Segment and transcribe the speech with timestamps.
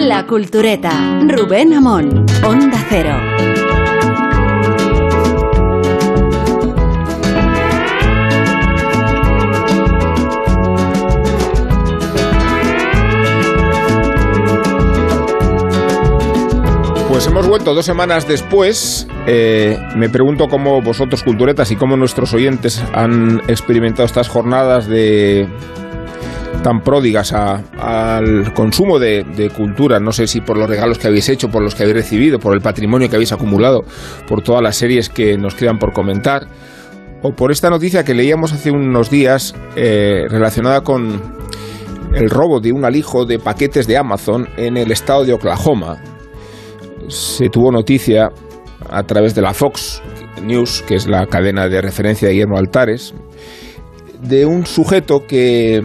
[0.00, 3.14] La Cultureta, Rubén Amón, Onda Cero.
[17.08, 19.06] Pues hemos vuelto dos semanas después.
[19.28, 25.48] Eh, me pregunto cómo vosotros, culturetas, y cómo nuestros oyentes han experimentado estas jornadas de
[26.62, 29.98] tan pródigas al consumo de, de, cultura.
[30.00, 32.54] No sé si por los regalos que habéis hecho, por los que habéis recibido, por
[32.54, 33.82] el patrimonio que habéis acumulado,
[34.26, 36.46] por todas las series que nos quedan por comentar,
[37.22, 41.20] o por esta noticia que leíamos hace unos días eh, relacionada con
[42.14, 46.02] el robo de un alijo de paquetes de Amazon en el estado de Oklahoma.
[47.08, 48.30] Se tuvo noticia
[48.88, 50.02] a través de la Fox
[50.42, 53.14] News, que es la cadena de referencia de Guillermo Altares,
[54.20, 55.82] de un sujeto que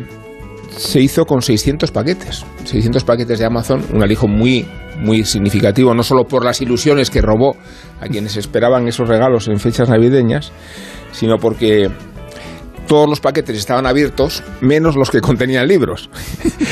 [0.77, 2.45] se hizo con 600 paquetes.
[2.63, 4.67] 600 paquetes de Amazon, un alijo muy,
[4.99, 7.55] muy significativo, no solo por las ilusiones que robó
[8.01, 10.51] a quienes esperaban esos regalos en fechas navideñas,
[11.11, 11.89] sino porque
[12.87, 16.09] todos los paquetes estaban abiertos, menos los que contenían libros.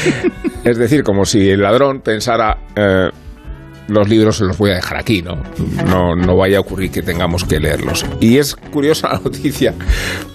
[0.64, 2.58] es decir, como si el ladrón pensara...
[2.76, 3.10] Eh,
[3.88, 5.36] los libros se los voy a dejar aquí, ¿no?
[5.86, 6.16] ¿no?
[6.16, 8.06] No vaya a ocurrir que tengamos que leerlos.
[8.20, 9.74] Y es curiosa la noticia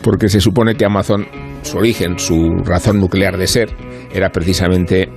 [0.03, 1.27] porque se supone que Amazon,
[1.63, 3.71] su origen, su razón nuclear de ser,
[4.13, 5.09] era precisamente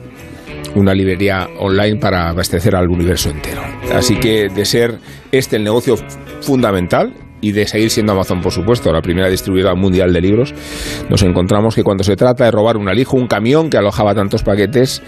[0.76, 3.62] una librería online para abastecer al universo entero.
[3.94, 5.00] Así que de ser
[5.32, 5.96] este el negocio
[6.42, 10.54] fundamental, y de seguir siendo Amazon, por supuesto, la primera distribuidora mundial de libros,
[11.10, 14.44] nos encontramos que cuando se trata de robar un alijo, un camión que alojaba tantos
[14.44, 15.02] paquetes,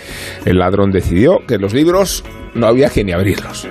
[0.45, 2.23] el ladrón decidió que los libros
[2.55, 3.67] no había que ni abrirlos.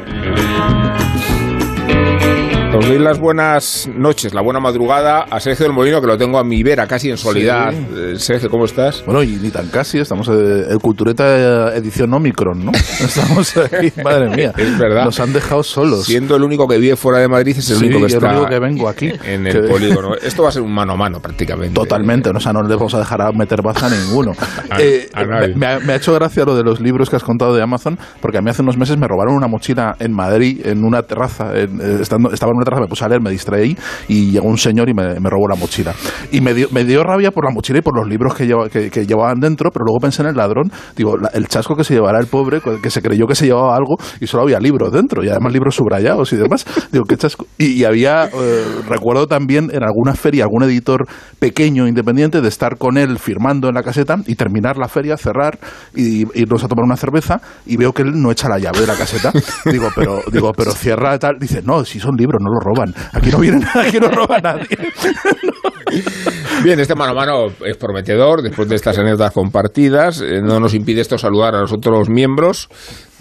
[2.83, 6.39] Os doy las buenas noches, la buena madrugada a Sergio del Molino, que lo tengo
[6.39, 7.73] a mi vera, casi en soledad.
[7.73, 8.17] Sí.
[8.19, 9.05] Sergio, ¿cómo estás?
[9.07, 12.73] Bueno, y ni tan casi, estamos en el Cultureta edición Omicron, ¿no?
[13.01, 14.53] Estamos aquí, madre mía.
[14.57, 15.05] Es verdad.
[15.05, 16.07] Nos han dejado solos.
[16.07, 18.31] Siendo el único que vive fuera de Madrid, es el sí, único que el está
[18.33, 19.13] único que vengo aquí.
[19.25, 20.15] en el polígono.
[20.17, 21.75] Esto va a ser un mano a mano prácticamente.
[21.75, 24.33] Totalmente, o sea, no le vamos a dejar a meter baza a ninguno.
[24.71, 25.55] A- Eh, a nadie.
[25.55, 27.97] me, ha, me ha hecho gracia lo de los libros que has contado de Amazon,
[28.21, 31.53] porque a mí hace unos meses me robaron una mochila en Madrid, en una terraza,
[31.57, 33.77] en- eh, estando, estaba en una terraza, me puse a leer, me distraí
[34.09, 35.95] y llegó un señor y me, robó la mochila.
[36.31, 38.69] Y me dio, me dio rabia por la mochila y por los libros que, lleva-
[38.69, 42.19] que, llevaban dentro, pero luego pensé en el ladrón, digo, el chasco que se llevará
[42.21, 45.29] el pobre, que se creyó que se llevaba algo y solo había libros dentro, y
[45.29, 46.65] además libros subrayados y demás.
[46.91, 47.47] Digo, qué chasco.
[47.59, 51.07] Y, y había, eh, recuerdo también en alguna feria, algún editor
[51.39, 55.59] pequeño, independiente, de estar con él firmando en la caseta y terminar la feria, cerrar
[55.95, 58.87] y irnos a tomar una cerveza y veo que él no echa la llave de
[58.87, 59.33] la caseta.
[59.65, 61.37] Digo, pero, digo, pero cierra tal.
[61.39, 62.95] Dice, no, si son libros, no los roban.
[63.13, 64.69] Aquí no viene nada, aquí no roba nadie.
[66.65, 70.21] Bien, este mano a mano es prometedor después de estas anécdotas compartidas.
[70.21, 72.69] Eh, no nos impide esto saludar a los otros miembros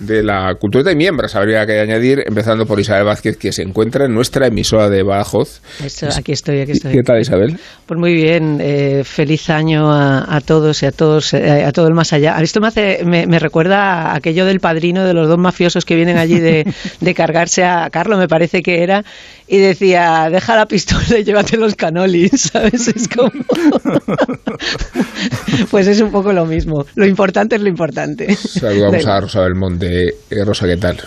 [0.01, 4.05] de la cultura y miembros, habría que añadir, empezando por Isabel Vázquez, que se encuentra
[4.05, 5.61] en nuestra emisora de Badajoz.
[5.83, 6.93] Eso, aquí estoy, aquí estoy.
[6.93, 7.59] ¿Qué tal, Isabel?
[7.85, 11.87] Pues muy bien, eh, feliz año a, a todos y a todos, eh, a todo
[11.87, 12.35] el más allá.
[12.41, 15.95] Esto me hace, me, me recuerda a aquello del padrino de los dos mafiosos que
[15.95, 16.65] vienen allí de,
[16.99, 19.03] de cargarse a Carlos, me parece que era,
[19.47, 22.87] y decía, deja la pistola y llévate los canolis, ¿sabes?
[22.87, 23.31] Es como...
[25.69, 26.85] pues es un poco lo mismo.
[26.95, 28.33] Lo importante es lo importante.
[28.33, 29.90] Saludamos Da a Rosa Belmonte.
[29.93, 30.13] Eh,
[30.45, 30.97] Rosa, ¿qué tal?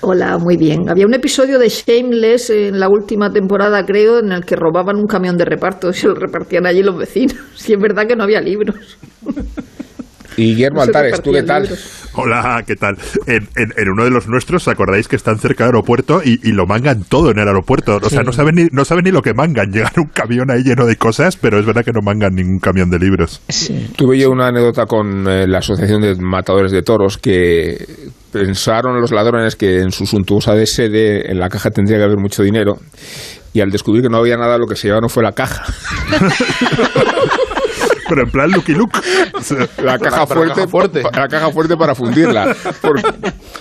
[0.00, 0.88] Hola, muy bien.
[0.88, 5.06] Había un episodio de Shameless en la última temporada, creo, en el que robaban un
[5.06, 7.36] camión de reparto y se lo repartían allí los vecinos.
[7.56, 8.76] Si es verdad que no había libros.
[10.38, 11.68] Y Guillermo No Altares, ¿tú qué tal?
[12.14, 12.96] Hola, ¿qué tal?
[13.26, 16.38] En, en- en uno de los nuestros, ¿os acordáis que están cerca del aeropuerto y,
[16.42, 17.98] y lo mangan todo en el aeropuerto?
[18.02, 19.70] O sea, no saben, ni, no saben ni lo que mangan.
[19.72, 22.88] Llegan un camión ahí lleno de cosas, pero es verdad que no mangan ningún camión
[22.88, 23.40] de libros.
[23.48, 23.90] Sí.
[23.96, 27.84] Tuve yo una anécdota con eh, la Asociación de Matadores de Toros que
[28.32, 32.18] pensaron los ladrones que en su suntuosa de sede en la caja tendría que haber
[32.18, 32.76] mucho dinero
[33.54, 35.64] y al descubrir que no había nada lo que se llevaron fue la caja.
[38.08, 38.98] Pero en plan Lucky Luke.
[39.82, 41.02] La caja fuerte, caja fuerte.
[41.02, 42.54] la caja fuerte para fundirla.
[42.80, 43.02] Porque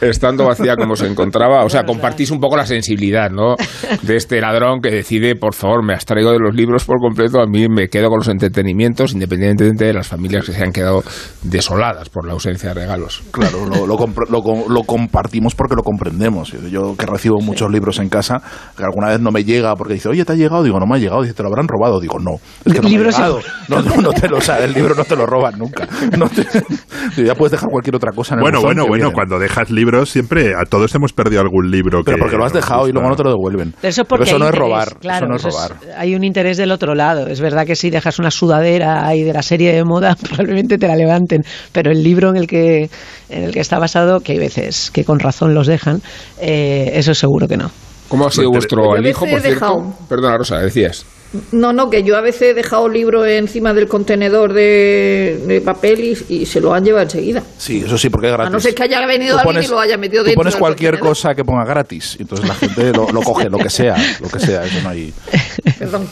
[0.01, 3.55] estando vacía como se encontraba, o sea, compartís un poco la sensibilidad, ¿no?
[4.01, 7.45] De este ladrón que decide, por favor, me abstraigo de los libros por completo, a
[7.45, 11.03] mí me quedo con los entretenimientos, independientemente de las familias que se han quedado
[11.43, 13.23] desoladas por la ausencia de regalos.
[13.31, 13.97] Claro, lo, lo,
[14.29, 16.51] lo lo compartimos porque lo comprendemos.
[16.69, 18.41] Yo que recibo muchos libros en casa,
[18.75, 20.63] que alguna vez no me llega porque dice, oye, ¿te ha llegado?
[20.63, 21.21] Digo, no me ha llegado.
[21.21, 21.99] Dice, ¿te lo habrán robado?
[21.99, 22.35] Digo, no.
[22.65, 23.39] Es que no me ha Libros llegado.
[23.67, 25.87] No, no, no te lo sabes, el libro no te lo roban nunca.
[26.17, 26.45] No te-
[27.23, 29.13] ya puedes dejar cualquier otra cosa en el Bueno, bueno, bueno, viene.
[29.13, 32.01] cuando dejas libros siempre, a todos hemos perdido algún libro.
[32.03, 33.73] Pero que porque lo has dejado y luego no te lo devuelven.
[33.81, 34.97] Eso es porque Pero eso no es robar.
[34.99, 35.97] Claro, eso no es eso es- robar.
[35.97, 37.27] hay un interés del otro lado.
[37.27, 40.87] Es verdad que si dejas una sudadera ahí de la serie de moda, probablemente te
[40.87, 41.41] la levanten.
[41.71, 42.89] Pero el libro en el que,
[43.29, 46.01] en el que está basado, que hay veces que con razón los dejan,
[46.39, 47.69] eh, eso seguro que no.
[48.09, 49.93] ¿Cómo ha sido vuestro elijo, por cierto?
[50.07, 51.05] Perdona, Rosa, decías.
[51.51, 55.99] No, no, que yo a veces he dejado libros encima del contenedor de, de papel
[56.29, 57.43] y, y se lo han llevado enseguida.
[57.57, 58.47] Sí, eso sí, porque es gratis.
[58.47, 60.55] A no ser que haya venido Tú alguien y lo haya metido tú dentro pones
[60.55, 61.09] cualquier contenedor.
[61.15, 64.39] cosa que ponga gratis, entonces la gente lo, lo coge, lo que sea, lo que
[64.39, 65.13] sea, eso no hay...
[65.79, 66.07] Perdón.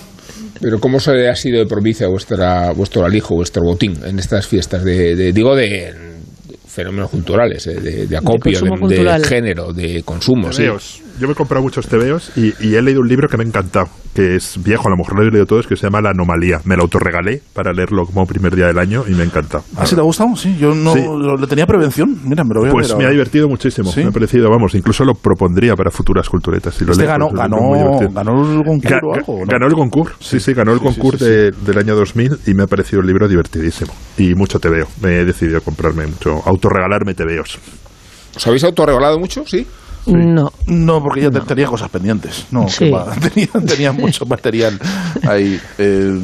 [0.60, 4.84] Pero ¿cómo se ha sido de propicia vuestra, vuestro alijo, vuestro botín en estas fiestas?
[4.84, 5.94] De, de- digo, de,
[6.76, 9.22] fenómenos culturales, eh, de, de acopio, de, cultural.
[9.22, 10.52] de género, de consumo.
[10.52, 10.66] sí.
[11.18, 13.48] Yo me he comprado muchos tebeos y, y he leído un libro que me ha
[13.48, 16.10] encantado, que es viejo, a lo mejor lo he leído todos, que se llama La
[16.10, 16.60] Anomalía.
[16.66, 19.64] Me lo autorregalé para leerlo como primer día del año y me ha encantado.
[19.78, 20.36] ¿Ah, sí te ha gustado?
[20.36, 21.00] Sí, yo no Sí.
[21.06, 22.18] lo- le tenía prevención.
[22.26, 23.90] Mira, me lo voy a Pues me ha divertido muchísimo.
[23.94, 24.02] ¿Sí?
[24.02, 26.76] Me ha parecido, vamos, incluso lo propondría para futuras culturetas.
[26.76, 27.72] si lo Este leo, ganó, ganó,
[28.12, 29.40] ganó el concurso Ga- o algo.
[29.48, 31.32] Ganó el concurso, sí, sí, ganó el concurso sí, sí.
[31.32, 33.94] de- del año 2000 y me ha parecido un libro divertidísimo.
[34.18, 34.88] Y mucho te veo.
[35.02, 37.60] Me he decidido comprarme mucho, autorregalarme tebeos.
[38.36, 39.44] ¿Os habéis autorregalado mucho?
[39.46, 39.66] Sí.
[40.08, 40.52] No.
[40.68, 42.46] No, porque ya te- tenía cosas pendientes.
[42.52, 42.92] No, Sí.
[43.34, 44.78] tenía, tenía mucho material
[45.28, 45.60] ahí.
[45.80, 46.20] Eh,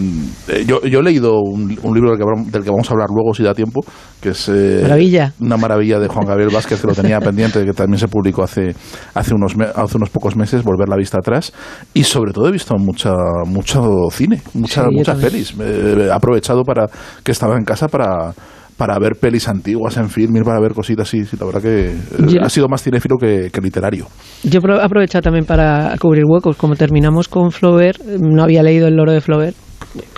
[0.50, 2.94] eh, yo, yo he leído un, un libro del que, vamos- del que vamos a
[2.94, 3.82] hablar luego, si da tiempo,
[4.22, 5.34] que es eh, Maravilla.
[5.40, 8.76] una maravilla de Juan Gabriel Vázquez, que lo tenía pendiente, que también se publicó hace,
[9.16, 11.52] hace, unos, me- hace unos pocos meses, Volver la vista atrás.
[11.96, 13.14] Y sobre todo he visto mucha,
[13.48, 15.56] mucho cine, mucha- Sí, muchas pelis.
[15.60, 16.88] Eh, he aprovechado para
[17.24, 18.32] que estaba en casa para
[18.78, 21.96] para ver pelis antiguas en film, para ver cositas así, sí, la verdad que eh,
[22.28, 24.08] Yo- ha sido más cinéfilo que, que literario.
[24.44, 26.58] Yo he aprovechado también para cubrir huecos.
[26.58, 29.56] Como terminamos con Flaubert, no había leído El loro de Flaubert.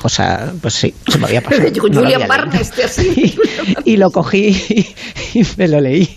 [0.04, 1.68] O sea, pues sí, se me había pasado.
[1.92, 3.36] No había Barnes, este así.
[3.86, 4.88] y, y lo cogí y,
[5.40, 6.08] y me lo leí.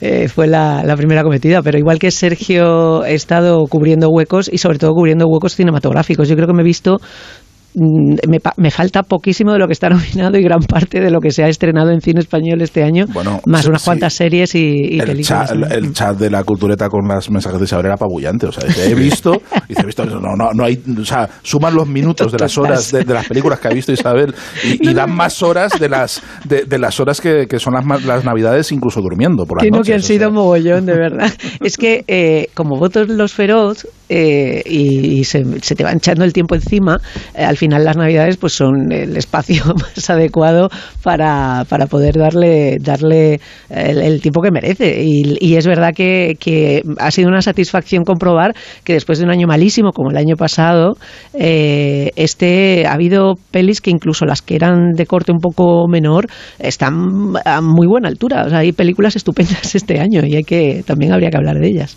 [0.00, 4.58] Eh, fue la, la primera cometida, pero igual que Sergio he estado cubriendo huecos y
[4.58, 6.28] sobre todo cubriendo huecos cinematográficos.
[6.28, 9.72] Yo creo que me he visto mm, me, pa- me falta poquísimo de lo que
[9.72, 12.82] está nominado y gran parte de lo que se ha estrenado en cine español este
[12.82, 13.86] año, Bueno, más sí, unas sí.
[13.86, 14.58] cuantas series y,
[14.96, 15.52] y el, películas.
[15.52, 18.46] el, chat de la cultureta con las mensajes de Isabel era apabullante.
[18.46, 21.88] O sea, he visto, dice, he visto, no, no, no hay, o sea, suman los
[21.88, 24.34] minutos de las horas de, de las películas que ha visto Isabel
[24.64, 28.04] y, y dan más horas de las de, de las horas que, que son las,
[28.04, 30.30] las navidades, incluso durmiendo por las noches, que han o sido sea.
[30.30, 31.32] mogollón, de verdad.
[31.62, 36.32] es que eh, como votos los feroz eh, y, y se, te va echando el
[36.32, 37.00] tiempo encima,
[37.32, 40.68] eh, al final las navidades pues son el espacio más adecuado
[41.04, 45.02] para, para poder darle darle el, el tiempo que merece.
[45.04, 49.30] Y, y es verdad que, que ha sido una satisfacción comprobar que después de un
[49.30, 50.96] año malísimo como el año pasado,
[51.34, 56.26] eh, este ha habido pelis que incluso las que eran de corte un poco menor
[56.58, 58.42] están a muy buena altura.
[58.46, 61.68] O sea, hay películas estupendas este año y hay que también habría que hablar de
[61.68, 61.96] ellas.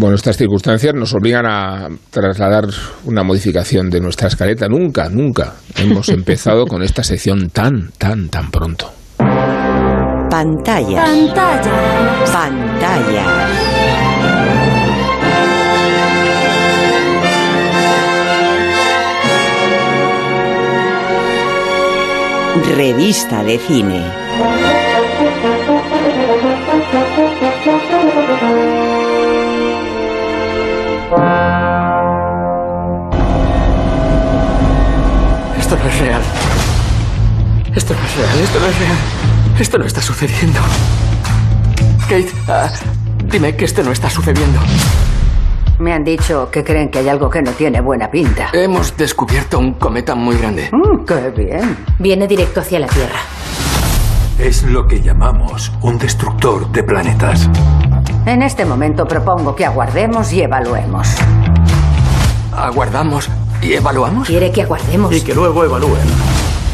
[0.00, 2.66] Bueno, estas circunstancias nos obligan a trasladar
[3.04, 4.68] una modificación de nuestra escaleta.
[4.68, 8.92] Nunca, nunca hemos empezado con esta sección tan, tan, tan pronto.
[10.30, 11.04] Pantalla.
[11.04, 12.24] Pantalla.
[12.32, 13.48] Pantalla.
[22.76, 24.27] Revista de cine.
[35.78, 36.22] No es real.
[37.74, 38.96] Esto no es real, esto no es real.
[39.60, 40.60] Esto no está sucediendo.
[42.02, 42.70] Kate, ah,
[43.24, 44.58] dime que esto no está sucediendo.
[45.78, 48.48] Me han dicho que creen que hay algo que no tiene buena pinta.
[48.52, 50.70] Hemos descubierto un cometa muy grande.
[50.72, 51.76] Mm, ¡Qué bien!
[51.98, 53.20] Viene directo hacia la Tierra.
[54.38, 57.48] Es lo que llamamos un destructor de planetas.
[58.26, 61.08] En este momento propongo que aguardemos y evaluemos.
[62.56, 63.30] Aguardamos
[63.62, 64.26] y evaluamos.
[64.26, 65.14] ¿Quiere que aguardemos?
[65.14, 66.06] Y que luego evalúen.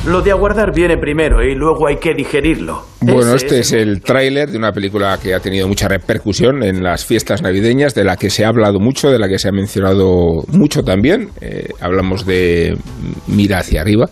[0.06, 2.84] Lo de aguardar viene primero y luego hay que digerirlo.
[3.00, 6.82] Bueno, Ese este es el tráiler de una película que ha tenido mucha repercusión en
[6.82, 9.52] las fiestas navideñas, de la que se ha hablado mucho, de la que se ha
[9.52, 11.30] mencionado mucho también.
[11.40, 12.76] Eh, hablamos de
[13.28, 14.10] Mira hacia arriba,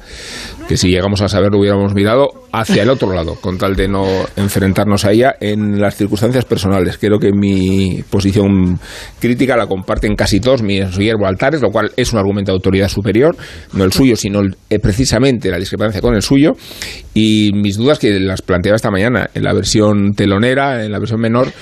[0.68, 4.06] que si llegamos a saberlo hubiéramos mirado hacia el otro lado, con tal de no
[4.36, 6.98] enfrentarnos a ella en las circunstancias personales.
[6.98, 8.78] Creo que mi posición
[9.20, 12.88] crítica la comparten casi todos mis hierbo altares, lo cual es un argumento de autoridad
[12.88, 13.36] superior,
[13.72, 14.40] no el suyo, sino
[14.70, 16.52] eh, precisamente la discrepancia con el suyo.
[17.14, 21.20] Y mis dudas, que las planteaba esta mañana, en la versión telonera, en la versión
[21.20, 21.52] menor,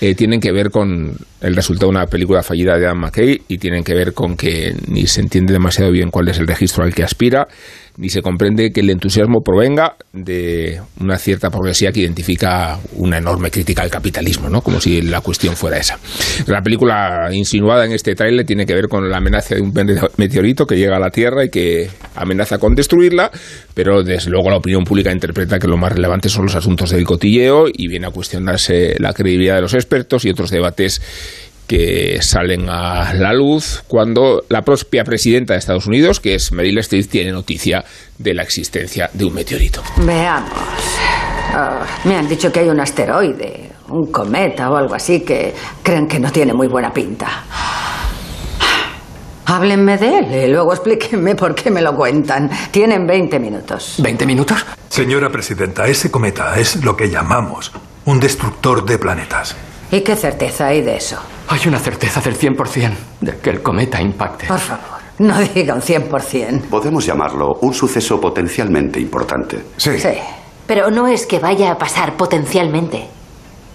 [0.00, 3.58] eh, tienen que ver con el resultado de una película fallida de Adam McKay y
[3.58, 6.94] tienen que ver con que ni se entiende demasiado bien cuál es el registro al
[6.94, 7.48] que aspira,
[7.96, 13.50] ni se comprende que el entusiasmo provenga de una cierta progresía que identifica una enorme
[13.50, 14.62] crítica al capitalismo, ¿no?
[14.62, 15.98] Como si la cuestión fuera esa.
[16.46, 19.72] La película insinuada en este tráiler tiene que ver con la amenaza de un
[20.16, 23.30] meteorito que llega a la Tierra y que amenaza con destruirla,
[23.74, 27.04] pero desde luego la opinión pública interpreta que lo más relevante son los asuntos del
[27.04, 31.02] cotilleo y viene a cuestionarse la credibilidad de los expertos y otros debates
[31.70, 36.78] que salen a la luz cuando la propia presidenta de Estados Unidos, que es Meryl
[36.78, 37.84] Streep, tiene noticia
[38.18, 39.80] de la existencia de un meteorito.
[39.98, 40.50] Veamos.
[41.54, 46.08] Ah, me han dicho que hay un asteroide, un cometa o algo así que creen
[46.08, 47.44] que no tiene muy buena pinta.
[49.46, 52.50] Háblenme de él y luego explíquenme por qué me lo cuentan.
[52.72, 53.94] Tienen 20 minutos.
[54.00, 54.66] ¿20 minutos?
[54.88, 57.70] Señora presidenta, ese cometa es lo que llamamos
[58.06, 59.54] un destructor de planetas.
[59.92, 61.20] ¿Y qué certeza hay de eso?
[61.52, 64.46] Hay una certeza del 100% de que el cometa impacte.
[64.46, 66.68] Por favor, no diga un 100%.
[66.68, 69.58] Podemos llamarlo un suceso potencialmente importante.
[69.76, 69.98] Sí.
[69.98, 70.10] Sí.
[70.64, 73.08] Pero no es que vaya a pasar potencialmente.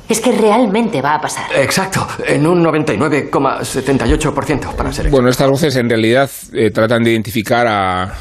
[0.07, 1.47] Es que realmente va a pasar.
[1.53, 7.67] Exacto, en un 99,78% para ser Bueno, estas voces en realidad eh, tratan de identificar
[7.67, 8.13] a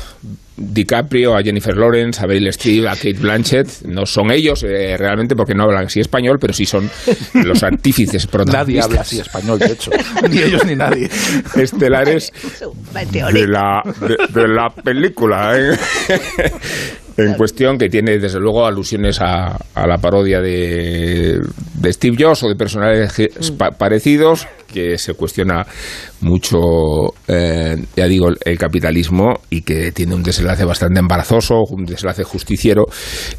[0.57, 3.83] DiCaprio, a Jennifer Lawrence, a Meryl Streep, a Kate Blanchett.
[3.87, 6.91] No son ellos eh, realmente porque no hablan así español, pero sí son
[7.35, 8.67] los artífices protagonistas.
[8.67, 9.91] Nadie habla así español, de hecho.
[10.31, 11.11] ni ellos ni nadie.
[11.57, 12.33] Estelares
[13.11, 13.83] de la,
[14.33, 15.59] de, la película.
[15.59, 15.77] ¿eh?
[17.17, 21.41] en cuestión que tiene desde luego alusiones a, a la parodia de,
[21.75, 25.65] de, Steve Jobs o de personajes pa parecidos que se cuestiona
[26.21, 26.59] mucho,
[27.29, 32.87] eh, ya digo, el capitalismo y que tiene un desenlace bastante embarazoso, un desenlace justiciero.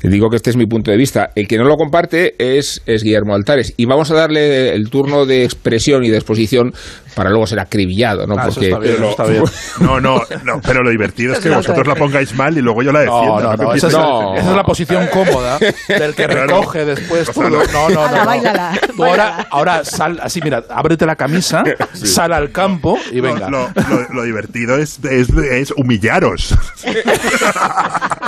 [0.01, 1.31] Digo que este es mi punto de vista.
[1.35, 3.73] El que no lo comparte es, es Guillermo Altares.
[3.75, 6.73] Y vamos a darle el turno de expresión y de exposición
[7.15, 8.35] para luego ser acribillado, ¿no?
[8.37, 9.43] Ah, Porque eso está bien, eso está bien.
[9.79, 12.91] No, no, no, pero lo divertido es que vosotros la pongáis mal y luego yo
[12.91, 13.39] la defiendo.
[13.39, 14.35] No, no, no, esa, es, No.
[14.35, 17.49] esa es la posición cómoda del que recoge después todo.
[17.49, 18.01] No, no, no.
[18.01, 21.63] Ahora, Tú ahora, ahora sal así, mira, ábrete la camisa,
[21.93, 23.49] sal al campo y venga.
[23.49, 26.55] Lo, lo- lo divertido es, es, es humillaros.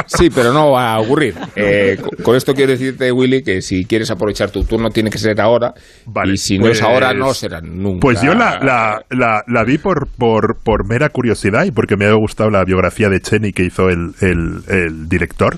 [0.08, 1.36] Sí, pero no va a ocurrir.
[1.56, 5.39] Eh, con- esto quiero decirte, Willy, que si quieres aprovechar tu turno tiene que ser
[5.42, 5.74] ahora.
[6.06, 8.00] Vale, y si no es pues- ahora, no será nunca.
[8.01, 12.06] Pues yo la, la, la, la vi por, por, por mera curiosidad y porque me
[12.06, 15.58] había gustado la biografía de Cheney que hizo el, el, el director.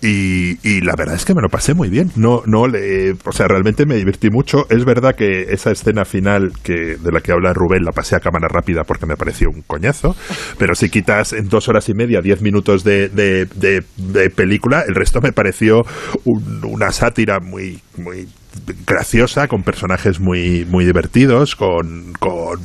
[0.00, 2.12] Y, y la verdad es que me lo pasé muy bien.
[2.14, 4.66] No, no le, o sea, realmente me divertí mucho.
[4.70, 8.20] Es verdad que esa escena final que, de la que habla Rubén la pasé a
[8.20, 10.14] cámara rápida porque me pareció un coñazo.
[10.56, 14.84] Pero si quitas en dos horas y media, diez minutos de, de, de- de película,
[14.86, 15.84] el resto me pareció
[16.24, 18.28] un- una sátira muy, muy
[18.86, 22.60] graciosa, con personajes muy, muy divertidos, con, con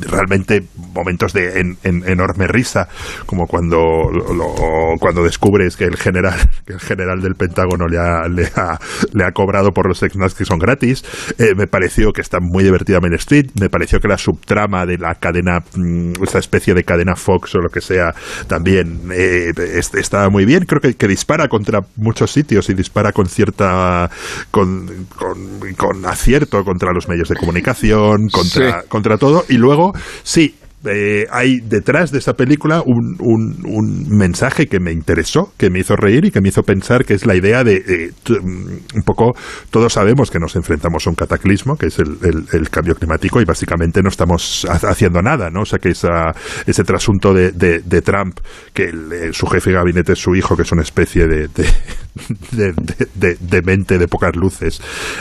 [0.00, 2.88] realmente momentos de en- en- enorme risa,
[3.26, 3.78] como cuando,
[4.10, 6.34] lo- cuando descubres que el general,
[6.66, 8.78] que el general del Pentágono le ha, le ha,
[9.12, 11.04] le ha cobrado por los ex que son gratis.
[11.38, 14.98] Eh, me pareció que está muy divertida Main Street, me pareció que la subtrama de
[14.98, 18.14] la cadena, mm, esta especie de cadena Fox o lo que sea,
[18.46, 20.64] también eh, est- estaba muy bien.
[20.66, 24.10] Creo que, que dispara contra muchos sitios y dispara con cierta
[24.50, 28.88] con, con, con acierto contra los medios de comunicación, contra, Sí.
[28.88, 29.44] contra todo.
[29.48, 35.52] Y luego, sí, eh, hay detrás de esa película un, un, mensaje que me interesó,
[35.56, 38.10] que me hizo reír y que me hizo pensar que es la idea de eh,
[38.28, 39.32] mm, un poco
[39.70, 44.02] todos sabemos que nos enfrentamos a un cataclismo, que es el, cambio climático y básicamente
[44.02, 45.62] no estamos ha- haciendo nada, ¿no?
[45.62, 46.32] O sea que esa,
[46.66, 48.38] ese trasunto de, de, Trump,
[48.72, 53.36] que eh, su jefe de gabinete es su hijo, que es una especie de- de-
[53.40, 54.80] de mente de pocas luces.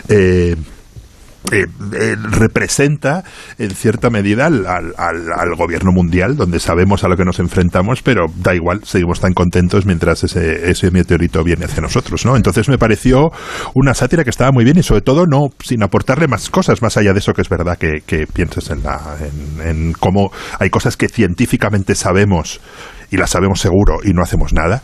[0.10, 0.56] Eh,
[1.52, 3.24] eh, eh, representa
[3.58, 8.02] en cierta medida al, al- al- gobierno mundial, donde sabemos a lo que nos enfrentamos,
[8.02, 12.36] pero da igual, seguimos tan contentos mientras ese, ese meteorito viene hacia nosotros, ¿no?
[12.36, 13.32] Entonces me pareció
[13.74, 16.98] una sátira que estaba muy bien y sobre todo no sin aportarle más cosas, más
[16.98, 20.70] allá de eso que es verdad que, que pienses en, la, en, en cómo hay
[20.70, 22.62] cosas que científicamente sabemos
[23.12, 24.82] y las sabemos seguro y no hacemos nada.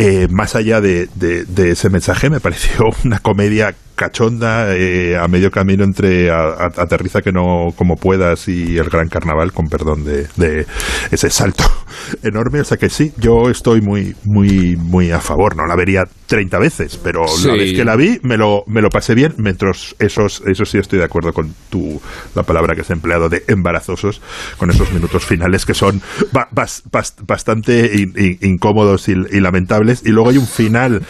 [0.00, 5.26] Eh, más allá de, de- de ese mensaje, me pareció una comedia cachonda eh, a
[5.26, 9.66] medio camino entre a- a- Aterriza que no como puedas y El Gran Carnaval, con
[9.66, 10.66] perdón de, de
[11.10, 11.64] ese salto
[12.22, 12.60] enorme.
[12.60, 15.56] O sea que sí, yo estoy muy, muy, muy a favor.
[15.56, 17.48] No la vería 30 veces, pero Sí.
[17.48, 19.34] la vez que la vi me lo, me lo pasé bien.
[19.38, 22.00] Mientras esos, eso sí estoy de acuerdo con tu,
[22.36, 24.22] la palabra que has empleado de embarazosos,
[24.58, 26.00] con esos minutos finales que son
[26.30, 31.02] ba- bas- bas- bastante in- in- incómodos y, y lamentables Y luego hay un final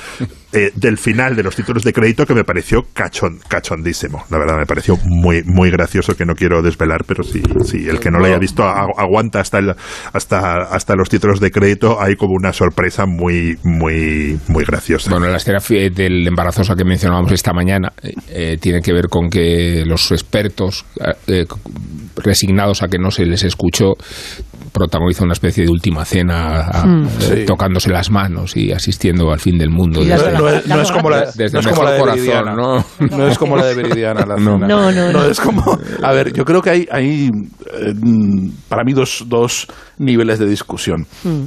[0.52, 4.24] eh, del final de los títulos de crédito que me pareció cachon, cachondísimo.
[4.30, 8.00] La verdad, me pareció muy, muy gracioso que no quiero desvelar, pero sí, sí el
[8.00, 9.74] que no lo haya visto a- aguanta hasta, el,
[10.12, 12.00] hasta, hasta los títulos de crédito.
[12.00, 15.10] Hay como una sorpresa muy, muy, muy graciosa.
[15.10, 15.58] Bueno, la escena
[15.94, 20.84] del embarazosa que mencionábamos esta mañana eh, eh, tiene que ver con que los expertos,
[21.26, 21.44] eh,
[22.16, 23.94] resignados a que no se les escuchó,
[24.72, 27.04] protagonizan una especie de última cena a- Mm.
[27.06, 27.08] eh,
[27.40, 27.44] Sí.
[27.46, 30.02] tocándose las manos y asistiendo al fin del mundo.
[30.02, 32.54] Y no, es, no es como la, desde no es como la de Viridiana.
[32.54, 33.16] corazón, ¿no?
[33.18, 34.24] No es como la de Viridiana.
[34.26, 34.52] La No.
[34.54, 34.66] cena.
[34.66, 35.24] No, no, no.
[35.24, 35.78] es como...
[36.02, 37.30] A ver, yo creo que hay, hay
[37.74, 37.94] eh,
[38.68, 39.66] para mí dos, dos
[39.98, 41.06] niveles de discusión.
[41.24, 41.44] Mm.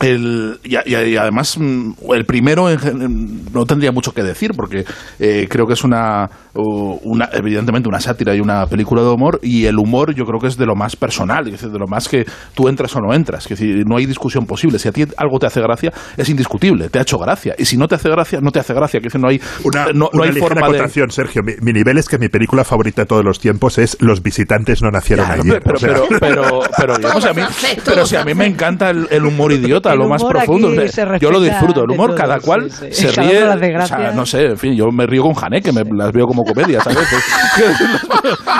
[0.00, 4.84] El, y, y además, mm, el primero en gen- no tendría mucho que decir, porque
[5.18, 9.66] eh, creo que es una, una, evidentemente, una sátira y una película de humor, y
[9.66, 12.08] el humor yo creo que es de lo más personal, es decir, de lo más
[12.08, 13.44] que tú entras o no entras.
[13.44, 14.78] Es decir, no hay discusión posible.
[14.78, 17.54] Si a ti algo te hace gracia, es indiscutible, te ha hecho gracia.
[17.58, 19.00] Y si no te hace gracia, no te hace gracia.
[19.00, 20.88] Que decir, no hay, Una, no, no una hay forma de.
[21.10, 21.42] Sergio.
[21.44, 24.82] Mi, mi nivel es que mi película favorita de todos los tiempos es Los visitantes
[24.82, 25.62] no nacieron ayer.
[25.62, 27.42] pero, O sea, pero, pero, pero, digamos, a mí,
[27.84, 30.68] pero si a mí me encanta el, el humor idiota, Lo más profundo.
[30.68, 31.84] aquí o sea, se yo lo disfruto.
[31.84, 32.86] El humor, todo, cada sí, cual sí.
[32.92, 33.76] se Cada ríe.
[33.76, 36.26] o sea, no sé, en fin, yo me río con Jané, que me las veo
[36.26, 36.98] como comedia, ¿sabes?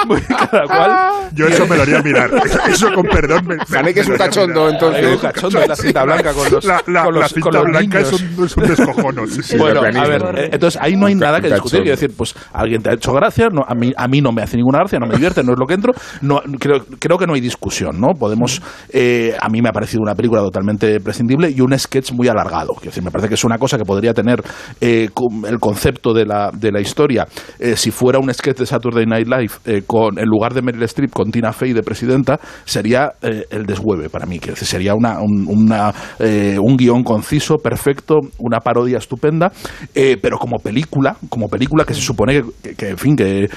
[0.06, 1.30] Pues, cada cual.
[1.34, 2.30] Yo eso me lo haría mirar.
[2.68, 3.46] Eso con perdón.
[3.46, 5.04] Me, Jané, que es un cachondo, entonces.
[5.04, 7.40] Es un cachondo, es la cinta blanca con los, La, la- con los, la cinta
[7.50, 8.38] con los blanca es niños.
[8.38, 9.26] un, es un descojono.
[9.26, 9.56] sí, sí.
[9.56, 11.80] Bueno, a ver, eh, entonces ahí no hay nada que discutir.
[11.82, 14.42] Quiero decir, pues alguien te ha hecho gracia, no, a, mí, a mí no me
[14.42, 15.92] hace ninguna gracia, no me divierte, no es lo que entro.
[16.22, 18.08] No, creo, creo que no hay discusión, ¿no?
[18.18, 18.60] Podemos.
[18.92, 22.74] eh, a mí me ha parecido una película totalmente prescindible y un sketch muy alargado.
[22.74, 24.42] Quiero decir, me parece que es una cosa que podría tener
[24.80, 25.08] eh,
[25.48, 27.26] el concepto de la, de la historia.
[27.58, 30.82] eh, si fuera un sketch de Saturday Night Live, eh, con, en lugar de Meryl
[30.84, 34.38] Streep con Tina Fey de presidenta, sería el deshueve para mí.
[34.38, 39.52] Decir, sería una, un, guion conciso, perfecto, una parodia estupenda,
[39.92, 43.48] pero como película, como película que se supone que, que, en fin, que...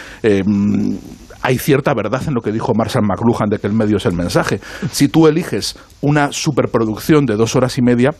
[1.43, 4.13] hay cierta verdad en lo que dijo Marshall McLuhan de que el medio es el
[4.13, 4.62] mensaje.
[4.91, 8.12] Si tú eliges una superproducción de dos horas y media,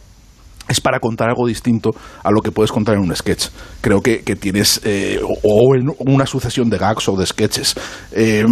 [0.68, 1.92] es para contar algo distinto
[2.24, 3.48] a lo que puedes contar en un sketch.
[3.82, 7.76] Creo que, que tienes, eh, o, en una sucesión de gags o de sketches.
[8.12, 8.46] Eh,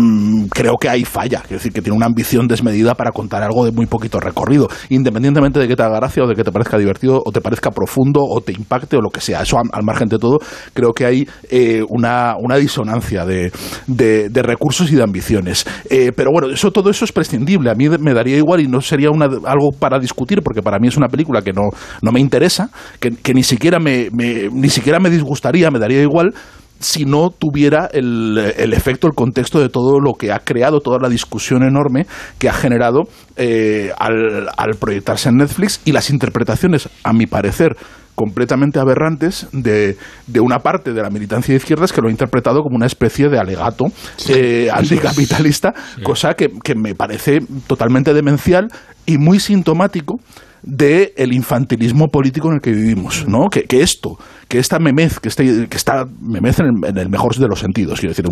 [0.51, 3.71] creo que ahí falla, quiero decir que tiene una ambición desmedida para contar algo de
[3.71, 7.21] muy poquito recorrido, independientemente de que te haga gracia o de que te parezca divertido
[7.25, 9.41] o te parezca profundo o te impacte o lo que sea.
[9.41, 10.39] Eso al, margen de todo,
[10.73, 13.51] creo que hay eh, una, una disonancia de,
[13.87, 15.65] de- de recursos y de ambiciones.
[15.89, 17.69] Eh, pero bueno, eso, todo eso es prescindible.
[17.69, 20.87] A mí me daría igual y no sería una, algo para discutir, porque para mí
[20.87, 21.69] es una película que no,
[22.01, 26.01] no me interesa, que, que ni, siquiera me, me- ni siquiera me disgustaría, me daría
[26.01, 26.33] igual
[26.79, 30.97] si no tuviera el, el efecto, el contexto de todo lo que ha creado, toda
[30.99, 32.07] la discusión enorme
[32.39, 33.01] que ha generado
[33.37, 37.75] eh, al, al proyectarse en Netflix y las interpretaciones, a mi parecer,
[38.15, 42.61] completamente aberrantes de, de una parte de la militancia de izquierdas que lo ha interpretado
[42.61, 43.85] como una especie de alegato
[44.29, 48.67] eh, anticapitalista, cosa que, que me parece totalmente demencial
[49.05, 50.19] y muy sintomático
[50.63, 53.49] del el infantilismo político en el que vivimos, ¿no?
[53.49, 57.35] Que, esto, que esta memez, que, este, que está memez en el, en el mejor
[57.35, 58.25] de los sentidos, quiero decir,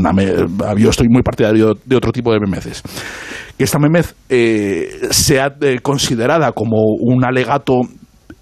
[0.78, 2.84] yo estoy muy partidario de otro tipo de memeces,
[3.58, 7.82] que esta memez eh, sea eh, considerada como un alegato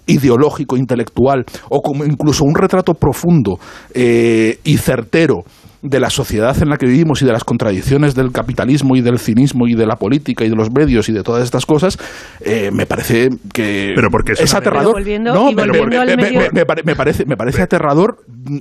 [0.06, 3.58] ideológico, intelectual, o como incluso un retrato profundo
[3.94, 5.44] eh, y certero
[5.82, 9.18] de la sociedad en la que vivimos y de las contradicciones del capitalismo y del
[9.18, 11.98] cinismo y de la política y de los medios y de todas estas cosas,
[12.40, 14.94] eh, me parece que Pero porque es aterrador.
[14.94, 18.16] Volviendo- no, pero volviendo me, medio- me- me pare- me parece, me parece aterrador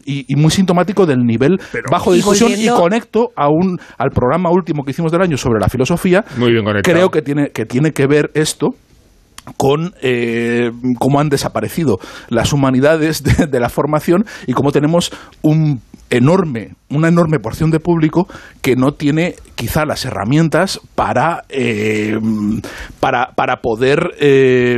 [0.05, 1.57] y, y muy sintomático del nivel
[1.89, 5.37] bajo de Y discusión y conecto a un, al programa último que hicimos del año
[5.37, 6.23] sobre la filosofía.
[6.37, 6.93] Muy bien conectado.
[6.95, 8.69] Creo que tiene, que tiene que ver esto
[9.55, 15.09] con eh, cómo han desaparecido las humanidades de, de la formación y cómo tenemos
[15.41, 18.27] un enorme, una enorme porción de público
[18.61, 22.17] que no tiene quizá las herramientas para, eh,
[22.99, 24.77] para, para poder eh,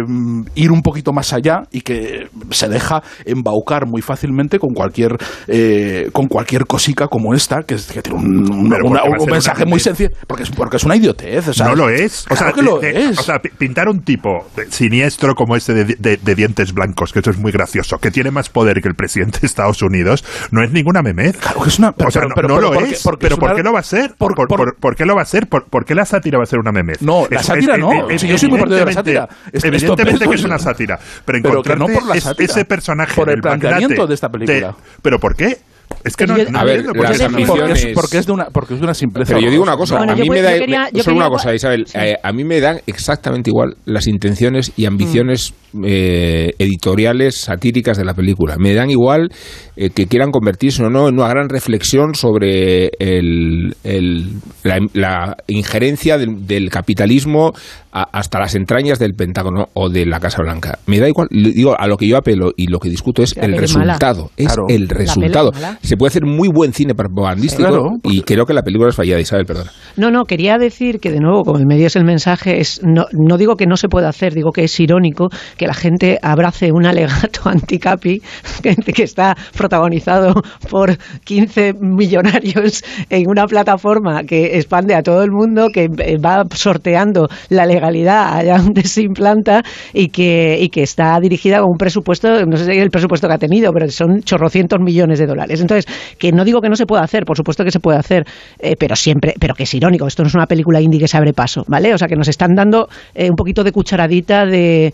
[0.56, 6.10] ir un poquito más allá y que se deja embaucar muy fácilmente con cualquier, eh,
[6.14, 10.10] con cualquier cosica como esta, que, es- que tiene un, un- una- mensaje muy sencillo,
[10.28, 11.48] porque es, porque es una idiotez.
[11.50, 12.26] o sea, no lo es.
[12.30, 13.20] O sea, que lo de- es.
[13.20, 17.20] o sea, pi- pintar un tipo siniestro como ese de, de- de dientes blancos, que
[17.20, 20.64] eso es muy gracioso, que tiene más poder que el presidente de Estados Unidos, no
[20.64, 21.02] es ninguna
[21.40, 21.90] Claro que es una.
[21.90, 23.04] o sea, no, pero- no pero lo porque- es.
[23.04, 24.14] porque pero es ¿por una- qué lo va a ser?
[24.18, 25.48] por- ¿Por, por- por- por qué lo va a ser?
[25.48, 27.02] ¿Por, por qué la sátira va a ser una memez?
[27.02, 28.10] No, la Es- sátira es- no.
[28.10, 29.28] yo soy muy partidario de la evidentemente- sátira.
[29.52, 31.00] Es- Evidentemente que es una sátira.
[31.26, 32.52] Pero, Pero que no encontrarte por la es- sátira.
[32.54, 34.76] ese personaje Por el planteamiento de esta película.
[35.02, 35.58] ¿Pero por qué?
[36.04, 38.18] Es que no, Pero yo- no A ver, entiendo, las porque- ambiciones- porque, es, porque
[38.20, 39.30] es de una, porque es de una simpleza.
[39.34, 41.30] Pero yo digo una cosa, Bueno, a yo mí me da quería- yo solo una
[41.30, 41.98] cosa, Isabel, Sí.
[42.00, 45.54] eh, a mí me dan exactamente igual las intenciones y ambiciones
[45.86, 48.56] eh, editoriales satíricas de la película.
[48.58, 49.30] Me dan igual
[49.76, 54.30] eh, que quieran convertirse o no en una gran reflexión sobre el, el-
[54.64, 57.52] la, la injerencia del, del capitalismo
[57.92, 60.80] a- hasta las entrañas del Pentágono o de la Casa Blanca.
[60.86, 63.46] Me da igual, digo, a lo que yo apelo y lo que discuto es La
[63.46, 64.32] el resultado.
[64.38, 64.64] Es Claro.
[64.70, 65.52] el resultado.
[65.82, 67.90] Se puede hacer muy buen cine propagandístico Claro.
[68.04, 69.72] y creo que la película es fallada, Isabel, perdona.
[69.98, 73.06] No, no, quería decir que de nuevo, como el medio es el mensaje, es no,
[73.12, 75.30] no digo que no se pueda hacer, digo que es irónico
[75.60, 78.22] que la gente abrace un alegato anticapi
[78.64, 80.34] que, está protagonizado
[80.70, 86.46] por 15 millonarios en una plataforma que expande a todo el mundo, que eh, va
[86.54, 89.62] sorteando la legalidad allá donde se implanta
[89.94, 93.38] y que, y que está dirigida con un presupuesto, no sé el presupuesto que ha
[93.38, 95.60] tenido, pero son chorrocientos millones de dólares.
[95.60, 95.86] Entonces,
[96.18, 98.24] que no digo que no se pueda hacer, por supuesto que se puede hacer,
[98.60, 101.18] eh, pero siempre, pero que es irónico, esto no es una película indie que se
[101.18, 101.94] abre paso, ¿vale?
[101.94, 104.94] O sea, que nos están dando eh, un poquito de cucharadita de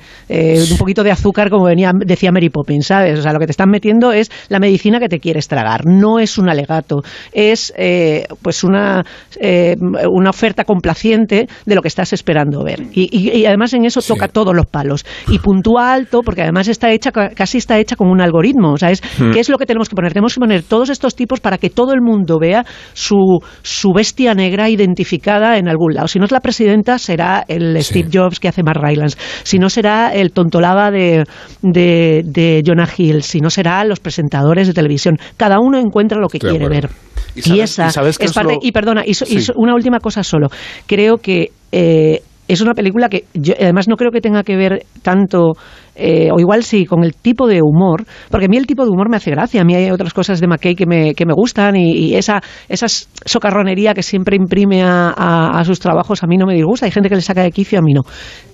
[0.72, 3.20] un poquito de azúcar, como venía, decía Mary Poppins, ¿sabes?
[3.20, 6.20] O sea, lo que te están metiendo es la medicina que te quieres tragar, no
[6.20, 7.02] es un alegato,
[7.34, 9.06] es eh, pues una,
[9.40, 9.76] eh,
[10.12, 12.82] una oferta complaciente de lo que estás esperando ver.
[12.94, 15.06] Y, y- y además en eso toca todos los palos.
[15.30, 18.74] Y puntúa alto, porque además está hecha, ca- casi está hecha con un algoritmo.
[18.74, 19.32] O sea, es, Hmm.
[19.32, 20.14] ¿qué es lo que tenemos que poner?
[20.14, 24.34] Tenemos que poner todos estos tipos para que todo el mundo vea su, su bestia
[24.34, 26.08] negra identificada en algún lado.
[26.08, 29.18] Si no es la presidenta, será el Steve Jobs que hace Mark Rylance.
[29.44, 31.24] Si no será el tontolaba de,
[31.62, 33.24] de, de Jonah Hill.
[33.24, 35.18] Si no será los presentadores de televisión.
[35.38, 36.90] Cada uno encuentra lo que Estoy quiere ver.
[37.36, 38.54] ¿Y Y, sabes- esa y sabes es es parte.
[38.54, 40.48] lo- Y perdona, y, so- y so- una última cosa solo.
[40.88, 44.86] Creo que eh, es una película que yo además no creo que tenga que ver
[45.02, 45.54] tanto
[45.96, 48.90] eh, o igual sí con el tipo de humor porque a mí el tipo de
[48.92, 49.62] humor me hace gracia.
[49.62, 52.88] A mí hay otras cosas de McKay que me, que me gustan y, esa esa
[53.26, 56.86] socarronería que siempre imprime a, a- a sus trabajos a mí no me disgusta.
[56.86, 58.02] Hay gente que le saca de quicio a mí no.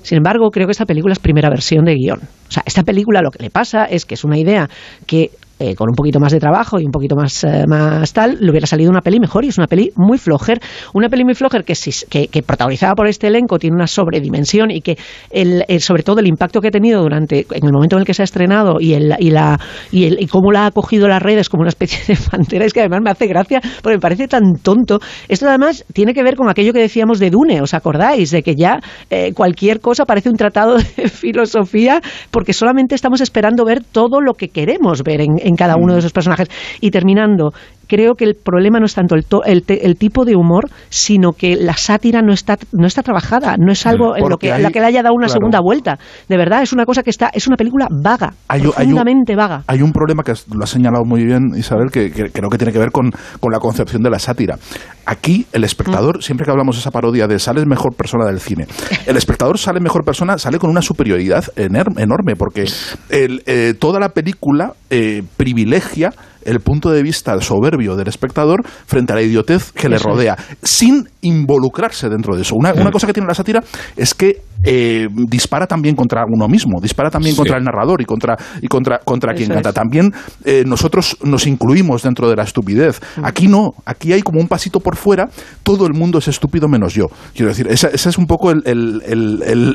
[0.04, 2.20] Sin embargo creo que esta película es primera versión de guion.
[2.20, 4.70] O sea esta película lo que le pasa es que es una idea
[5.08, 8.38] que eh, con un poquito más de trabajo y un poquito más, eh, más tal,
[8.40, 10.60] le hubiera salido una peli mejor y es una peli muy flojer.
[10.94, 11.74] Una peli muy flojer que,
[12.10, 14.98] que, que protagonizada por este elenco tiene una sobredimensión y que
[15.30, 18.06] el, el- sobre todo el impacto que ha tenido durante en el momento en el
[18.06, 19.60] que se ha estrenado y, el, y, la,
[19.92, 22.74] y, el, y cómo la ha acogido las redes como una especie de pantera es
[22.74, 25.00] que además me hace gracia porque me parece tan tonto.
[25.28, 28.32] Esto además tiene que ver con aquello que decíamos de Dune, ¿os acordáis?
[28.32, 33.66] De que ya eh, cualquier cosa parece un tratado de filosofía porque solamente estamos esperando
[33.66, 36.50] ver todo lo que queremos ver en, en cada uno de esos personajes.
[36.80, 37.54] Y terminando,
[37.92, 40.70] creo que el problema no es tanto el, to- el, te- el tipo de humor,
[40.88, 44.54] sino que la sátira no está, no está trabajada, no es algo en lo que,
[44.54, 45.40] hay- la que le haya dado una claro.
[45.40, 46.00] segunda vuelta.
[46.30, 48.74] De verdad, es una cosa que está, es una película vaga, Hay un- hay un-
[48.94, 49.64] profundamente vaga.
[49.68, 52.72] Hay un problema que lo ha señalado muy bien Isabel, que, que creo que tiene
[52.72, 54.58] que ver con, con la concepción de la sátira.
[55.06, 56.22] Aquí el espectador, Mm.
[56.22, 58.68] siempre que hablamos de esa parodia de sales mejor persona del cine,
[59.06, 62.66] el espectador sale mejor persona, sale con una superioridad enorme, porque
[63.10, 66.14] el, eh, toda la película eh, privilegia
[66.46, 70.16] el punto de vista soberbio del espectador frente a la idiotez que le Eso es.
[70.16, 72.56] rodea, sin involucrarse dentro de eso.
[72.56, 73.64] Una, una cosa que tiene la sátira
[73.96, 77.38] es que eh, dispara también contra uno mismo, dispara también Sí.
[77.38, 79.70] contra el narrador y contra, y contra, contra quien canta.
[79.70, 79.76] es.
[79.76, 80.12] También
[80.46, 83.00] eh, nosotros nos incluimos dentro de la estupidez.
[83.24, 85.30] Aquí no, aquí hay como un pasito por fuera,
[85.64, 87.08] todo el mundo es estúpido menos yo.
[87.34, 89.02] Quiero decir, ese, ese es un poco el, el-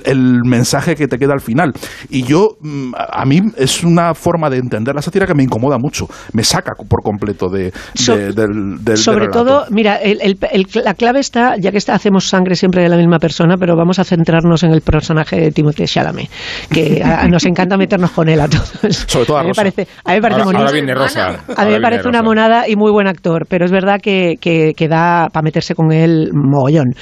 [0.04, 1.72] el- mensaje que te queda al final.
[2.10, 5.42] Y yo, mm, a a mí es una forma de entender la sátira que me
[5.42, 9.96] incomoda mucho, me saca por completo de, de- So- del, del- del Sobre todo, mira,
[9.96, 13.18] el- el- el- la clave está, ya que está, hacemos sangre siempre de la misma
[13.18, 16.28] persona, pero vamos a centrarnos en el personaje de Timothée Chalamet,
[16.70, 18.96] que a- nos encanta meternos con él a todos.
[19.06, 19.60] Sobre todo a mí me Rosa.
[19.62, 21.26] parece, a mí me parece Ahora- ahora viene Rosa.
[21.56, 24.72] A mí me parece una monada y muy buen actor, pero es verdad que, que,
[24.76, 26.94] que da para meterse con él mogollón.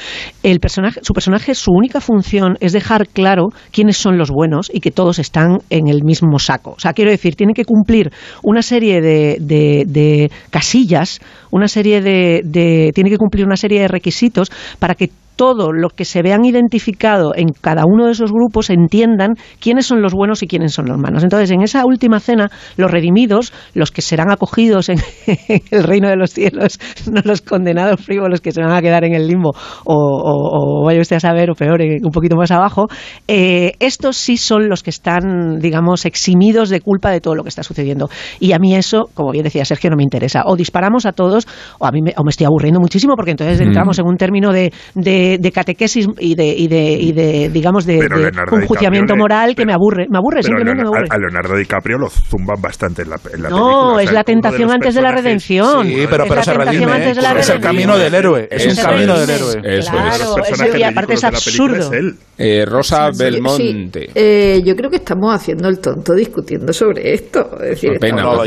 [0.42, 4.80] El personaje, su personaje, su única función es dejar claro quiénes son los buenos y
[4.80, 6.72] que todos están en el mismo saco.
[6.76, 8.10] O sea, quiero decir, tienen que cumplir
[8.42, 13.80] una serie de, de- de casillas, una serie de, de- tiene que cumplir una serie
[13.80, 18.30] de requisitos para que todo lo que se vean identificado en cada uno de esos
[18.32, 21.22] grupos entiendan quiénes son los buenos y quiénes son los malos.
[21.22, 24.98] Entonces, en esa última cena, los redimidos, los que serán acogidos en
[25.70, 26.78] el reino de los cielos,
[27.10, 29.50] no los condenados frívolos que se van a quedar en el limbo,
[29.84, 32.86] o, o- o vaya usted a saber, o peor, un poquito más abajo,
[33.28, 37.48] eh, estos sí son los que están, digamos, eximidos de culpa de todo lo que
[37.48, 38.08] está sucediendo.
[38.40, 40.42] Y a mí eso, como bien decía Sergio, no me interesa.
[40.46, 41.46] O disparamos a todos,
[41.78, 43.64] o a mí me, o me estoy aburriendo muchísimo, porque entonces Mm.
[43.64, 47.48] entramos en un término de, de de, de catequesis y de, y de, y de
[47.50, 50.06] digamos, de, de le- moral que me aburre.
[50.08, 51.08] Me aburre, Pero a simplemente me Leonardo, aburre.
[51.10, 53.48] a Leonardo DiCaprio lo zumban bastante en la, en la película.
[53.50, 55.86] No, O sea, es la tentación antes de la redención.
[55.86, 56.92] Sí, pero, Es pero la se redime.
[56.92, 58.48] antes de la Es el camino del héroe.
[58.50, 59.26] Es un camino es.
[59.26, 59.78] del héroe.
[59.78, 59.90] Eso es.
[59.90, 61.92] Claro, eso- y aparte es absurdo.
[61.92, 62.14] es.
[62.36, 64.10] Eh, Rosa Sí, Belmonte.
[64.12, 67.48] eh, yo creo que estamos haciendo el tonto discutiendo sobre esto.
[67.62, 67.92] Es decir,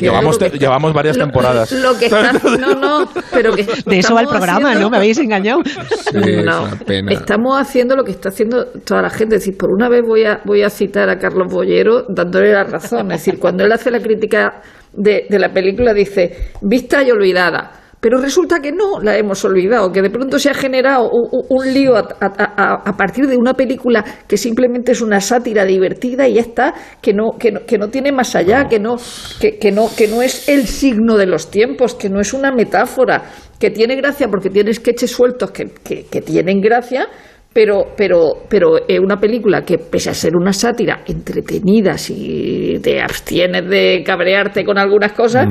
[0.02, 1.72] Llevamos, te- llevamos varias lo- temporadas.
[1.72, 4.90] Lo que está, no, no, pero que De eso va el programa, haciendo- ¿no?
[4.90, 5.62] Me habéis engañado.
[5.64, 7.12] Sí, es no, pena.
[7.12, 9.36] estamos haciendo lo que está haciendo toda la gente.
[9.36, 12.64] Es decir, por una vez voy a, voy a citar a Carlos Bollero dándole la
[12.64, 13.12] razón.
[13.12, 14.62] Es decir, cuando él hace la crítica
[14.94, 17.72] de, de la película, dice, vista y olvidada.
[18.00, 21.10] Pero resulta que no la hemos olvidado, que de pronto se ha generado
[21.50, 25.66] un, lío a, a- a- a partir de una película que simplemente es una sátira
[25.66, 28.98] divertida y ya está, que no, que no, que no tiene más allá, que no,
[29.42, 32.52] que, que no, que no es el signo de los tiempos, que no es una
[32.52, 33.24] metáfora,
[33.60, 37.08] que tiene gracia porque tiene sketches sueltos que, que, que tienen gracia,
[37.54, 43.02] pero, pero, pero es una película que, pese a ser una sátira entretenida, si te
[43.02, 45.48] abstienes de cabrearte con algunas cosas,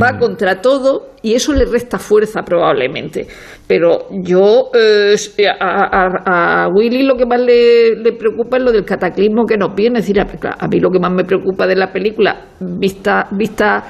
[0.00, 3.26] va contra todo y eso le resta fuerza probablemente.
[3.66, 5.14] Pero yo, eh,
[5.60, 9.58] a, a- a Willy lo que más le, le preocupa es lo del cataclismo que
[9.58, 9.98] nos viene.
[9.98, 10.26] Es decir, a,
[10.58, 13.84] a mí lo que más me preocupa de la película, vista, vista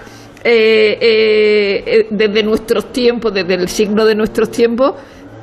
[0.44, 4.94] eh, eh, eh, desde nuestros tiempos, desde el signo de nuestros tiempos,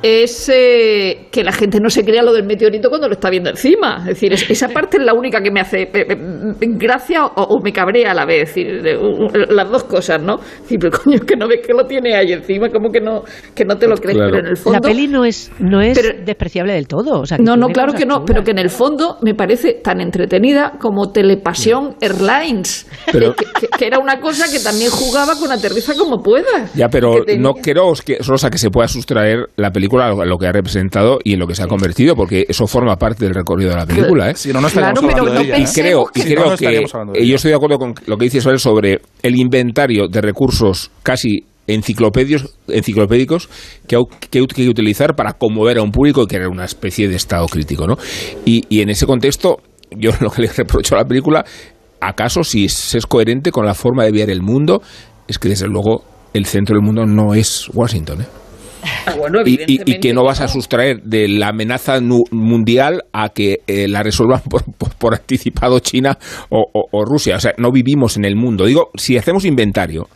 [0.02, 3.50] es eh, que la gente no se crea lo del meteorito cuando lo está viendo
[3.50, 3.98] encima.
[4.00, 6.16] Es decir, es- esa parte es la única que me hace eh, eh,
[6.78, 8.56] gracia o, o me cabrea a la vez.
[8.56, 8.98] Es decir,
[9.50, 10.36] las dos cosas, ¿no?
[10.36, 13.22] Es decir, pero coño, que no ves que lo tiene ahí encima, como que no,
[13.54, 14.30] que no te lo crees, Claro.
[14.32, 14.78] pero en el fondo...
[14.78, 17.20] La peli no es, no es Pero- despreciable del todo.
[17.20, 18.24] O sea, que No, no, claro que no, chulas.
[18.26, 23.68] pero que en el fondo me parece tan entretenida como Telepasión Airlines, Pero- que, que-
[23.78, 26.72] que era una cosa que también jugaba con aterriza como puedas.
[26.74, 30.46] Ya, pero no creo que, Rosa, que se pueda sustraer la película a lo- que
[30.46, 33.70] ha representado y en lo que se ha convertido, porque eso forma parte del recorrido
[33.70, 34.30] de la película.
[34.30, 34.34] ¿eh?
[34.36, 35.58] Si no, no estaríamos Claro, pero no ella.
[35.58, 37.56] y creo, y que- Si creo no que estaríamos hablando de eh, yo estoy de
[37.56, 43.48] acuerdo con lo que dice Isabel sobre el inventario de recursos casi enciclopedios, enciclopédicos
[43.86, 47.46] que, hay que utilizar para conmover a un público y crear una especie de estado
[47.46, 47.86] crítico.
[47.86, 47.96] ¿no?
[48.44, 49.58] Y, y en ese contexto,
[49.90, 51.44] yo lo que le reprocho a la película,
[52.00, 54.82] acaso si es, es coherente con la forma de ver el mundo,
[55.28, 58.22] es que desde luego el centro del mundo no es Washington.
[58.22, 58.26] ¿eh?
[59.18, 63.88] Bueno, y, que no vas a sustraer de la amenaza nu- mundial a que eh,
[63.88, 66.16] la resuelvan por, por- por anticipado China
[66.48, 67.36] o, o- o Rusia.
[67.36, 68.66] O sea, no vivimos en el mundo.
[68.66, 70.08] Digo, si hacemos inventario,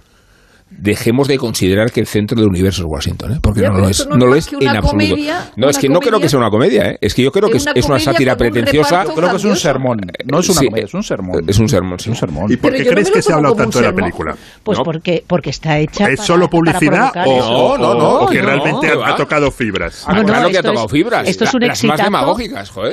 [0.70, 3.38] dejemos de considerar que el centro del universo es Washington, ¿eh?
[3.40, 4.88] porque Ya, no lo es, no no lo en absoluto.
[4.90, 6.98] comedia, no, es que no creo que sea una comedia, ¿eh?
[7.00, 9.04] es que yo creo que Es es, una es una comedia sátira pretenciosa.
[9.04, 10.00] Yo creo que es un sermón.
[10.24, 10.66] No es una Sí.
[10.66, 11.44] comedia, es un sermón.
[11.46, 12.04] Es un sermón, sí.
[12.04, 12.52] Es un sermón.
[12.52, 14.34] ¿Y por Pero qué crees que se ha hablado tanto de la película?
[14.62, 14.84] Pues No.
[14.84, 18.88] porque, porque está hecha ¿Es para- solo publicidad o, No, no, o que no, realmente
[18.90, 19.08] ha, va.
[19.10, 20.04] ha tocado fibras?
[20.08, 21.28] Ah, claro que ha tocado fibras.
[21.28, 22.36] Esto es un exitazo.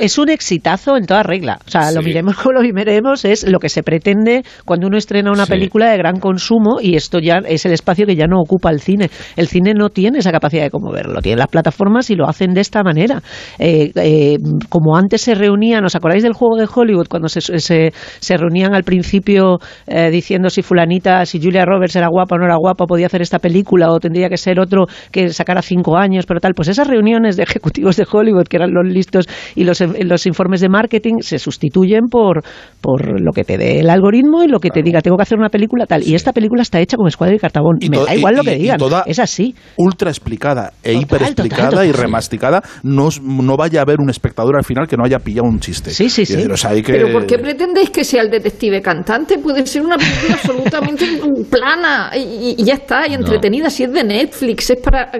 [0.00, 1.58] Es un exitazo en toda regla.
[1.66, 5.30] O sea, lo miremos como lo miremos, es lo que se pretende cuando uno estrena
[5.32, 8.70] una película de gran consumo y esto ya es el espacio que ya no ocupa
[8.70, 9.10] el cine.
[9.36, 12.60] El cine no tiene esa capacidad de conmoverlo, tiene las plataformas y lo hacen de
[12.60, 13.22] esta manera.
[13.58, 17.92] Eh, eh, como antes se reunían, ¿os acordáis del juego de Hollywood cuando se, se,
[17.92, 22.44] se reunían al principio eh, diciendo si fulanita, si Julia Roberts era guapa o no
[22.44, 26.26] era guapa, podía hacer esta película o tendría que ser otro que sacara cinco años,
[26.26, 26.54] pero tal?
[26.54, 30.60] Pues esas reuniones de ejecutivos de Hollywood, que eran los listos y los, los informes
[30.60, 32.42] de marketing, se sustituyen por,
[32.80, 35.38] por lo que te dé el algoritmo y lo que te diga, tengo que hacer
[35.38, 36.02] una película tal.
[36.02, 37.76] Y esta película está hecha con escuadra y cartabón.
[37.80, 39.54] Y Me to- da igual y- lo que digan, toda- es así.
[39.76, 44.00] ultra explicada e Total, hiper explicada total, y remasticada, no, os- no vaya a haber
[44.00, 45.90] un espectador al final que no haya pillado un chiste.
[45.90, 46.34] Sí, sí, sí.
[46.36, 49.38] decir, o sea, hay que- Pero ¿por qué pretendéis que sea el detective cantante?
[49.38, 51.04] Puede ser una película absolutamente
[51.50, 53.68] plana y, y ya está, y entretenida.
[53.70, 55.10] Si es de Netflix, es para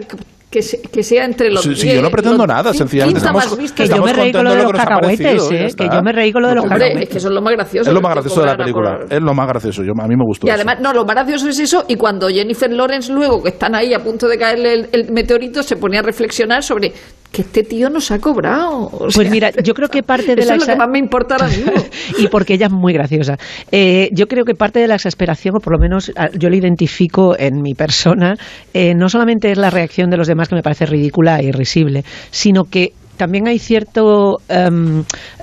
[0.52, 1.62] que, se- que sea entre los.
[1.64, 3.76] Sí, sí, yo no pretendo nada, sencillamente 15 estamos- más vistos.
[3.76, 5.74] Que yo Estamos me reí con lo de lo los cacahuetes, ¿eh?
[5.76, 7.02] que yo me reí con lo de los Hombre, cacahuetes.
[7.04, 7.90] es que eso es lo más gracioso.
[7.90, 8.98] Es lo más gracioso de la película.
[8.98, 9.82] por- Es lo más gracioso.
[9.82, 10.46] Yo, a mí me gustó.
[10.46, 10.54] Y eso.
[10.56, 13.94] además, no, lo más gracioso es eso, y cuando Jennifer Lawrence luego, que están ahí
[13.94, 16.92] a punto de caerle el, el meteorito, se ponía a reflexionar sobre
[17.32, 18.84] que este tío nos ha cobrado.
[18.92, 20.88] O Pues sea, mira, yo creo que parte de eso la es lo que más
[20.88, 21.72] me importa ahora mismo.
[22.18, 23.36] y porque ella es muy graciosa.
[23.72, 26.56] Eh, yo creo que parte de la exasperación, o por lo menos ah, yo lo
[26.56, 28.34] identifico en mi persona,
[28.74, 32.04] eh, no solamente es la reacción de los demás que me parece ridícula e irrisible,
[32.30, 35.00] sino que también hay cierto em,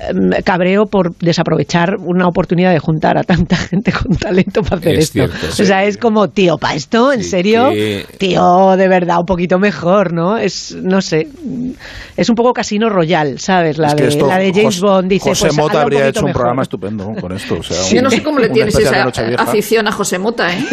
[0.10, 4.94] em, cabreo por desaprovechar una oportunidad de juntar a tanta gente con talento para hacer
[4.96, 5.14] Es esto.
[5.14, 5.66] cierto, o sí.
[5.66, 7.12] sea, es como, tío, ¿para esto?
[7.14, 7.70] ¿En Sí, serio?
[7.72, 10.38] que- Tío, de verdad, un poquito mejor, ¿no?
[10.38, 11.28] Es, no sé,
[12.18, 13.78] es un poco Casino Royal, ¿sabes?
[13.78, 16.08] La, Es que de, esto, la de James Jos- Bond dice, José pues, Mota habría
[16.08, 16.42] hecho un mejor.
[16.42, 17.56] programa estupendo con esto.
[17.60, 19.04] O sea, Yo un- no sé cómo le tienes esa
[19.38, 20.64] afición a José Mota, ¿eh?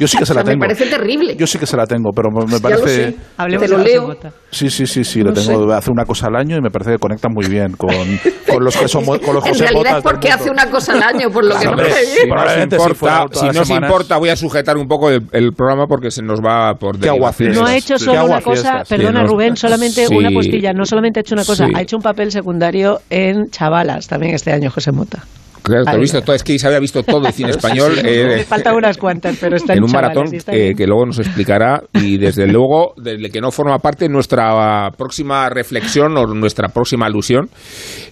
[0.00, 0.60] Yo sí que se O sea, la tengo.
[0.60, 1.36] Me parece terrible.
[1.36, 3.10] Yo sí que se la tengo, pero me Ya lo parece.
[3.12, 3.16] sé.
[3.36, 4.06] Hablemos Te lo de José leo.
[4.08, 4.32] Mota.
[4.50, 5.68] Sí, sí, sí, sí, lo No tengo.
[5.68, 5.74] sé.
[5.74, 7.90] Hace una cosa al año y me parece que conecta muy bien con,
[8.48, 10.92] con los que somos con los En José realidad Botas es porque hace una cosa
[10.94, 12.06] al año, por lo que no sé.
[12.06, 15.86] Si Probablemente importa, si no os importa, voy a sujetar un poco el, el programa
[15.86, 17.10] porque se nos va por Qué.
[17.50, 20.14] No ha hecho solo una cosa, perdona Rubén, solamente sí.
[20.14, 21.72] una postilla, no solamente ha hecho una cosa, Sí.
[21.74, 25.24] ha hecho un papel secundario en Chavalas también este año, José Mota.
[25.62, 27.92] Claro, te he visto todo, es que Isa había visto todo el cine español.
[28.04, 31.18] eh, Me faltan unas cuantas, pero está en, un maratón está eh, que luego nos
[31.18, 37.06] explicará y desde luego desde que no forma parte nuestra próxima reflexión o nuestra próxima
[37.06, 37.48] alusión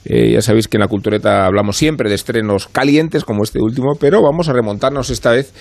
[0.04, 3.94] Eh, ya sabéis que en la cultureta hablamos siempre de estrenos calientes como este último
[4.00, 5.52] pero vamos a remontarnos esta vez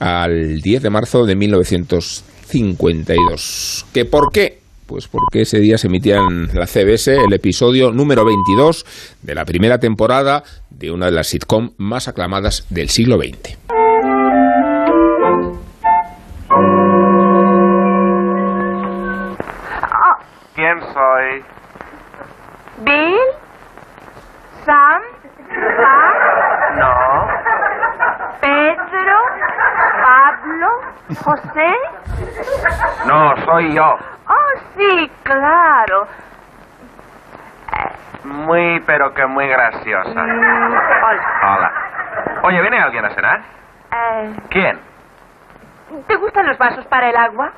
[0.00, 4.61] al 10 de marzo de 1952 ¿que por qué?
[4.92, 8.84] Pues porque ese día se emitía en la CBS el episodio número 22
[9.22, 13.56] de la primera temporada de una de las sitcom más aclamadas del siglo XX.
[20.54, 21.42] ¿Quién soy?
[22.84, 23.16] Bill,
[24.66, 25.02] Sam,
[25.78, 27.71] Sam, No.
[28.40, 29.18] Pedro,
[30.02, 30.68] Pablo,
[31.24, 31.74] José.
[33.06, 33.96] No, soy yo.
[34.28, 36.06] Oh, sí, claro.
[38.24, 40.22] Muy, pero que muy graciosa.
[40.22, 40.72] Mm,
[41.04, 41.22] hola.
[41.42, 41.72] Hola.
[42.44, 43.40] Oye, ¿viene alguien a cenar?
[43.92, 44.80] Eh, ¿Quién?
[46.06, 47.52] ¿Te gustan los vasos para el agua?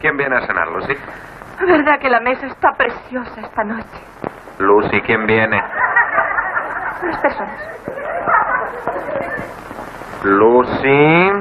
[0.00, 0.94] ¿Quién viene a cenar, Lucy?
[1.60, 4.00] ¿Verdad que la mesa está preciosa esta noche?
[4.58, 5.62] Lucy, ¿quién viene?
[7.02, 7.60] Unas personas.
[10.24, 11.32] Lucy,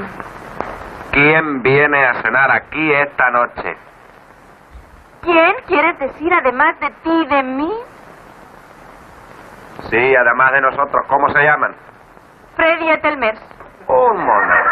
[1.11, 3.77] ¿quién viene a cenar aquí esta noche?
[5.21, 7.71] ¿Quién quieres decir además de ti y de mí?
[9.89, 11.75] Sí, además de nosotros, ¿cómo se llaman?
[12.55, 13.39] Freddy Ethelmers.
[13.87, 14.65] Un momento.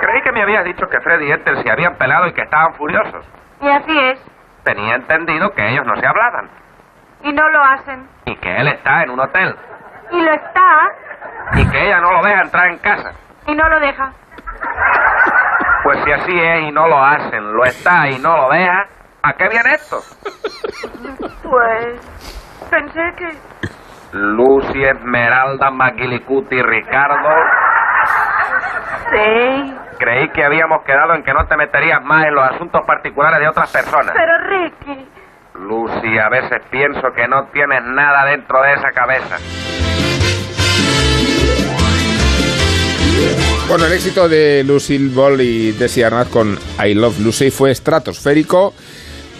[0.00, 2.74] Creí que me habías dicho que Freddy y Ethel se habían pelado y que estaban
[2.74, 3.24] furiosos.
[3.60, 4.20] Y así es.
[4.64, 6.48] Tenía entendido que ellos no se hablaban
[7.22, 8.08] Y no lo hacen.
[8.26, 9.54] y que él está en un hotel
[10.10, 10.88] Y lo está.
[11.54, 13.10] y que ella no lo deja entrar en casa.
[13.46, 14.12] Y no lo deja.
[15.82, 18.86] Pues si así es y no lo hacen, lo está y no lo deja,
[19.22, 19.96] ¿a qué viene esto?
[21.42, 22.68] Pues...
[22.70, 23.28] Pensé que...
[24.12, 27.28] Lucy, Esmeralda, Maguilicuti, Ricardo.
[29.10, 29.76] Sí.
[29.98, 33.48] Creí que habíamos quedado en que no te meterías más en los asuntos particulares de
[33.48, 34.14] otras personas.
[34.14, 35.08] Pero Ricky...
[35.60, 39.38] Lucy, a veces pienso que no tienes nada dentro de esa cabeza.
[43.68, 48.72] Bueno, el éxito de Lucille Ball y Desi Arnaz con I Love Lucy fue estratosférico,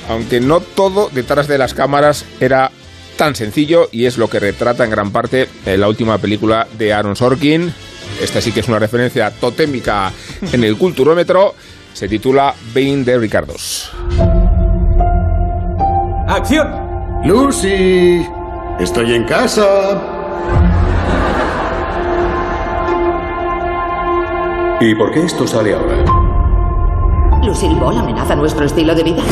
[0.09, 2.71] aunque no todo detrás de las cámaras era
[3.17, 7.17] tan sencillo y es lo que retrata en gran parte la última película de Aaron
[7.17, 7.73] Sorkin.
[8.21, 10.13] Esta sí que es una referencia totémica
[10.53, 11.55] en el culturómetro.
[11.95, 13.93] Se titula Being the Ricardos.
[16.29, 16.69] ¡Acción!
[17.25, 18.29] Lucy,
[18.79, 19.99] estoy en casa.
[24.79, 26.05] ¿Y por qué esto sale ahora?
[27.43, 29.23] Lucille Ball amenaza nuestro estilo de vida.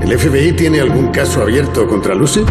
[0.00, 2.42] ¿El FBI tiene algún caso abierto contra Lucy?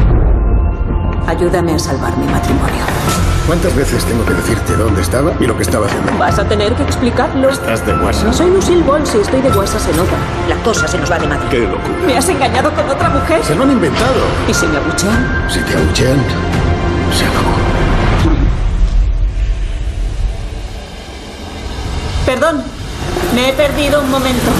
[1.26, 3.33] Ayúdame a salvar mi matrimonio.
[3.45, 6.17] ¿Cuántas veces tengo que decirte dónde estaba y lo que estaba haciendo?
[6.17, 7.49] Vas a tener que explicarlo.
[7.49, 8.34] ¿Estás de WhatsApp?
[8.34, 10.15] Soy Lucille Ball, si estoy de WhatsApp se nota.
[10.47, 11.45] La cosa se nos va de madre.
[11.49, 11.97] ¡Qué locura!
[12.08, 13.43] ¿Me has engañado con otra mujer?
[13.43, 14.15] Se lo han inventado.
[14.47, 15.45] ¿Y si me abuchean?
[15.49, 16.23] Si te abuchean,
[17.12, 17.53] se acabó.
[22.25, 22.63] Perdón,
[23.36, 24.51] me he perdido un momento.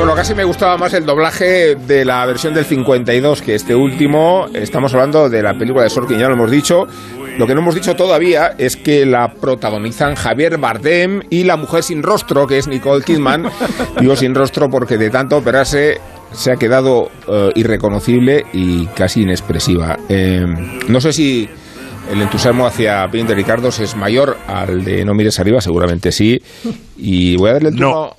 [0.00, 4.46] Bueno, casi me gustaba más el doblaje de la versión del 52 que este último.
[4.54, 6.86] Estamos hablando de la película de Sorkin, ya lo hemos dicho.
[7.36, 11.82] Lo que no hemos dicho todavía es que la protagonizan Javier Bardem y la mujer
[11.82, 13.50] sin rostro, que es Nicole Kidman.
[14.00, 16.00] Digo sin rostro porque de tanto operarse
[16.32, 19.98] se ha quedado eh, irreconocible y casi inexpresiva.
[20.08, 20.46] Eh,
[20.88, 21.46] no sé si
[22.10, 26.40] el entusiasmo hacia de Ricardos es mayor al de No mires arriba, seguramente sí.
[26.96, 28.14] Y voy a darle el turno...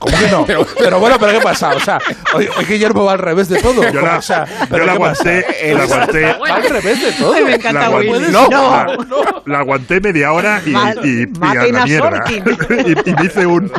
[0.00, 0.46] ¿Cómo que no?
[0.78, 1.70] Pero, bueno, ¿pero qué pasa?
[1.76, 1.98] O sea,
[2.34, 3.82] hoy, hoy Guillermo va al revés de todo.
[3.92, 6.22] Yo la- o sea, yo ¿pero la aguanté, la aguanté.
[6.24, 7.34] Va al revés de todo.
[7.34, 8.32] Ay, me encanta La aguanté, Willy.
[8.32, 8.70] no, No.
[8.70, 12.24] la, la aguanté media hora y, Mal- y, y a la mierda.
[12.70, 13.70] Y, y me hice un.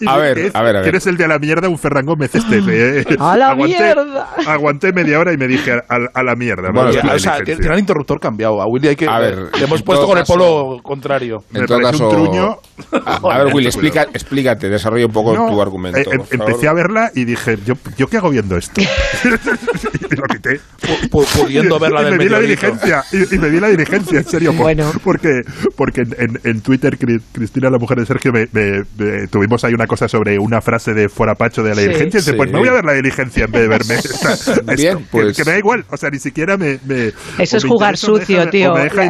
[0.00, 0.54] y A me- ver, ¿qué es?
[0.56, 0.82] a ver, a ver.
[0.84, 1.68] ¿Quién es el de a la mierda?
[1.68, 2.58] Un Ferran Gómez este.
[2.66, 3.04] eh.
[3.20, 4.28] ¡A la aguanté, mierda!
[4.46, 6.70] Aguanté media hora y me dije a, a la mierda.
[6.72, 8.62] Bueno, ya, o sea, tiene el interruptor cambiado.
[8.62, 9.06] A Willy hay que.
[9.06, 11.44] A ver, le hemos puesto con el polo contrario.
[11.52, 12.58] En Me todo parece un truño.
[13.04, 15.98] A ver, Will, explica, explícate, desarrolla un poco No, tu argumento.
[15.98, 16.48] eh, em- por favor.
[16.48, 18.80] empecé a verla y dije, ¿yo, ¿yo qué hago viendo esto?
[20.10, 20.60] y lo quité.
[21.10, 24.18] pudiendo ver la Y del me di la diligencia, y, y me di la diligencia,
[24.18, 24.52] en serio.
[24.66, 24.90] Bueno.
[25.04, 25.42] Porque,
[25.76, 29.62] porque en, en- en Twitter, Cri- Cristina, la mujer de Sergio, me, me- me- tuvimos
[29.64, 31.82] ahí una cosa sobre una frase de Forapacho de la Sí.
[31.82, 32.18] diligencia.
[32.18, 32.36] Y dice, Sí.
[32.36, 33.94] pues me voy a ver la diligencia en vez de verme.
[33.94, 35.84] esta- esto, Bien, que- pues- Que, me da igual.
[35.90, 36.78] O sea, ni siquiera me.
[36.86, 38.74] me- Eso es me jugar interesa o me sucio, tío.
[38.74, 39.04] me deja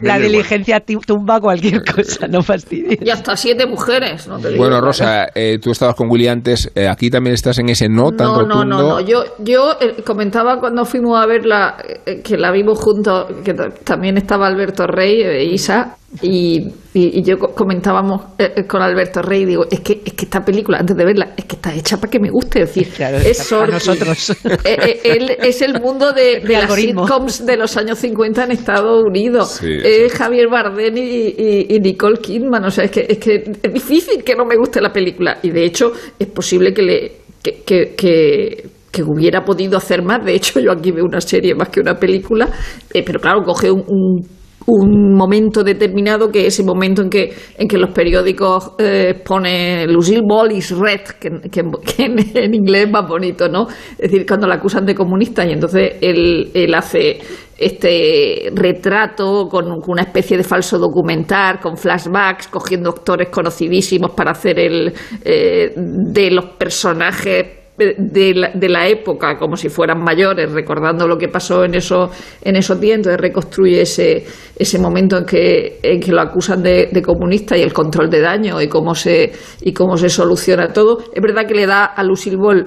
[0.00, 2.98] La, la- diligencia tumba cualquier cosa, no fastidies.
[3.02, 4.62] Y hasta siete mujeres, no te digo.
[4.62, 6.70] Bueno, Rosa, eh, tú estabas con Willy antes.
[6.74, 8.64] eh, aquí también estás en ese no tan No, no, rotundo.
[8.64, 9.00] no, no.
[9.00, 13.70] Yo, yo eh, comentaba cuando fuimos a verla, eh, que la vimos juntos, que ta-
[13.84, 16.60] también estaba Alberto Rey e Isa, y,
[16.94, 20.24] y- y yo co- comentábamos eh, eh, con Alberto Rey, digo, es que, es que
[20.24, 22.92] esta película, antes de verla, es que está hecha para que me guste, es decir,
[22.94, 23.38] Claro, es
[23.70, 24.36] nosotros.
[24.44, 28.50] Eh, eh, él es el mundo de, de las sitcoms de los años 50 en
[28.52, 29.58] Estados Unidos.
[29.60, 33.34] Sí, es Javier Bardem y, y- y Nicole Kidman, o sea, es que, es que
[33.62, 37.12] es difícil que no me guste la película, y de hecho es posible que le...
[37.42, 40.24] que- que- que que hubiera podido hacer más.
[40.24, 42.48] De hecho, yo aquí veo una serie más que una película,
[42.94, 44.26] eh, pero claro, coge un, un-
[44.66, 49.86] un momento determinado que es ese momento en que, en que los periódicos eh, pone
[49.86, 51.62] Lucille Ball is red, que, que-
[51.96, 52.04] que
[52.34, 53.66] en, inglés es más bonito, ¿no?
[53.68, 57.18] Es decir, cuando la acusan de comunista y entonces él, él hace
[57.58, 64.58] este retrato con una especie de falso documental, con flashbacks, cogiendo actores conocidísimos para hacer
[64.58, 64.92] el
[65.24, 71.18] eh, de los personajes de la, de la época como si fueran mayores, recordando lo
[71.18, 72.10] que pasó en, eso,
[72.42, 74.24] en esos días, entonces reconstruye ese,
[74.56, 78.20] ese momento en que, en que lo acusan de, de comunista y el control de
[78.20, 80.98] daño y cómo se, y cómo se soluciona todo.
[81.12, 82.66] Es verdad que le da a Lucille Ball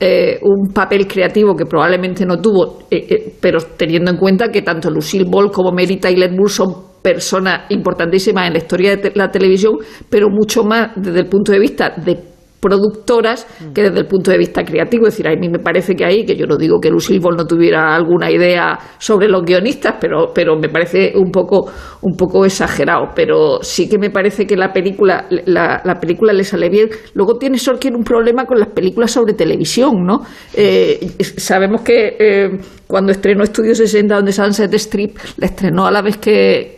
[0.00, 4.62] eh, un papel creativo que probablemente no tuvo, eh, eh, pero teniendo en cuenta que
[4.62, 9.30] tanto Lucille Ball como Mary Tyler Moore son personas importantísimas en la historia de la
[9.30, 9.74] televisión,
[10.08, 14.38] pero mucho más desde el punto de vista de productoras que desde el punto de
[14.38, 15.06] vista creativo.
[15.06, 17.36] Es decir, a mí me parece que ahí, que yo no digo que Lucille Ball
[17.36, 21.70] no tuviera alguna idea sobre los guionistas, pero, pero me parece un poco,
[22.02, 23.08] un poco exagerado.
[23.14, 26.88] Pero sí que me parece que la película, la, la película le sale bien.
[27.14, 30.22] Luego tiene Sorkin un problema con las películas sobre televisión, ¿no?
[30.54, 36.02] Eh, sabemos que eh, cuando estrenó Estudio 60, donde Sunset Strip, la estrenó a la
[36.02, 36.75] vez que,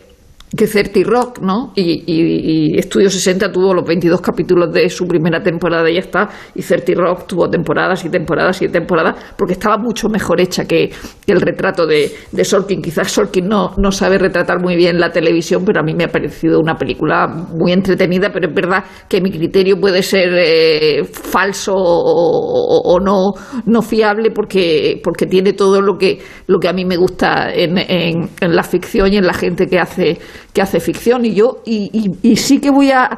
[0.55, 1.71] que 30 Rock, ¿no?
[1.75, 5.99] Y, y, y Estudio 60 tuvo los 22 capítulos de su primera temporada y ya
[5.99, 6.29] está.
[6.55, 10.89] Y 30 Rock tuvo temporadas y temporadas y temporadas porque estaba mucho mejor hecha que,
[11.27, 12.81] el retrato de, de Sorkin.
[12.81, 16.07] Quizás Sorkin no, no sabe retratar muy bien la televisión, pero a mí me ha
[16.07, 21.73] parecido una película muy entretenida, pero es verdad que mi criterio puede ser eh, falso
[21.75, 23.33] o no,
[23.65, 27.77] no fiable porque, porque tiene todo lo que, lo que a mí me gusta en,
[27.77, 30.17] en- en la ficción y en la gente que hace,
[30.53, 31.25] que hace ficción.
[31.25, 33.09] Y yo, y, y- y sí que voy a,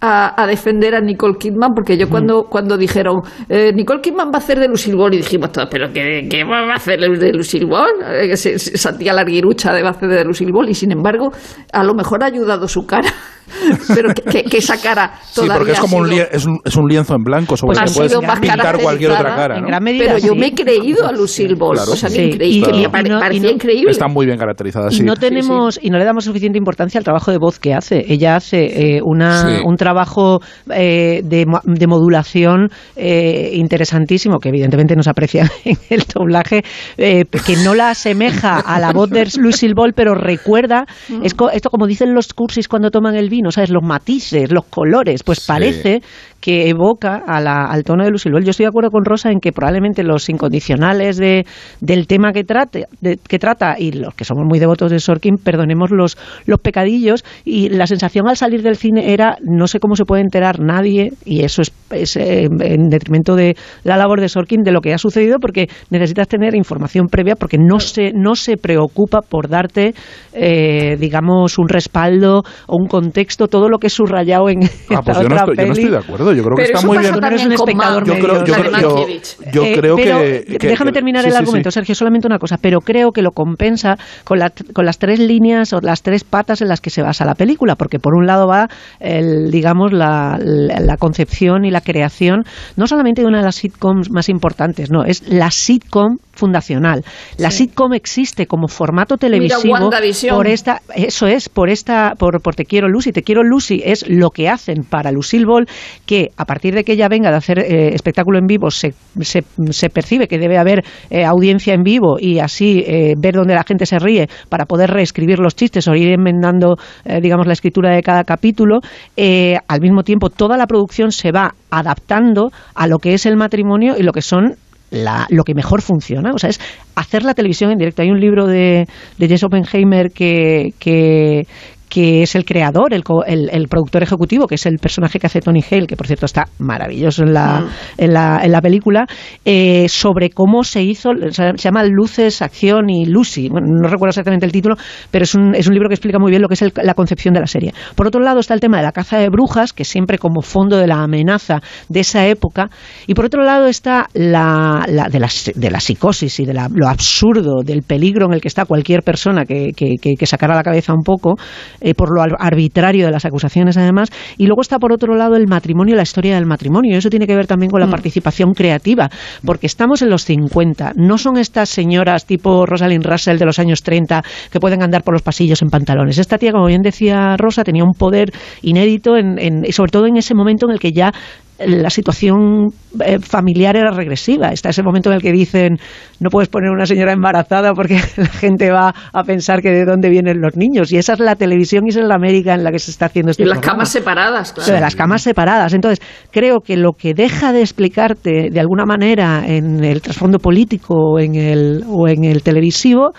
[0.00, 3.16] a, a defender a Nicole Kidman, porque yo cuando, cuando dijeron
[3.48, 6.44] eh, Nicole Kidman va a hacer de Lucille Ball, y dijimos todos, ¿pero qué, qué
[6.44, 7.90] va a hacer de Lucille Ball?
[8.06, 10.92] Eh, que se, se Santiago Larguirucha de va a hacer de Lucille Ball, y sin
[10.92, 11.32] embargo,
[11.72, 13.08] a lo mejor ha ayudado su cara,
[13.94, 16.58] pero que, que- que esa cara Sí, todavía porque es un, sido- lie- es, un,
[16.64, 19.56] es un lienzo en blanco sobre Pues el que puedes pintar cualquier otra cara.
[19.56, 19.68] en ¿no?
[19.68, 20.38] gran medida, Pero yo sí.
[20.38, 21.92] me he creído a Lucille Ball, Claro.
[21.92, 22.46] o sea, me Sí, y- me
[22.82, 23.90] y pare- no- y parecía no- increíble.
[23.90, 27.30] Está muy bien caracterizada, Y no tenemos y no le damos suficiente importancia al trabajo
[27.30, 28.04] de voz que hace.
[28.08, 29.62] Ella hace eh, una, Sí.
[29.64, 30.40] un trabajo
[30.74, 36.62] eh, de, de modulación eh, interesantísimo que evidentemente no se aprecia en el doblaje,
[36.96, 40.84] eh, que no la asemeja a la voz de Lucille Ball, pero recuerda
[41.22, 44.64] es co- esto como dicen los cursis cuando toman el vino, sabes los matices, los
[44.66, 45.44] colores, pues Sí.
[45.46, 46.02] parece
[46.40, 48.44] que evoca a la- al tono de Lucille Ball.
[48.44, 51.44] Yo estoy de acuerdo con Rosa en que probablemente los incondicionales de,
[51.80, 55.36] del tema que, trate, de- que trata y los que somos muy devotos de Sorkin,
[55.36, 56.16] perdonemos los,
[56.46, 60.22] los pecadillos y la sensación al salir del cine era no sé cómo se puede
[60.22, 64.70] enterar nadie y eso es, es, eh, en detrimento de la labor de Sorkin de
[64.72, 69.20] lo que ha sucedido porque necesitas tener información previa porque no se, no se preocupa
[69.22, 69.94] por darte
[70.32, 74.60] eh, digamos un respaldo o un contexto, todo lo que es subrayado en,
[74.90, 75.80] Ah, pues yo no, otra estoy, yo no peli.
[75.86, 76.27] estoy de acuerdo.
[76.32, 77.14] Yo creo que está eso muy pasa bien.
[77.14, 78.04] Tú no eres un espectador.
[78.06, 79.36] Yo creo, yo, creo- yo- Mankiewicz.
[79.52, 81.74] yo Eh, creo pero que, que- déjame terminar sí, el sí, argumento, sí.
[81.74, 85.72] Sergio, solamente una cosa, pero creo que lo compensa con, la- con las tres líneas
[85.72, 88.46] o las tres patas en las que se basa la película, porque por un lado
[88.46, 88.68] va
[89.00, 92.44] el, digamos la, la- la concepción y la creación
[92.76, 97.04] no solamente de una de las sitcoms más importantes, no, es la sitcom fundacional.
[97.36, 99.90] La sitcom existe como formato televisivo
[100.30, 104.08] por esta, eso es, por esta, por, por Te quiero Lucy, Te quiero Lucy es
[104.08, 105.66] lo que hacen para Lucille Ball,
[106.06, 109.90] que a partir de que ella venga de hacer eh, espectáculo en vivo se, se,
[109.90, 113.86] percibe que debe haber eh, audiencia en vivo y así eh, ver dónde la gente
[113.86, 116.76] se ríe para poder reescribir los chistes o ir enmendando,
[117.22, 118.80] digamos, la escritura de cada capítulo.
[119.16, 123.94] Al mismo tiempo, toda la producción se va adaptando a lo que es el matrimonio
[123.98, 124.54] y lo que son
[124.90, 126.60] la- lo que mejor funciona, o sea, es
[126.94, 128.00] hacer la televisión en directo.
[128.02, 128.86] Hay un libro de,
[129.18, 131.46] de Jess Oppenheimer que, que,
[131.88, 135.40] que es el creador, el, el, el productor ejecutivo, que es el personaje que hace
[135.40, 137.66] Tony Hale, que por cierto está maravilloso en la,
[137.96, 139.06] en la, en la película,
[139.44, 143.48] eh, sobre cómo se hizo, se llama Luces, Acción y Lucy.
[143.48, 144.76] Bueno, no recuerdo exactamente el título,
[145.10, 146.94] pero es un, es un libro que explica muy bien lo que es el- la
[146.94, 147.72] concepción de la serie.
[147.94, 150.76] Por otro lado está el tema de la caza de brujas, que siempre como fondo
[150.76, 152.68] de la amenaza de esa época,
[153.06, 156.68] y por otro lado está la, la- de, la, de la psicosis y de la-
[156.72, 160.54] lo absurdo, del peligro en el que está cualquier persona que, que, que- que sacara
[160.54, 161.36] la cabeza un poco,
[161.80, 165.36] eh, por lo ar- arbitrario de las acusaciones además, y luego está por otro lado
[165.36, 169.08] el matrimonio, la historia del matrimonio, eso tiene que ver también con la participación creativa,
[169.44, 173.82] porque estamos en los 50, no son estas señoras tipo Rosalind Russell de los años
[173.82, 176.18] 30 que pueden andar por los pasillos en pantalones.
[176.18, 178.30] Esta tía, como bien decía Rosa, tenía un poder
[178.62, 181.12] inédito, en, en- y sobre todo en ese momento en el que ya
[181.58, 182.68] la situación
[183.04, 184.48] eh, familiar era regresiva.
[184.48, 185.78] Está ese momento en el que dicen
[186.20, 190.08] no puedes poner una señora embarazada porque la gente va a pensar que de dónde
[190.08, 190.92] vienen los niños.
[190.92, 193.06] Y esa es la televisión y esa es la América en la que se está
[193.06, 193.72] haciendo este Y las programa.
[193.78, 194.66] camas separadas, O claro.
[194.66, 195.74] sea, de las camas separadas.
[195.74, 196.00] Entonces,
[196.30, 201.18] creo que lo que deja de explicarte de alguna manera en el trasfondo político o
[201.18, 203.12] en el, o en el televisivo,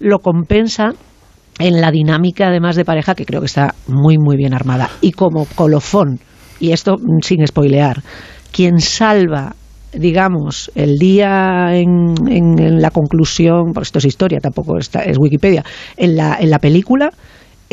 [0.00, 0.92] lo compensa
[1.58, 5.12] en la dinámica además de pareja que creo que está muy muy bien armada y
[5.12, 6.18] como colofón
[6.58, 8.02] y esto sin spoilear
[8.52, 9.54] quien salva
[9.92, 15.64] digamos el día en, en- la conclusión porque esto es historia tampoco está, es Wikipedia
[15.96, 17.10] en la, en la película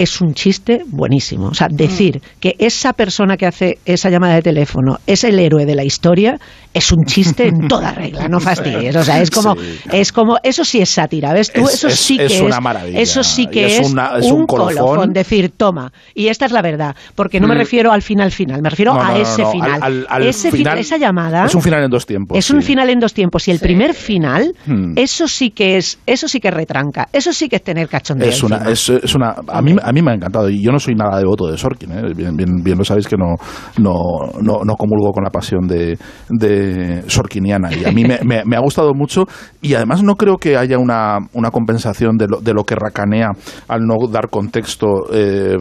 [0.01, 1.47] es un chiste buenísimo.
[1.47, 5.65] O sea, decir que esa persona que hace esa llamada de teléfono es el héroe
[5.65, 6.39] de la historia
[6.73, 8.95] es un chiste en toda regla, no fastidies.
[8.95, 9.61] O sea, es como, Sí.
[9.91, 11.61] es como, eso sí es sátira, ¿ves tú?
[11.65, 12.99] Es- eso es- sí que es es, una maravilla.
[12.99, 15.11] Eso sí que es una- es un colofón.
[15.11, 15.91] Decir, toma.
[16.13, 17.59] Y esta es la verdad, porque no me Mm.
[17.59, 19.71] refiero al final final, me refiero No, a no, ese no, final.
[19.73, 22.37] al- al- al ese fin- final- esa llamada Es un final en dos tiempos.
[22.37, 24.93] es un final en dos tiempos y el primer final, Hmm.
[24.95, 28.29] eso sí que es, eso sí que retranca, eso sí que es tener cachondeo.
[28.29, 30.79] Es una, es, es una, a mí, a mí me ha encantado y yo no
[30.79, 32.13] soy nada devoto de Sorkin, ¿eh?
[32.15, 33.35] bien, bien, bien lo sabéis que no,
[33.77, 35.97] no, no, comulgo con la pasión de,
[36.29, 39.25] de Sorkiniana y a mí me ha gustado mucho
[39.61, 43.31] y además no creo que haya una, una compensación de lo, de lo que racanea
[43.67, 45.57] al no dar contexto eh,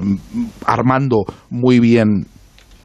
[0.67, 2.27] armando muy bien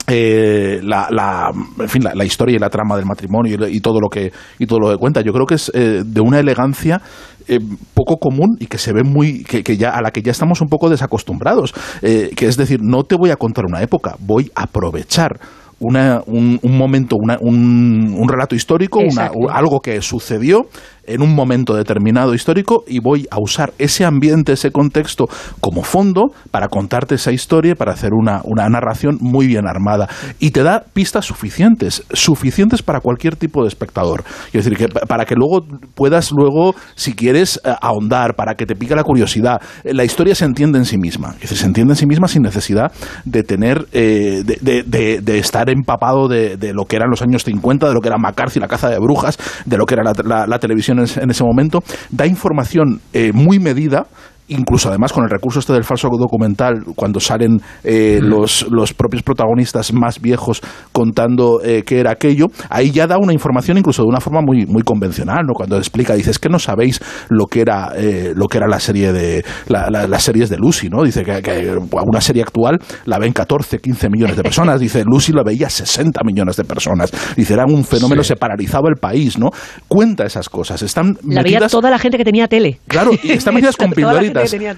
[0.07, 3.79] eh, la, la, en fin, la, la historia y la trama del matrimonio y, y
[3.79, 5.21] todo lo que y todo lo que cuenta.
[5.21, 7.01] Yo creo que es eh, de una elegancia
[7.47, 7.59] eh,
[7.93, 10.61] poco común y que se ve muy que, que ya a la que ya estamos
[10.61, 11.73] un poco desacostumbrados.
[12.01, 15.39] Eh, que es decir, no te voy a contar una época, voy a aprovechar.
[15.79, 20.67] Una, un, un momento, una- un, un relato histórico, una- algo que sucedió
[21.05, 25.25] en un momento determinado histórico y voy a usar ese ambiente, ese contexto
[25.59, 30.07] como fondo para contarte esa historia, para hacer una, una narración muy bien armada.
[30.39, 34.23] Y te da pistas suficientes, suficientes para cualquier tipo de espectador.
[34.53, 38.65] Es decir, que pa- para que luego puedas luego, si quieres, eh, ahondar, para que
[38.65, 39.61] te pique la curiosidad.
[39.83, 41.33] Eh, La historia se entiende en sí misma.
[41.35, 42.91] Es decir, se entiende en sí misma sin necesidad
[43.25, 47.21] de tener, eh, de, de- de- de estar empapado de, de lo que eran los
[47.21, 50.03] años 50, de lo que era McCarthy, la caza de brujas, de lo que era
[50.03, 51.83] la, la- la televisión en, ese- en ese momento.
[52.09, 54.07] Da información eh, muy medida
[54.47, 59.23] incluso además con el recurso este del falso documental, cuando salen eh, los, los propios
[59.23, 64.09] protagonistas más viejos contando eh, qué era aquello, ahí ya da una información incluso de
[64.09, 65.53] una forma muy, muy convencional, ¿no?
[65.53, 68.79] Cuando explica, dice, es que no sabéis lo que era, eh, lo que era la
[68.79, 71.03] serie de, la- la- las series de Lucy, ¿no?
[71.03, 75.31] Dice que, que una serie actual la ven 14, 15 millones de personas, dice, Lucy
[75.31, 79.49] la veía 60 millones de personas, dice, era un fenómeno, se paralizaba el país, ¿no?
[79.87, 82.79] Cuenta esas cosas, están La veía toda la gente que tenía tele.
[82.87, 84.32] Claro, y están metidas con pildoritas,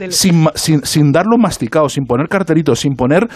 [0.10, 3.28] sin, ma- sin, sin darlo masticado, sin poner cartelitos, sin poner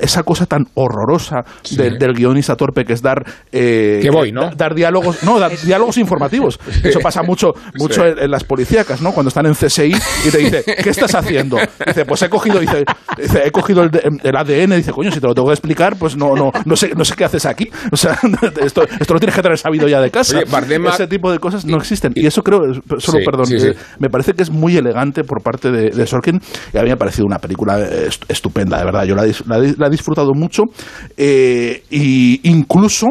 [0.00, 1.44] esa cosa tan horrorosa
[1.76, 3.24] del, del guionista torpe que es dar...
[3.52, 4.42] eh, Que voy, ¿no?
[4.42, 6.58] da- Dar diálogos, no, dar diálogos informativos.
[6.84, 8.08] Eso pasa mucho, mucho Sí.
[8.08, 9.12] en, en las policíacas, ¿no?
[9.12, 9.92] Cuando están en CSI
[10.26, 11.56] y te dice, ¿qué estás haciendo?
[11.86, 12.84] Dice, pues he cogido, dice,
[13.16, 15.96] dice, he cogido el, de- el ADN, dice, coño, si te lo tengo que explicar,
[15.96, 17.70] pues no, no, no sé, no sé qué haces aquí.
[17.92, 18.18] O sea,
[18.62, 20.36] esto, esto lo tienes que tener sabido ya de casa.
[20.38, 20.46] Oye,
[20.92, 22.12] Ese tipo de cosas no existen.
[22.14, 22.60] Y eso creo,
[22.98, 23.68] solo Sí, perdón, sí, sí.
[23.68, 26.40] eh, me parece que es muy elegante por parte de, de Sorkin
[26.72, 29.04] y a mí me ha parecido una película eh, est- estupenda, de verdad.
[29.04, 30.62] Yo la, he disfrutado mucho
[31.16, 33.06] eh, y incluso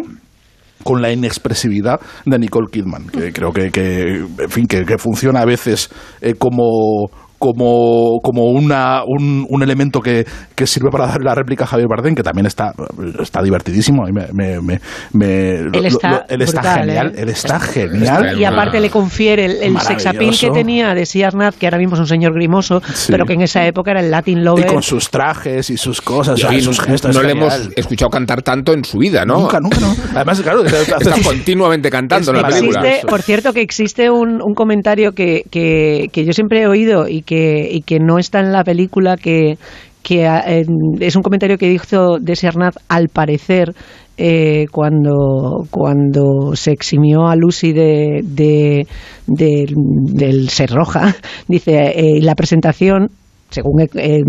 [0.83, 5.45] con la inexpresividad de Nicole Kidman, que creo que, en fin, que, que funciona a
[5.45, 5.89] veces
[6.21, 7.09] eh, como
[7.53, 10.25] como, como una, un, un elemento que,
[10.55, 12.73] que sirve para dar la réplica a Javier Bardem, que también está,
[13.21, 14.03] está divertidísimo.
[14.11, 14.27] Me,
[14.61, 14.79] me,
[15.13, 17.07] me- lo- Él está lo- él está brutal, genial.
[17.15, 17.21] ¿eh?
[17.21, 18.39] Él está genial.
[18.39, 21.95] Y aparte le confiere el, el sex appeal que tenía de Siarnat, que ahora mismo
[21.95, 23.11] es un señor grimoso, Sí.
[23.11, 24.67] pero que en esa época era el Latin Y Lover.
[24.67, 27.13] con sus trajes y sus cosas, Y y sus gestos.
[27.15, 29.39] no es le hemos escuchado cantar tanto en su vida, ¿no?
[29.41, 29.93] Nunca, nunca, no.
[30.15, 32.81] Además, claro, Está continuamente cantando en la película.
[32.81, 37.07] Existe, por cierto, que existe un, un comentario que, que, que yo siempre he oído
[37.07, 37.34] y que,
[37.71, 39.57] y que no está en la película, que,
[40.03, 43.73] que en- es un comentario que hizo Desi Arnaz al parecer
[44.17, 48.85] eh, cuando, cuando se eximió a Lucy de, de-
[49.27, 51.15] del- ser roja.
[51.47, 53.09] Dice, eh, la presentación
[53.49, 54.21] según eh, eh,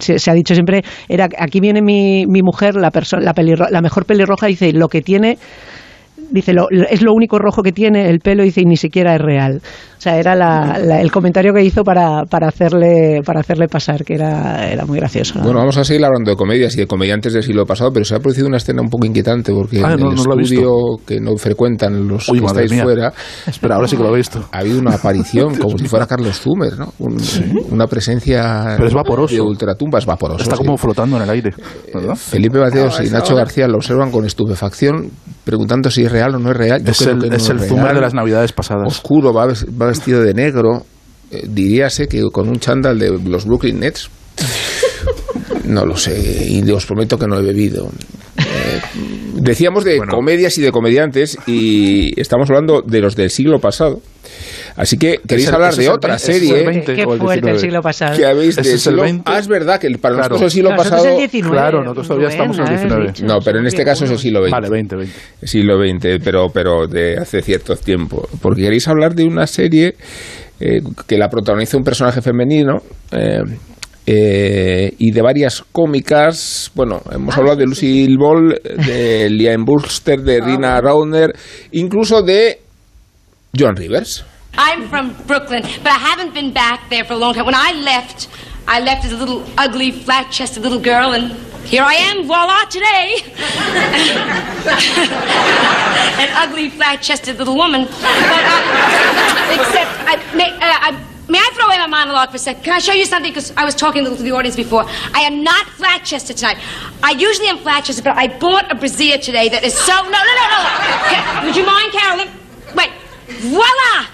[0.00, 2.90] se, ha dicho siempre, era aquí viene mi, mi mujer, la,
[3.20, 5.38] la, pelirro- la mejor pelirroja, dice, lo que tiene
[6.30, 9.20] dice lo, es lo único rojo que tiene el pelo dice y ni siquiera es
[9.20, 9.60] real
[10.04, 14.14] sea era la- la- el comentario que hizo para, para hacerle para hacerle pasar que
[14.14, 15.44] era era muy gracioso ¿no?
[15.44, 18.14] Bueno, vamos a seguir hablando de comedias y de comediantes del siglo pasado, pero se
[18.14, 20.70] ha producido una escena un poco inquietante porque Ah, en no, el no estudio
[21.06, 22.82] que no frecuentan los Uy, que estáis mía.
[22.84, 23.12] fuera,
[23.46, 24.44] Espera, ahora sí que lo he visto.
[24.52, 26.92] ha habido una aparición como si fuera Carlos Zumer, ¿no?
[26.98, 27.16] Un-
[27.70, 29.34] Una presencia Pero es vaporoso.
[29.34, 30.42] de ultratumba, es vaporoso.
[30.42, 30.64] Está sí.
[30.64, 31.52] como flotando en el aire.
[31.92, 32.14] ¿verdad?
[32.14, 33.44] Felipe Mateos Ah, y Nacho ahora.
[33.44, 35.10] García lo observan con estupefacción,
[35.44, 36.82] preguntando si es real o no es real.
[36.84, 37.60] Yo Es creo el, que no es el.
[37.60, 38.86] Zumer de las navidades pasadas.
[38.86, 40.84] Oscuro, va, va vestido de negro.
[41.30, 44.10] Eh, diríase que con un chándal de los Brooklyn Nets.
[45.64, 47.90] No lo sé, y os prometo que no he bebido.
[49.34, 54.00] Decíamos de comedias y de comediantes, y estamos hablando de los del siglo pasado.
[54.76, 56.82] Así que queréis el- hablar de es otra veinte- ese es serie.
[56.84, 57.58] Qué el fuerte el 19.
[57.60, 58.16] siglo pasado.
[58.16, 59.22] que habéis es el 20.
[59.30, 60.16] Ah, es verdad que para Claro.
[60.30, 61.14] nosotros el siglo Nosotros pasado.
[61.14, 62.80] el 19, Claro, nosotros todavía estamos en el ¿sabes?
[62.82, 63.06] 19.
[63.12, 64.50] Dicho, No, pero en este caso es el siglo XX.
[64.52, 65.14] Vale, 20, 20.
[65.44, 68.26] siglo XX, pero, pero de hace cierto tiempo.
[68.40, 69.94] Porque queréis hablar de una serie
[70.60, 72.78] eh, que la protagoniza un personaje femenino
[73.12, 73.40] eh,
[74.06, 76.70] eh, y de varias cómicas.
[76.74, 81.32] Bueno, hemos hablado de Lucille Ball, de Liam Burster, de Rina Rauner,
[81.72, 82.60] incluso de
[83.56, 84.24] John Rivers.
[84.56, 87.44] I'm from Brooklyn, but I haven't been back there for a long time.
[87.44, 88.28] When I left,
[88.68, 91.32] I left as a little ugly, flat chested little girl, and
[91.64, 93.16] here I am, voila, today.
[96.22, 97.86] An ugly, flat chested little woman.
[97.86, 100.94] But, uh, except, I, may, uh, I,
[101.28, 102.62] may I throw away my monologue for a second?
[102.64, 103.30] Can I show you something?
[103.30, 104.84] Because I was talking a to the audience before.
[105.14, 106.58] I am not flat chested tonight.
[107.02, 109.94] I usually am flat chested, but I bought a brassiere today that is so.
[109.94, 111.46] No, no, no, no.
[111.46, 112.28] Would you mind, Carolyn?
[112.74, 112.90] Wait.
[113.42, 114.06] Voila!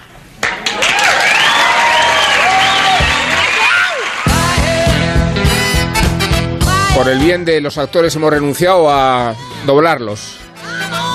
[6.95, 9.33] Por el bien de los actores hemos renunciado a
[9.65, 10.37] doblarlos.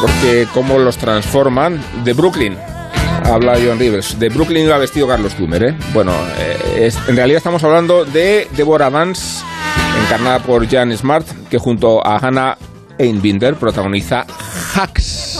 [0.01, 0.47] Porque
[0.79, 2.76] los transforman de Brooklyn.
[3.25, 4.19] Habla John Rivers.
[4.19, 5.75] De Brooklyn iba vestido Carlos Tumer, ¿eh?
[5.93, 9.43] Bueno, eh, es- en realidad estamos hablando de Deborah Vance,
[10.05, 12.57] encarnada por Jan Smart, que junto a Hannah
[12.99, 14.25] Einbinder protagoniza
[14.75, 15.33] Hacks.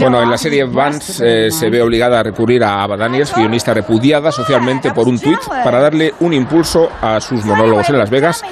[0.00, 3.74] Bueno, en la serie Vance eh, se ve obligada a recurrir a Ava Daniels, guionista
[3.74, 8.42] repudiada socialmente por un tuit, para darle un impulso a sus monólogos en Las Vegas.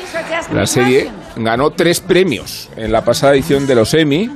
[0.52, 4.30] La serie ganó tres premios en la pasada edición de los Emmy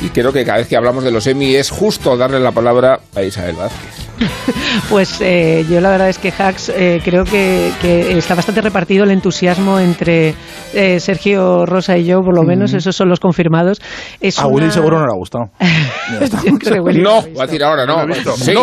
[0.00, 3.00] y creo que cada vez que hablamos de los Emmy es justo darle la palabra
[3.14, 4.03] a Isabel Vázquez.
[4.90, 9.04] Pues eh, yo la verdad es que Hacks eh, creo que, que está bastante repartido
[9.04, 10.34] el entusiasmo entre
[10.74, 13.80] eh, Sergio Rosa y yo, por lo menos, esos son los confirmados.
[14.20, 15.50] Es A Willy seguro no le ha gustado.
[16.94, 18.06] No, va a decir ahora no.
[18.06, 18.54] No Sí,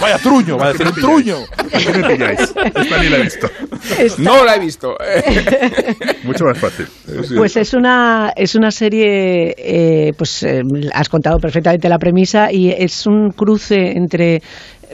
[0.00, 1.36] Vaya truño, va a decir un truño.
[1.70, 2.40] ¿Qué me pilláis?
[2.40, 3.50] Esta ni la he visto.
[4.18, 4.94] No la he visto.
[6.24, 6.86] Mucho más fácil.
[7.36, 10.62] Pues es una, es una serie, eh, pues eh,
[10.92, 14.42] has contado perfectamente la premisa y es un cruce entre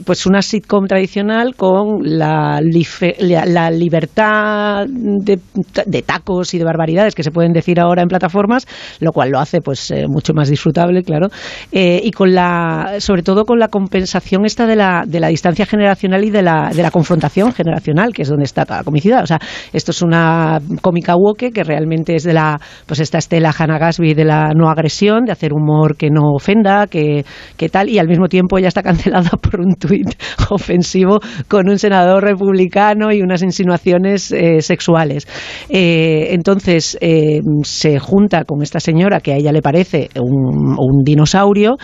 [0.04, 5.38] pues una sitcom tradicional con la, la, libertad de,
[5.86, 8.66] de tacos y de barbaridades que se pueden decir ahora en plataformas,
[9.00, 11.28] lo cual lo hace pues eh, mucho más disfrutable, claro,
[11.72, 15.66] eh, y con la, sobre todo con la compensación esta de la, de la distancia
[15.66, 19.22] generacional y de la, de la confrontación generacional, que es donde está toda la comicidad.
[19.22, 19.38] O sea,
[19.72, 24.14] esto es una cómica woke que realmente es de la, pues esta Estela Hannah Gatsby
[24.14, 27.24] de la no agresión, de hacer humor que no ofenda, que,
[27.56, 29.74] que tal, y al mismo tiempo ya está cancelada por un
[30.50, 35.26] ofensivo con un senador republicano y unas insinuaciones eh, sexuales.
[35.68, 41.76] Eh, entonces eh, se junta con esta señora que a ella le parece un dinosaurio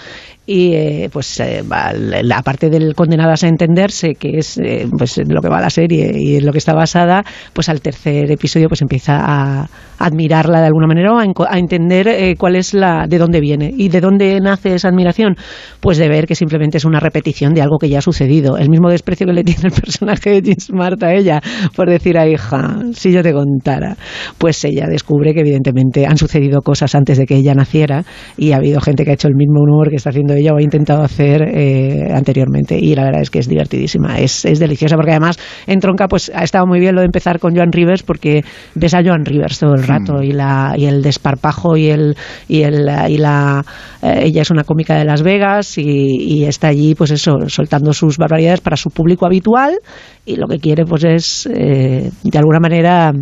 [0.47, 5.41] y eh, pues eh, la parte del condenadas a entenderse que es eh, pues lo
[5.41, 8.83] que va la serie y en lo que está basada pues al tercer episodio pues
[8.83, 9.69] empieza a
[10.01, 13.73] admirarla de alguna manera o a, a entender eh, cuál es la de dónde viene.
[13.77, 15.37] Y de dónde nace esa admiración
[15.81, 18.57] pues de ver que simplemente es una repetición de algo que ya ha sucedido.
[18.57, 21.41] El mismo desprecio que le tiene el personaje de Jean Smart a ella
[21.77, 23.97] por decir a hija si yo te contara
[24.39, 28.05] pues ella descubre que evidentemente han sucedido cosas antes de que ella naciera
[28.39, 30.59] y ha habido gente que ha hecho el mismo humor que está haciendo ella o
[30.59, 32.79] ha intentado hacer eh, anteriormente.
[32.79, 36.31] Y la verdad es que es divertidísima es, es deliciosa porque además en Tronca pues
[36.35, 38.43] ha estado muy bien lo de empezar con Joan Rivers porque
[38.75, 42.17] ves a Joan Rivers todo el rato y la y el desparpajo y el
[42.49, 43.65] y el y la
[44.03, 47.93] eh, ella es una cómica de Las Vegas y, y está allí pues eso soltando
[47.93, 49.79] sus barbaridades para su público habitual
[50.25, 53.13] y lo que quiere pues es eh, de alguna manera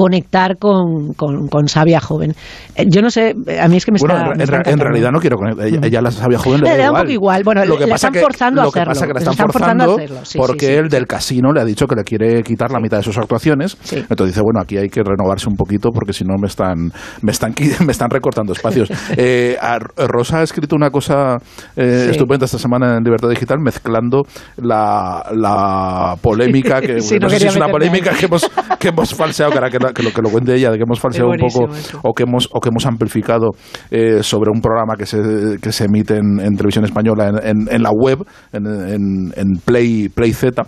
[0.00, 2.34] conectar con, con, con Sabia joven.
[2.76, 4.84] Eh, Yo no sé, a mí es que me Bueno, está, en, me en está
[4.84, 7.42] realidad no quiero con ella, ella la sabía joven, le, Le da un poco igual.
[7.44, 8.92] Bueno, lo que le pasa están que, forzando a lo que hacerlo.
[8.94, 10.72] pasa que le Les están, están forzando a hacerlo, sí, porque sí.
[10.72, 13.76] él del casino le ha dicho que le quiere quitar la mitad de sus actuaciones.
[13.92, 16.90] Entonces dice, bueno, aquí hay que renovarse un poquito porque si no me están
[17.22, 17.54] me están
[17.86, 18.90] me están recortando espacios.
[19.16, 19.56] Eh,
[19.96, 21.36] Rosa ha escrito una cosa
[21.76, 24.22] eh, estupenda esta semana en Libertad Digital mezclando
[24.56, 29.14] la, la polémica que no no sé si es una polémica que hemos que hemos
[29.14, 31.36] falseado ahora que, la- que lo que lo cuente ella de que hemos falseado un
[31.38, 32.00] poco eso.
[32.02, 33.50] o que hemos o que hemos amplificado
[33.90, 35.18] eh, sobre un programa que se,
[35.60, 39.46] que se emite en, en televisión española en, en- en la web en, en- en
[39.64, 40.62] Play Play Z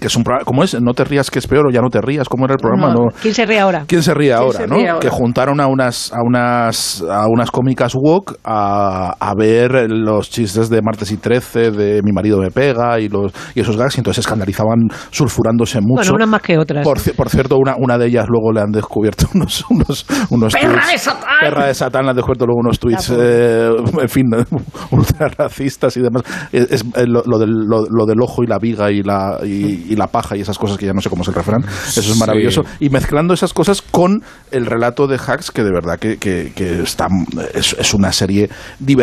[0.00, 0.80] que es un programa ¿cómo es?
[0.80, 2.88] no te rías que es peor o ya no te rías ¿cómo era el programa?
[2.94, 3.10] No, No.
[3.20, 3.84] ¿Quién se ríe ahora?
[3.86, 4.76] ¿Quién se ríe ¿Quién ahora, se no?
[4.76, 5.00] ríe ahora?
[5.00, 10.68] Que juntaron a unas a unas a unas cómicas woke a, a ver los chistes
[10.70, 14.00] de martes y 13 de mi marido me pega y los y esos gags y
[14.00, 15.94] entonces se escandalizaban sulfurándose mucho.
[16.02, 16.84] Bueno, unas más que otras.
[16.84, 20.82] Por, por cierto, una, una de ellas luego le han descubierto unos unos unos ¡Perra
[20.82, 21.30] tweets- de Satán!
[21.40, 23.70] Perra de Satán le han descubierto luego unos tweets eh,
[24.02, 24.26] en fin
[24.90, 26.22] ultra racistas y demás.
[26.52, 29.38] Es, es, eh, lo, lo del, lo, lo del ojo y la viga y la
[29.44, 31.62] y, y la paja y esas cosas que ya no sé cómo es el refrán.
[31.88, 32.62] Eso es maravilloso.
[32.80, 36.82] Y mezclando esas cosas con el relato de Hacks, que de verdad que, que- que
[36.82, 37.08] está,
[37.54, 38.48] es, es una serie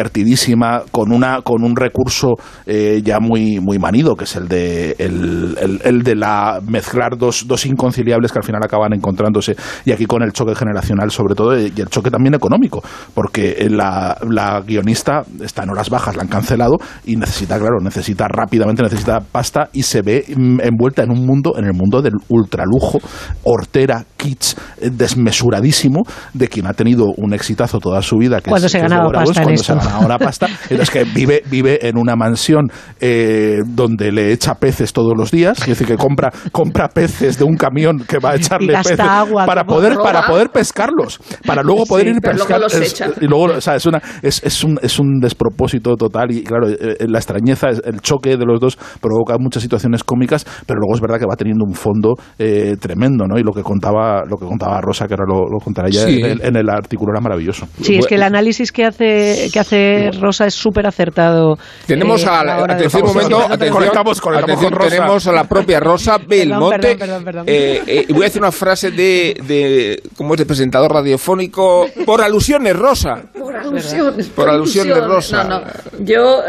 [0.01, 4.95] divertidísima, con, una, con un recurso eh, ya muy, muy manido, que es el de,
[4.99, 9.55] el, el- el de la mezclar dos, dos inconciliables que al final acaban encontrándose,
[9.85, 12.81] y aquí con el choque generacional sobre todo, y el choque también económico,
[13.13, 18.27] porque la, la guionista está en horas bajas, la han cancelado, y necesita, claro, necesita
[18.27, 22.13] rápidamente, necesita pasta, y se ve mm, envuelta en un mundo, en el mundo del
[22.29, 22.99] ultralujo,
[23.43, 26.03] hortera, kitsch, eh, desmesuradísimo,
[26.33, 28.41] de quien ha tenido un exitazo toda su vida.
[28.41, 30.47] Que Cuando es- se es ganaba pasta cuando se ganaba una pasta.
[30.69, 32.69] Entonces que vive, vive en una mansión
[32.99, 37.43] eh, donde le echa peces todos los días, es decir, que compra, compra peces de
[37.43, 40.03] un camión que va a echarle peces agua para poder, roba.
[40.11, 43.07] para poder pescarlos, para luego poder Sí, ir es- echa.
[43.19, 46.69] y luego, o sea, es, una, es, es, un, es un despropósito total y claro,
[46.69, 50.95] eh, la extrañeza, es- el choque de los dos provoca muchas situaciones cómicas, pero luego
[50.95, 53.37] es verdad que va teniendo un fondo eh, tremendo, ¿no?
[53.39, 56.19] Y lo que contaba, lo que contaba Rosa, que ahora lo, lo contará ella Sí.
[56.19, 57.67] en, el, en el artículo, era maravilloso.
[57.81, 61.57] Sí, es que el análisis que hace que hace Rosa es súper acertado.
[61.85, 64.89] Tenemos eh, a la, de- momento, atención, Conectamos- conectamos atención, con Rosa.
[64.95, 66.95] tenemos a la propia Rosa Belmonte.
[66.95, 67.43] perdón, perdón, perdón.
[67.47, 70.39] Eh, eh, y voy a decir una frase de, de, ¿cómo es?
[70.39, 73.23] De presentador radiofónico, por alusiones, Rosa.
[73.37, 74.27] Por alusiones.
[74.29, 75.43] Por alusiones, Rosa.
[75.43, 75.65] No, no.
[75.99, 76.39] Yo,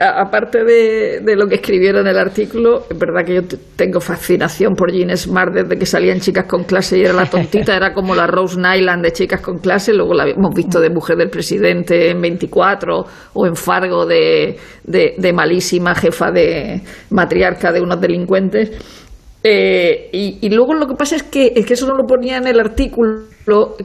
[0.00, 3.42] aparte de, de lo que escribieron en el artículo, es verdad que yo
[3.76, 7.74] tengo fascinación por Jean Smart desde que salían chicas con clase y era la tontita,
[7.74, 9.92] era como la Rose Nyland de chicas con clase.
[9.92, 13.04] Luego la hemos visto de mujer del presidente en 24
[13.34, 18.70] o en Fargo de, de, de malísima jefa de matriarca de unos delincuentes.
[19.44, 22.36] Eh, y, y luego lo que pasa es que, es que eso no lo ponía
[22.36, 23.22] en el artículo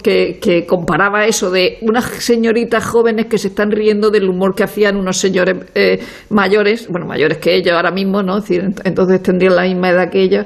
[0.03, 4.63] que, que comparaba eso de unas señoritas jóvenes que se están riendo del humor que
[4.63, 5.97] hacían unos señores eh,
[6.29, 8.37] mayores, bueno, mayores que ellos ahora mismo, ¿no?
[8.37, 10.45] Es decir, ent- entonces tendrían la misma edad que ellos,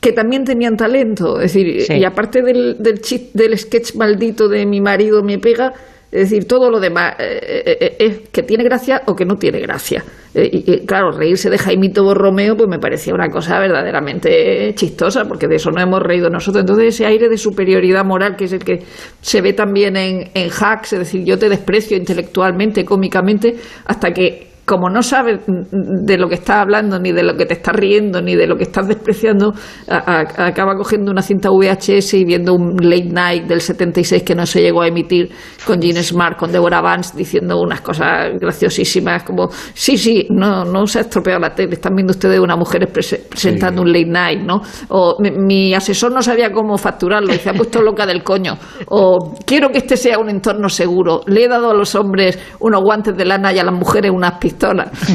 [0.00, 1.40] que también tenían talento.
[1.40, 1.94] Es decir, Sí.
[1.94, 3.00] y aparte del, del,
[3.34, 5.72] del sketch maldito de mi marido me pega,
[6.10, 9.36] es decir, todo lo demás eh, eh, eh, es que tiene gracia o que no
[9.36, 10.02] tiene gracia.
[10.34, 15.24] Eh, y, y, claro, reírse de Jaimito Borromeo pues me parecía una cosa verdaderamente chistosa,
[15.26, 16.62] porque de eso no hemos reído nosotros.
[16.62, 18.82] Entonces ese aire de superioridad moral, que es el que
[19.20, 24.48] se ve también en, en Hacks, es decir, yo te desprecio intelectualmente, cómicamente, hasta que
[24.68, 28.20] como no sabes de lo que estás hablando, ni de lo que te estás riendo,
[28.20, 29.54] ni de lo que estás despreciando,
[29.88, 34.34] a- a- acaba cogiendo una cinta VHS y viendo un late night del 76 que
[34.34, 35.30] no se llegó a emitir
[35.66, 40.86] con Gene Smart, con Deborah Vance, diciendo unas cosas graciosísimas como, sí, sí, no, no
[40.86, 44.40] se ha estropeado la tele, están viendo ustedes una mujer prese- presentando un late night,
[44.42, 44.60] ¿no?
[44.90, 48.58] O mi, mi asesor no sabía cómo facturarlo y se ha puesto loca del coño.
[48.88, 51.22] O quiero que este sea un entorno seguro.
[51.26, 54.32] Le he dado a los hombres unos guantes de lana y a las mujeres unas
[54.32, 54.57] pistolas.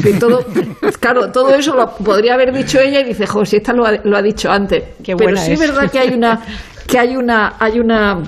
[0.02, 0.40] Que todo,
[1.00, 4.16] claro, todo eso lo podría haber dicho ella y dice, si esta lo ha, lo
[4.16, 4.82] ha dicho antes.
[5.16, 6.40] Pero sí es verdad que hay una,
[6.86, 8.22] que hay una, hay una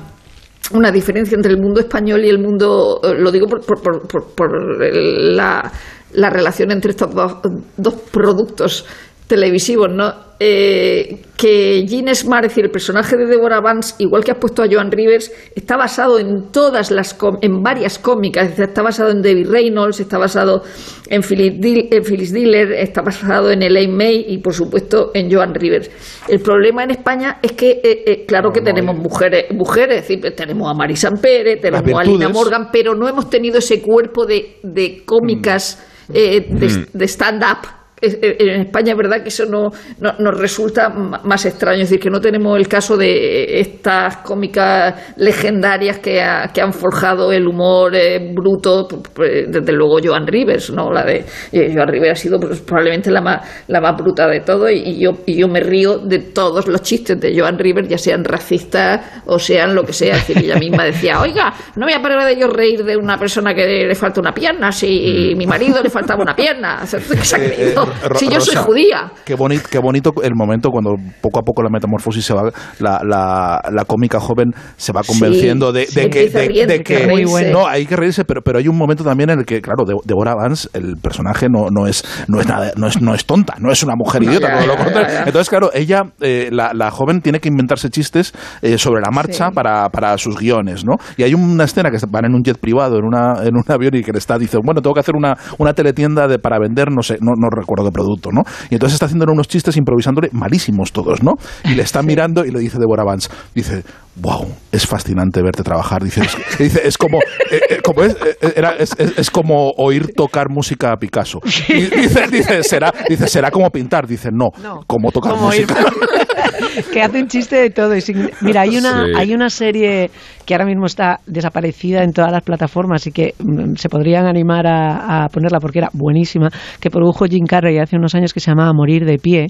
[0.73, 4.81] una diferencia entre el mundo español y el mundo, lo digo por, por, por, por-
[4.83, 5.71] la,
[6.13, 7.37] la relación entre estos dos,
[7.77, 8.85] dos productos
[9.27, 10.27] televisivos, ¿no?
[10.39, 14.63] Eh, que Gene Smart, es decir, el personaje de Deborah Vance, igual que has puesto
[14.63, 19.45] a Joan Rivers, está basado en todas las, en varias cómicas, está basado en Debbie
[19.45, 20.63] Reynolds, está basado
[21.09, 25.33] en Phyllis, Dil- en Phyllis Diller, está basado en Elaine May y, por supuesto, en
[25.33, 25.91] Joan Rivers.
[26.29, 30.35] El problema en España es que, eh, eh, claro que tenemos mujeres, mujeres, es decir,
[30.37, 32.29] tenemos a Marisa Pérez, tenemos a Lina.
[32.29, 36.87] Morgan, pero no hemos tenido ese cuerpo de, de cómicas eh, de, Mm.
[36.93, 37.76] de stand-up.
[38.01, 39.71] Eh, En España es verdad que eso no,
[40.01, 45.15] no- nos resulta más extraño, es decir, que no tenemos el caso de estas cómicas
[45.17, 48.87] legendarias que, ha- que han forjado el humor eh, bruto,
[49.17, 50.93] desde luego Joan Rivers, ¿no?
[50.93, 54.41] La de eh, Joan Rivers ha sido pues, probablemente la más, la más bruta de
[54.41, 57.89] todo y, y yo, y yo me río de todos los chistes de Joan Rivers,
[57.89, 60.17] ya sean racistas o sean lo que sea.
[60.17, 63.17] Es decir, ella misma decía, oiga, no voy a parar de yo reír de una
[63.17, 66.81] persona que le falta una pierna, si mi marido le faltaba una pierna.
[66.83, 67.86] O sea, ¿qué se ha creído?
[68.09, 69.13] Ro- si yo soy judía.
[69.25, 73.01] Qué bonito, qué bonito el momento cuando poco a poco la metamorfosis se va, la,
[73.05, 76.83] la, la cómica joven se va convenciendo de, sí, de que, de, riendo, de hay
[76.85, 79.85] que no hay que reírse, pero, pero hay un momento también en el que, claro,
[79.85, 83.25] De- Deborah Vance, el personaje no, no es no es nada, no es, no es
[83.25, 85.19] tonta, no es una mujer No, idiota, ya, todo lo contrario.
[85.27, 88.33] Entonces, claro, ella, eh, la, la joven tiene que inventarse chistes
[88.63, 89.55] eh, sobre la marcha Sí.
[89.55, 90.95] para, para sus guiones, ¿no?
[91.17, 93.95] Y hay una escena que van en un jet privado, en una en un avión
[93.95, 96.91] y que le está dice, bueno, tengo que hacer una, una teletienda de, para vender,
[96.91, 98.43] no sé, no, no recuerdo qué producto, ¿no?
[98.71, 101.33] Y entonces está haciendo unos chistes improvisándole malísimos todos, ¿no?
[101.65, 103.83] Y le está mirando y le dice Deborah Vance, dice,
[104.17, 106.03] wow, es fascinante verte trabajar.
[106.03, 107.19] Dice, es, dice, es como,
[107.51, 111.41] eh, eh, como es, eh, era- es, como oír tocar música a Picasso.
[111.69, 114.07] Y dice, dice, será, dice, será como pintar.
[114.07, 114.51] Dice, no,
[114.87, 115.75] como tocar Como oír- música.
[116.93, 117.95] que hace un chiste de todo.
[117.97, 119.13] y sin- Mira, hay una, Sí.
[119.17, 120.11] hay una serie
[120.45, 124.67] que ahora mismo está desaparecida en todas las plataformas y que mm, se podrían animar
[124.67, 126.49] a, a ponerla porque era buenísima,
[126.81, 129.47] que produjo Jim Carrey hace unos años que se llamaba Morir de pie.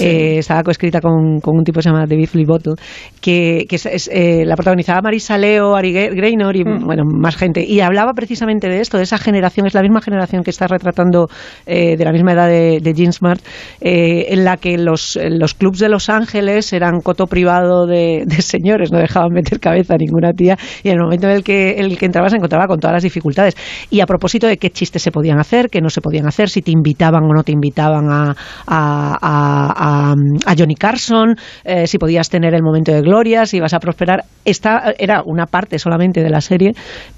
[0.00, 2.74] Eh, estaba coescrita con, con un tipo que se llama David Lee Bottle,
[3.20, 7.62] que, que es, es, eh, la protagonizaba Marisa Leo, Ari Gaynor y bueno, más gente.
[7.66, 11.28] Y hablaba precisamente de esto, de esa generación, es la misma generación que está retratando
[11.66, 13.40] eh, de la misma edad de, de Jean Smart,
[13.82, 16.37] eh, en la que los, los clubs de Los Ángeles
[16.72, 21.02] eran coto privado de, señores, no dejaban meter cabeza a ninguna tía, y en el
[21.02, 23.54] momento en el que, el que entraba se encontraba con todas las dificultades.
[23.90, 26.62] Y a propósito de qué chistes se podían hacer, qué no se podían hacer, si
[26.62, 28.34] te invitaban o no te invitaban a-
[28.66, 30.14] a-
[30.46, 31.34] a Johnny Carson,
[31.64, 34.24] eh, si podías tener el momento de gloria, si ibas a prosperar.
[34.44, 36.72] Esta era una parte solamente de la serie,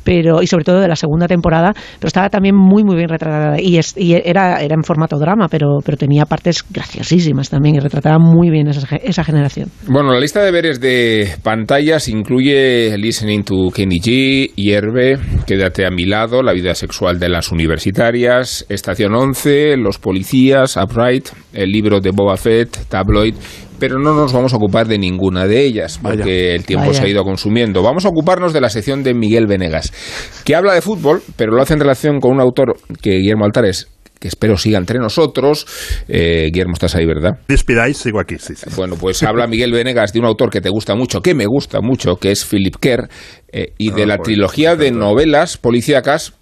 [0.04, 3.60] pero y sobre todo de la segunda temporada, pero estaba también muy muy bien retratada
[3.60, 7.80] y, es- y era, era en formato drama, pero, pero tenía partes graciosísimas también y
[7.80, 9.68] retrataba muy bien esa, esa generación.
[9.88, 15.90] Bueno, la lista de deberes de pantallas incluye Listening to Kenny G, Hierve, Quédate a
[15.90, 22.00] mi lado, La vida sexual de las universitarias, Estación 11, Los policías, Upright, el libro
[22.00, 23.34] de Boba Fett, Tabloid,
[23.80, 27.00] pero no nos vamos a ocupar de ninguna de ellas, porque el tiempo Vaya.
[27.00, 27.82] se ha ido consumiendo.
[27.82, 29.92] Vamos a ocuparnos de la sección de Miguel Venegas,
[30.44, 33.88] que habla de fútbol, pero lo hace en relación con un autor que Guillermo Altares
[34.20, 35.66] que espero siga entre nosotros.
[36.06, 37.38] Eh, Guillermo, estás ahí, ¿verdad?
[37.48, 38.68] Despidáis, sigo aquí, sí, sí.
[38.76, 41.80] Bueno, pues habla Miguel Venegas de un autor que te gusta mucho, que me gusta
[41.80, 43.08] mucho, que es Philip Kerr,
[43.50, 46.34] eh, y de la pues, trilogía de novelas policíacas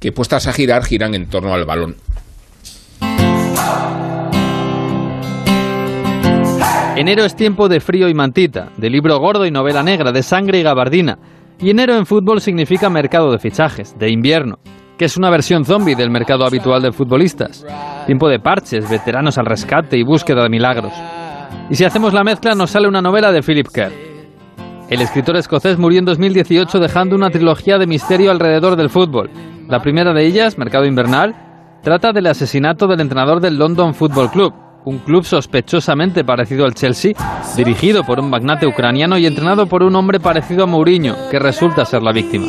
[0.00, 1.96] que puestas a girar, giran en torno al balón.
[7.00, 10.60] Enero es tiempo de frío y mantita, de libro gordo y novela negra, de sangre
[10.60, 11.16] y gabardina.
[11.58, 14.58] Y enero en fútbol significa mercado de fichajes, de invierno,
[14.98, 17.64] que es una versión zombie del mercado habitual de futbolistas.
[18.04, 20.92] Tiempo de parches, veteranos al rescate y búsqueda de milagros.
[21.70, 23.92] Y si hacemos la mezcla nos sale una novela de Philip Kerr.
[24.90, 29.30] El escritor escocés murió en 2018 dejando una trilogía de misterio alrededor del fútbol.
[29.70, 31.34] La primera de ellas, Mercado Invernal,
[31.82, 34.52] trata del asesinato del entrenador del London Football Club,
[34.84, 37.12] un club sospechosamente parecido al Chelsea,
[37.56, 41.84] dirigido por un magnate ucraniano y entrenado por un hombre parecido a Mourinho, que resulta
[41.84, 42.46] ser la víctima.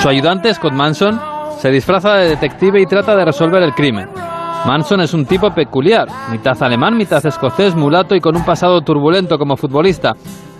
[0.00, 1.20] Su ayudante, Scott Manson,
[1.58, 4.08] se disfraza de detective y trata de resolver el crimen.
[4.66, 9.38] Manson es un tipo peculiar, mitad alemán, mitad escocés, mulato y con un pasado turbulento
[9.38, 10.12] como futbolista,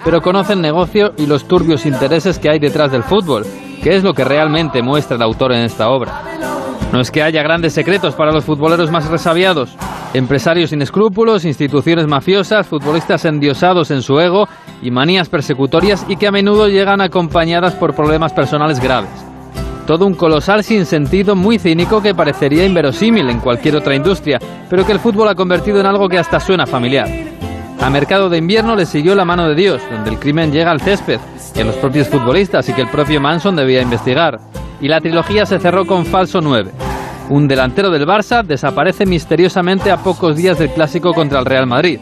[0.04, 3.44] pero conoce el negocio y los turbios intereses que hay detrás del fútbol,
[3.82, 6.22] que es lo que realmente muestra el autor en esta obra.
[6.92, 9.76] No es que haya grandes secretos para los futboleros más resabiados.
[10.12, 14.48] Empresarios sin escrúpulos, instituciones mafiosas, futbolistas endiosados en su ego
[14.82, 19.10] y manías persecutorias y que a menudo llegan acompañadas por problemas personales graves.
[19.86, 24.92] Todo un colosal sinsentido muy cínico que parecería inverosímil en cualquier otra industria, pero que
[24.92, 27.08] el fútbol ha convertido en algo que hasta suena familiar.
[27.80, 30.80] A Mercado de Invierno le siguió La mano de Dios, donde el crimen llega al
[30.80, 31.18] césped,
[31.54, 34.38] y a los propios futbolistas y que el propio Manson debía investigar.
[34.80, 36.70] Y la trilogía se cerró con Falso 9.
[37.28, 42.00] Un delantero del Barça desaparece misteriosamente a pocos días del clásico contra el Real Madrid.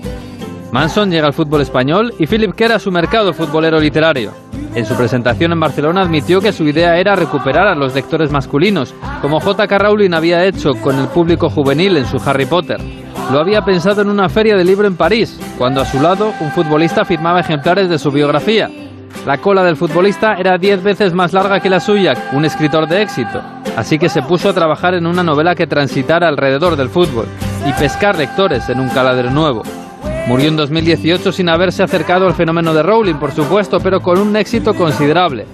[0.72, 4.32] Manson llega al fútbol español y Philip Kerr a su mercado futbolero literario.
[4.74, 8.94] En su presentación en Barcelona admitió que su idea era recuperar a los lectores masculinos,
[9.22, 9.78] como J.K.
[9.78, 12.78] Rowling había hecho con el público juvenil en su Harry Potter.
[13.32, 16.50] Lo había pensado en una feria de libro en París, cuando a su lado un
[16.52, 18.70] futbolista firmaba ejemplares de su biografía.
[19.26, 23.02] La cola del futbolista era diez veces más larga que la suya, un escritor de
[23.02, 23.42] éxito.
[23.76, 27.26] Así que se puso a trabajar en una novela que transitara alrededor del fútbol
[27.66, 29.62] y pescar lectores en un caladero nuevo.
[30.26, 34.36] Murió en 2018 sin haberse acercado al fenómeno de Rowling, por supuesto, pero con un
[34.36, 35.46] éxito considerable.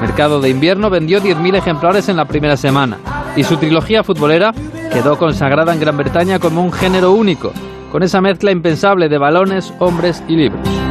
[0.00, 2.98] Mercado de Invierno vendió 10.000 ejemplares en la primera semana
[3.36, 4.52] y su trilogía futbolera
[4.92, 7.52] quedó consagrada en Gran Bretaña como un género único,
[7.92, 10.89] con esa mezcla impensable de balones, hombres y libros.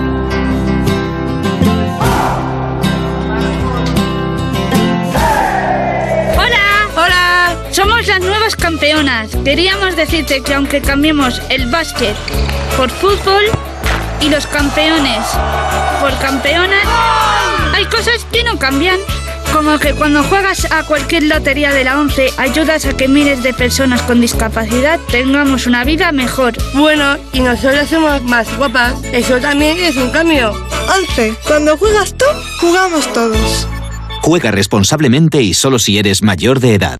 [8.79, 9.29] Campeonas.
[9.43, 12.15] Queríamos decirte que aunque cambiemos el básquet
[12.77, 13.43] por fútbol
[14.21, 15.19] y los campeones
[15.99, 16.87] por campeonas,
[17.73, 18.97] hay cosas que no cambian.
[19.51, 23.53] Como que cuando juegas a cualquier lotería de la 11 ayudas a que miles de
[23.53, 26.53] personas con discapacidad tengamos una vida mejor.
[26.73, 28.93] Bueno, y nosotros somos más guapas.
[29.11, 30.53] Eso también es un cambio.
[31.09, 31.33] 11.
[31.45, 32.25] Cuando juegas tú,
[32.61, 33.67] jugamos todos.
[34.21, 36.99] Juega responsablemente y solo si eres mayor de edad.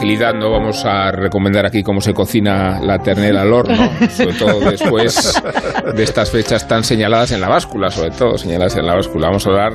[0.00, 3.76] No vamos a recomendar aquí cómo se cocina la ternera al horno,
[4.08, 5.40] sobre todo después
[5.94, 9.26] de estas fechas tan señaladas en la báscula, sobre todo señaladas en la báscula.
[9.26, 9.72] Vamos a hablar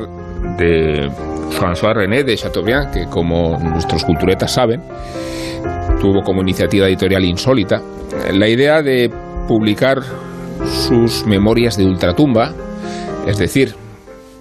[0.58, 1.10] de
[1.52, 4.82] François René de Chateaubriand, que como nuestros culturetas saben,
[6.02, 7.82] tuvo como iniciativa editorial insólita
[8.34, 9.12] la idea de
[9.48, 10.00] publicar
[10.66, 12.52] sus memorias de ultratumba,
[13.28, 13.76] es decir,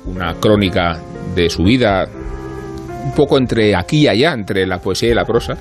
[0.07, 0.99] una crónica
[1.35, 2.07] de su vida,
[3.05, 5.55] un poco entre aquí y allá, entre la poesía y la prosa,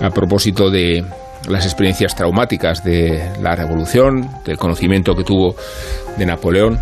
[0.00, 1.04] a propósito de
[1.48, 5.54] las experiencias traumáticas de la revolución, del conocimiento que tuvo
[6.16, 6.80] de Napoleón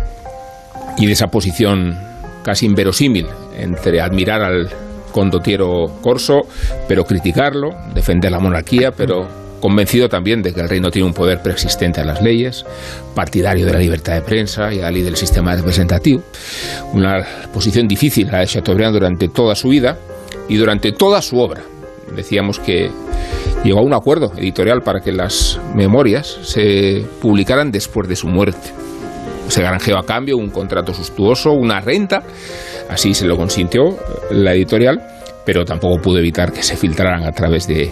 [0.97, 1.97] y de esa posición
[2.43, 4.69] casi inverosímil entre admirar al
[5.11, 6.41] condotiero corso,
[6.87, 11.41] pero criticarlo, defender la monarquía, pero convencido también de que el reino tiene un poder
[11.41, 12.63] preexistente a las leyes,
[13.15, 16.21] partidario de la libertad de prensa y a la ley del sistema representativo.
[16.93, 19.97] Una posición difícil la de Chateaubriand durante toda su vida
[20.47, 21.63] y durante toda su obra.
[22.15, 22.91] Decíamos que
[23.63, 28.69] llegó a un acuerdo editorial para que las memorias se publicaran después de su muerte.
[29.47, 32.21] Se granjeó a cambio un contrato sustuoso, una renta,
[32.87, 33.97] así se lo consintió
[34.29, 35.01] la editorial,
[35.43, 37.91] pero tampoco pudo evitar que se filtraran a través de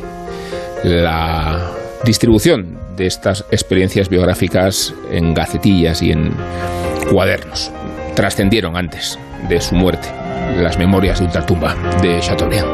[0.84, 1.72] la
[2.04, 6.34] distribución de estas experiencias biográficas en gacetillas y en
[7.10, 7.72] cuadernos.
[8.16, 9.18] Trascendieron antes
[9.50, 10.10] de su muerte
[10.58, 12.70] las memorias de ultratumba de Chateaubriand.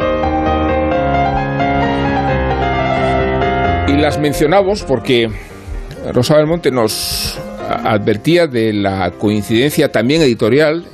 [3.90, 5.30] Y las mencionamos porque
[6.12, 7.40] Rosa Belmonte nos
[7.70, 10.86] advertía de la coincidencia también editorial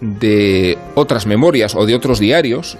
[0.00, 2.76] de otras memorias o de otros diarios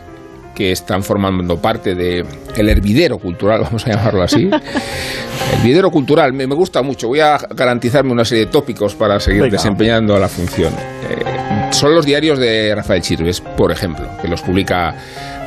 [0.54, 2.26] que están formando parte del
[2.56, 4.44] el hervidero cultural, vamos a llamarlo así.
[4.44, 7.08] El hervidero cultural me, me, gusta mucho.
[7.08, 9.56] Voy a garantizarme una serie de tópicos para seguir Venga.
[9.56, 10.72] desempeñando la función.
[11.10, 14.94] Eh, son los diarios de Rafael Chirves, por ejemplo, que los publica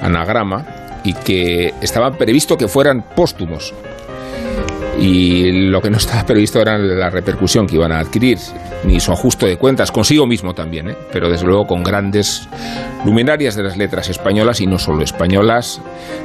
[0.01, 0.65] Anagrama
[1.03, 3.73] y que estaba previsto que fueran póstumos.
[4.99, 8.37] Y lo que no estaba previsto era la repercusión que iban a adquirir,
[8.85, 10.95] ni su ajuste de cuentas, consigo mismo también, ¿eh?
[11.11, 12.47] pero desde luego con grandes
[13.05, 15.81] luminarias de las letras españolas y no solo españolas,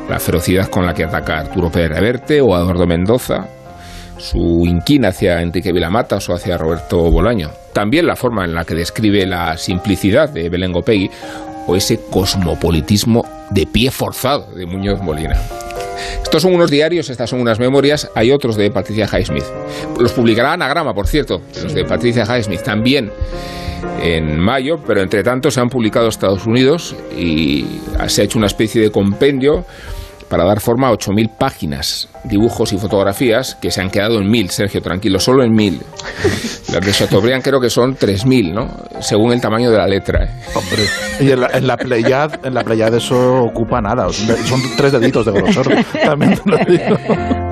[0.08, 3.48] la ferocidad con la que ataca Arturo Pérez Reverte o Eduardo Mendoza,
[4.18, 7.50] su inquina hacia Enrique Vilamatas o hacia Roberto Bolaño.
[7.72, 11.10] También la forma en la que describe la simplicidad de Belén Gopegui
[11.66, 15.36] o ese cosmopolitismo de pie forzado de Muñoz Molina.
[16.22, 19.44] Estos son unos diarios, estas son unas memorias, hay otros de Patricia Highsmith.
[19.98, 23.10] Los publicará Anagrama, por cierto, los de Patricia Highsmith también
[24.02, 28.46] en mayo, pero entre tanto se han publicado Estados Unidos y se ha hecho una
[28.46, 29.64] especie de compendio
[30.30, 34.48] para dar forma a 8.000 páginas, dibujos y fotografías que se han quedado en 1.000,
[34.48, 35.80] Sergio, tranquilo, solo en 1.000.
[36.72, 39.02] Las de Chateaubriand creo que son 3.000, ¿no?
[39.02, 40.24] Según el tamaño de la letra.
[40.24, 40.30] ¿eh?
[40.54, 40.84] Hombre,
[41.18, 44.92] y en la, en la Pleiad, en la Pleiad eso ocupa nada, son, son tres
[44.92, 45.66] deditos de grosor,
[46.04, 46.96] también te lo digo.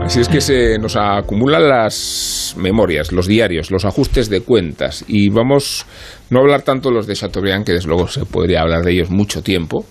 [0.05, 5.29] Así es que se nos acumulan las memorias, los diarios, los ajustes de cuentas y
[5.31, 5.85] vamos
[6.31, 9.11] no a hablar tanto los de Chateaubriand, que desde luego se podría hablar de ellos
[9.11, 9.85] mucho tiempo,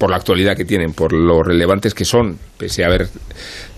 [0.00, 2.88] por la actualidad que tienen, por lo relevantes que son, pese a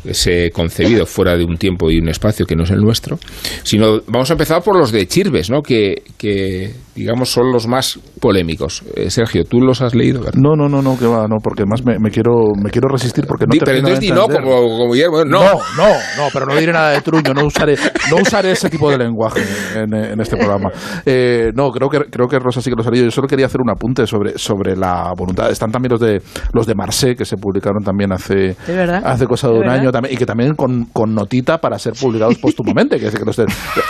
[0.05, 3.19] haberse concebido fuera de un tiempo y un espacio que no es el nuestro,
[3.63, 5.63] sino vamos a empezar por los de Chirves, ¿no?
[5.63, 8.83] que, que digamos son los más polémicos.
[8.97, 10.21] Eh, Sergio, ¿tú los has leído?
[10.21, 10.41] ¿verdad?
[10.41, 12.33] No, no, no, no, que va, no, porque más me, me quiero
[12.63, 14.45] me quiero resistir porque no Di- pero entonces di no, como,
[14.79, 15.43] como Guillermo, no.
[15.43, 17.77] No, no, no, pero no diré nada de truño, no usaré,
[18.11, 19.41] no usaré ese tipo de lenguaje
[19.77, 20.71] en, en este programa.
[21.07, 23.05] Eh, no, creo que creo que Rosa sí que lo ha leído.
[23.07, 25.51] Yo solo quería hacer un apunte sobre, sobre la voluntad.
[25.51, 26.21] Están también los de
[26.53, 28.57] los de Marseille que se publicaron también hace,
[29.05, 29.81] hace cosa de ¿Es un verdad?
[29.81, 33.24] año también, y que también con, con notita para ser publicados póstumamente, que es que
[33.24, 33.47] los de-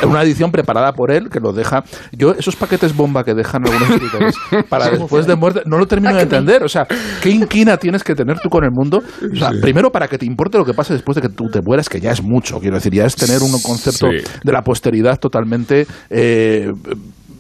[0.07, 1.85] una edición preparada por él que lo deja.
[2.13, 4.35] Yo esos paquetes bomba que dejan algunos escritores
[4.69, 6.63] para después de muerte no lo termino de entender.
[6.65, 6.87] O sea,
[7.23, 9.03] ¿qué inquina tienes que tener tú con el mundo?
[9.33, 11.61] O sea, primero para que te importe lo que pase después de que tú te
[11.63, 12.59] mueras, que ya es mucho.
[12.61, 14.19] Quiero decir, ya es tener un concepto Sí.
[14.45, 15.87] de la posteridad totalmente.
[16.11, 16.71] eh,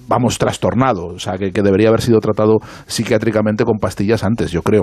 [0.09, 4.61] Vamos, trastornado, o sea, que, que debería haber sido tratado psiquiátricamente con pastillas antes, yo
[4.63, 4.83] creo.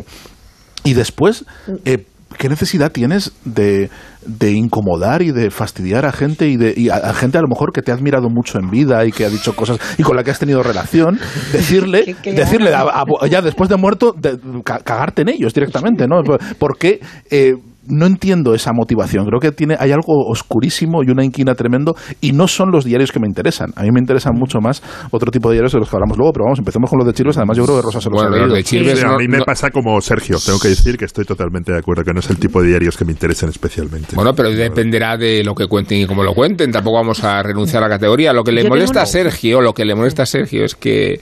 [0.83, 1.45] Y después,
[1.85, 2.05] eh,
[2.37, 3.89] ¿qué necesidad tienes de,
[4.25, 7.47] de incomodar y de fastidiar a gente y, de, y a, a gente a lo
[7.47, 10.15] mejor que te ha admirado mucho en vida y que ha dicho cosas y con
[10.15, 11.19] la que has tenido relación?
[11.51, 16.21] Decirle, decirle a- a- ya después de muerto, de- cagarte en ellos directamente, ¿no?
[16.59, 16.99] Porque
[17.29, 17.53] eh,
[17.89, 19.25] no entiendo esa motivación.
[19.25, 23.11] Creo que tiene, hay algo oscurísimo y una inquina tremendo y no son los diarios
[23.11, 23.71] que me interesan.
[23.75, 24.81] A mí me interesan mucho más
[25.11, 27.13] otro tipo de diarios de los que hablamos luego, pero vamos, empecemos con los de
[27.13, 27.37] Chirves.
[27.37, 28.55] Además, yo creo que Rosa se los Bueno, ha los leído.
[28.55, 31.05] de Chirves Sí, a no- mí me no- pasa como Sergio, tengo que decir que
[31.05, 34.15] estoy totalmente de acuerdo, que no es el tipo de diarios que me interesan especialmente.
[34.15, 36.71] Bueno, pero dependerá de lo que cuenten y cómo lo cuenten.
[36.71, 38.33] Tampoco vamos a renunciar a la categoría.
[38.33, 41.13] Lo que le Yo molesta a Sergio, lo que le molesta a Sergio es que
[41.13, 41.19] eh,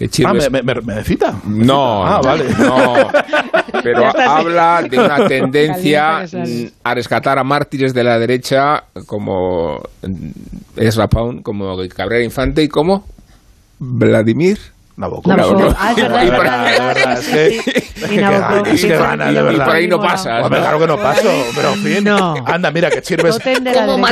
[0.00, 0.50] Ah, Chirves...
[0.50, 1.34] me, me, me- me cita.
[1.46, 2.44] No, Ah, vale.
[2.58, 2.94] no.
[3.82, 9.78] Pero habla de una tendencia Mm, a rescatar a mártires de la derecha como
[10.76, 13.04] Ezra Pound, como Cabrera Infante y como
[13.78, 14.58] Vladimir
[14.98, 15.36] Nabokov.
[15.36, 15.74] Nabokov.
[15.78, 17.66] Ah, es Y verdad, es es
[18.02, 19.96] es Nabokov, que por- y ahí no.
[19.96, 22.04] Hombre, claro que no paso, pero en fin.
[22.04, 22.34] No.
[22.46, 24.06] Anda, mira, que Como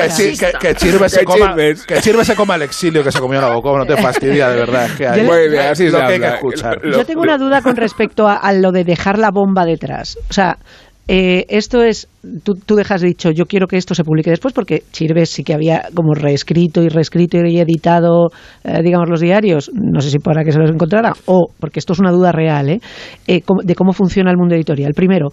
[0.60, 3.78] Que, Chirves se Que coma, que Chirves se coma el exilio que se comió Nabokov,
[3.78, 4.84] no te fastidia, de verdad.
[4.84, 6.78] Es que hay, Muy bien, así lo se que hay que escuchar.
[6.82, 10.18] Lo- Yo tengo una duda con respecto a, a lo de dejar la bomba detrás.
[10.28, 10.58] O sea,
[11.06, 12.08] eh, esto es,
[12.42, 15.52] tú, tú dejas dicho, yo quiero que esto se publique después, porque Chirves sí que
[15.52, 18.30] había como reescrito y reescrito y editado,
[18.64, 21.92] eh, digamos, los diarios, no sé si para que se los encontrara, o porque esto
[21.92, 22.80] es una duda real, ¿eh?
[23.26, 24.92] Eh, de cómo funciona el mundo editorial.
[24.94, 25.28] Primero,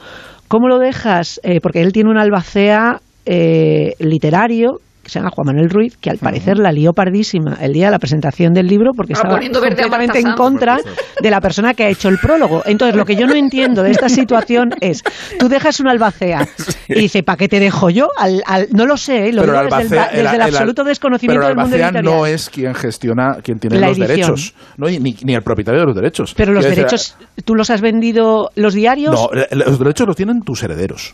[0.47, 1.39] ¿cómo lo dejas?
[1.43, 6.09] Eh, porque él tiene un albacea eh, literario que se llama Juan Manuel Ruiz, que
[6.09, 9.39] al parecer la lió pardísima el día de la presentación del libro porque Ah, estaba
[9.39, 10.35] completamente en Baltasar.
[10.35, 10.77] contra
[11.21, 12.61] de la persona que ha hecho el prólogo.
[12.65, 15.03] Entonces, lo que yo no entiendo de esta situación es,
[15.39, 16.47] tú dejas un albacea
[16.87, 18.09] y dice, ¿para qué te dejo yo?
[18.17, 19.33] Al, al- no lo sé, ¿eh?
[19.33, 21.49] lo Pero digo el desde, el, albacea- ba- desde el el- el- absoluto desconocimiento pero
[21.51, 22.05] el del mundo editorial.
[22.05, 24.15] no es quien gestiona, quien tiene La los edición.
[24.17, 24.87] derechos, ¿no?
[24.87, 26.33] Ni, ni el propietario de los derechos.
[26.37, 29.13] Pero los Quiero decir, derechos, ¿tú los has vendido los diarios?
[29.15, 31.13] No, eh, los derechos los tienen tus herederos.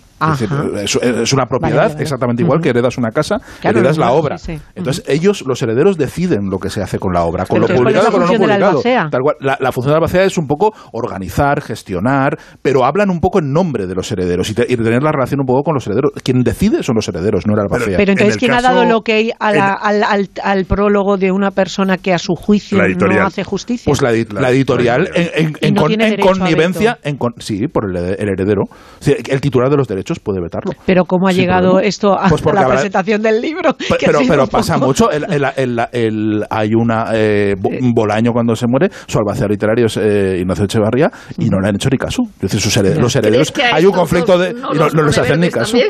[0.84, 2.02] Es, es, es una propiedad Vale, vale.
[2.04, 4.38] exactamente igual que heredas una casa, Claro, heredas la obra.
[4.38, 4.64] sí, sí.
[4.76, 7.84] Entonces ellos, los herederos, deciden lo que se hace con la obra, con Pero lo
[7.84, 9.10] entonces, ¿cuál es publicado, con lo no publicado.
[9.12, 9.36] Tal cual.
[9.40, 13.52] La, la función del albacea es un poco organizar, gestionar, pero hablan un poco en
[13.52, 16.12] nombre de los herederos y, te- y tener la relación un poco con los herederos.
[16.24, 17.98] Quien decide son los herederos, no el albacea.
[17.98, 20.30] Pero En entonces, el ¿quién caso- ha dado lo que a la- en- al, al-
[20.44, 23.86] al prólogo de una persona que a su juicio La no hace justicia?
[23.86, 24.12] Pues la,
[24.42, 28.30] la editorial en, en- en no con- en connivencia, en con- sí, por el, el
[28.30, 28.64] heredero.
[29.06, 30.72] El titular de los derechos puede vetarlo.
[30.86, 31.88] Pero ¿cómo ha llegado problema.
[31.88, 33.76] esto a, Pues la habrá- presentación del libro?
[34.28, 35.12] Pero, pasa poco- mucho.
[35.12, 39.86] El, el- el- el- hay una eh, Bo- Bolaño cuando se muere, su albacea literario
[39.88, 42.24] es eh, Ignacio Echevarría y no le han hecho ni caso.
[42.36, 43.52] Es decir, sus hered- los herederos.
[43.52, 44.52] ¿Crees que a hay un conflicto de.
[44.52, 45.78] y no, no les hacen ni caso.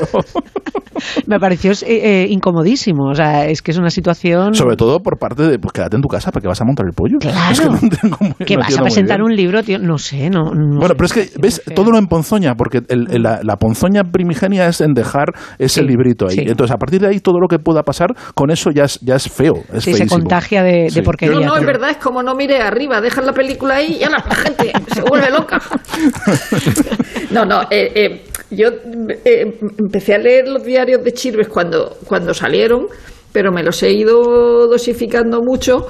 [1.26, 3.08] me pareció eh, eh, incomodísimo.
[3.10, 4.54] O sea, es que es una situación.
[4.54, 6.86] Sobre todo por parte de, pues quédate en tu casa para que vas a montar
[6.86, 7.18] el pollo.
[7.18, 7.52] Claro.
[7.52, 9.78] Es que, no tengo muy- que no vas a presentar un libro, tío.
[9.78, 10.52] No sé, no.
[10.54, 10.94] no Bueno, sé.
[10.94, 11.62] pero es que, ¿ves?
[11.74, 15.26] Todo lo emponzoña, porque el- el- la, la ponzoña primigenia es en dejar
[15.58, 16.36] ese librito ahí.
[16.36, 16.44] sí.
[16.46, 19.16] Entonces, a partir de ahí, todo lo que pueda pasar, con eso ya es, ya
[19.16, 19.54] es feo.
[19.72, 21.02] Es Sí, se contagia de, de Sí.
[21.02, 21.40] porquería.
[21.40, 24.24] No, no, es verdad, es como no mire arriba, dejan la película ahí y ahora
[24.28, 25.60] la gente se vuelve loca.
[27.30, 28.68] No, no, eh, eh, yo
[29.24, 32.86] eh, empecé a leer los diarios de Chirves cuando, cuando salieron,
[33.32, 35.86] pero me los he ido dosificando mucho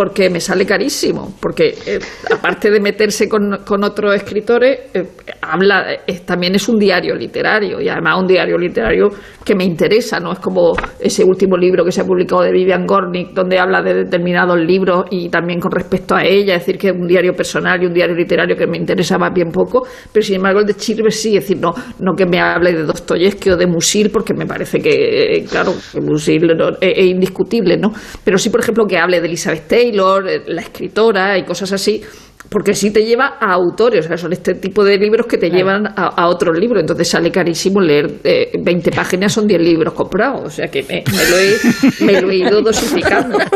[0.00, 1.98] porque me sale carísimo, porque eh,
[2.34, 5.06] aparte de meterse con, con otros escritores, eh,
[5.42, 9.08] habla, eh, también es un diario literario y además un diario literario
[9.44, 12.86] que me interesa, no es como ese último libro que se ha publicado de Vivian
[12.86, 16.88] Gornick, donde habla de determinados libros y también con respecto a ella, es decir, que
[16.88, 20.24] es un diario personal y un diario literario que me interesa más bien poco, pero
[20.24, 23.50] sin embargo el de Chirves sí, es decir, no, no que me hable de Dostoyevsky
[23.50, 26.50] o de Musil, porque me parece que, claro, Musil
[26.80, 27.92] es, es indiscutible, ¿no?
[28.24, 29.89] Pero sí, por ejemplo, que hable de Elizabeth Taylor,
[30.28, 32.02] eh, la escritora y cosas así,
[32.48, 35.50] porque sí te lleva a autores, o sea, son este tipo de libros que te
[35.50, 39.94] llevan a, a otros libros, entonces sale carísimo leer eh, 20 páginas, son 10 libros
[39.94, 43.38] comprados, o sea que me, me lo, he, me lo he ido dosificando.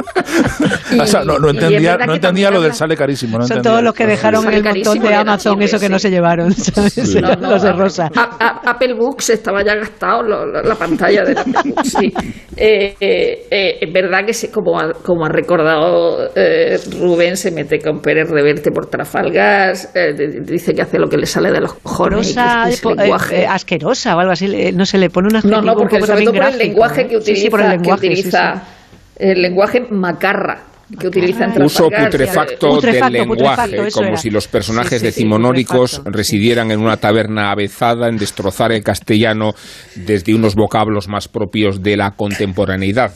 [1.00, 3.38] O sea, no, entendía, no entendía lo del sale carísimo.
[3.38, 3.70] No Son entendía.
[3.70, 7.14] todos los que dejaron el montón de de Amazon, eso que no se llevaron, ¿sabes?
[7.20, 8.10] No, no, los de Rosa.
[8.14, 12.12] a- a- Apple Books estaba ya gastado lo- la, la pantalla del Apple Books, sí.
[12.56, 17.50] Eh, eh, eh, es verdad que se- como, ha, como ha recordado eh, Rubén, se
[17.50, 21.60] mete con Pérez Reverte por Trafalgar, eh, dice que hace lo que le sale de
[21.60, 23.42] los cojones, y que Rosa es po- eh, lenguaje.
[23.42, 26.34] eh, asquerosa o algo así, no se le pone un No, no, porque sobre todo
[26.34, 28.28] por el lenguaje que utiliza, Sí, sí, por el lenguaje, que sí, sí.
[28.28, 28.62] utiliza
[29.16, 30.64] el lenguaje macarra
[31.00, 34.16] que utiliza en Uso putrefacto, Putrefacto, del lenguaje, putrefacto, como era.
[34.18, 36.10] si los personajes Sí, sí, sí, decimonónicos putrefacto.
[36.18, 39.52] residieran en una taberna avezada en destrozar el castellano
[39.96, 43.12] desde unos vocablos más propios de la contemporaneidad.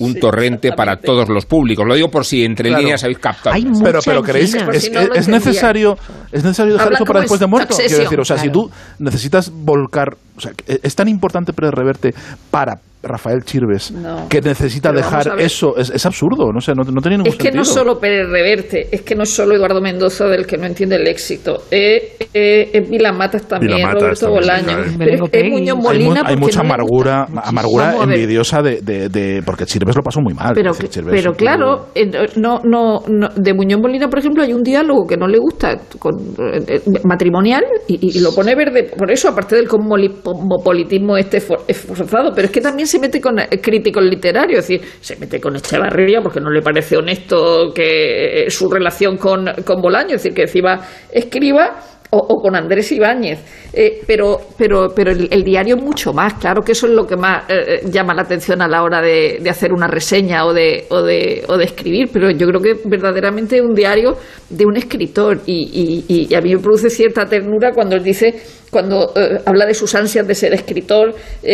[0.00, 1.84] Un torrente para todos los públicos.
[1.86, 2.82] Lo digo por si entre Claro.
[2.82, 3.54] líneas habéis captado.
[3.54, 4.56] Hay Pero, pero creéis.
[4.56, 5.96] Por es, si no necesario
[6.32, 7.76] es necesario dejar Habla eso para después es de muerto.
[7.76, 11.72] Quiero decir, o sea, si tú necesitas volcar, o sea, que es tan importante Pérez
[11.72, 12.14] Reverte
[12.50, 14.28] para Rafael Chirves No.
[14.28, 17.52] que necesita dejar eso, es, es absurdo, no sé, no, no tiene ningún Es que
[17.52, 21.06] no solo Pérez Reverte, es que no solo Eduardo Mendoza del que no entiende el
[21.06, 22.02] éxito, es,
[22.34, 24.96] es, es Milan Matas también, Roberto Bolaño, es.
[24.96, 29.94] Muñoz hay, mu- Molina hay mucha no amargura, amargura envidiosa de, de, de- porque Chirves
[29.96, 30.52] lo pasó muy mal.
[30.54, 34.42] Pero, es decir, Chirves pero claro, eh, no, no, no- de Muñoz Molina, por ejemplo,
[34.42, 38.54] hay un diálogo que no le gusta con, eh, eh, matrimonial y, y lo pone
[38.56, 43.20] verde por eso, aparte del cosmopolitismo este for- esforzado, pero es que también se mete
[43.20, 48.46] con críticos literarios, es decir, se mete con Echevarría porque no le parece honesto que
[48.46, 50.80] eh, su relación con, con Bolaño, es decir, que encima
[51.12, 51.76] escriba
[52.10, 53.38] o, o con Andrés Ibáñez.
[53.72, 57.16] Eh, pero pero, pero el, el diario mucho más, claro que eso es lo que
[57.16, 60.86] más eh, llama la atención a la hora de, de hacer una reseña o de,
[60.88, 64.16] o, de, o de escribir, pero yo creo que verdaderamente es un diario
[64.48, 68.34] de un escritor y, y- y a mí me produce cierta ternura cuando él dice,
[68.70, 71.52] cuando eh, habla de sus ansias de ser escritor eh,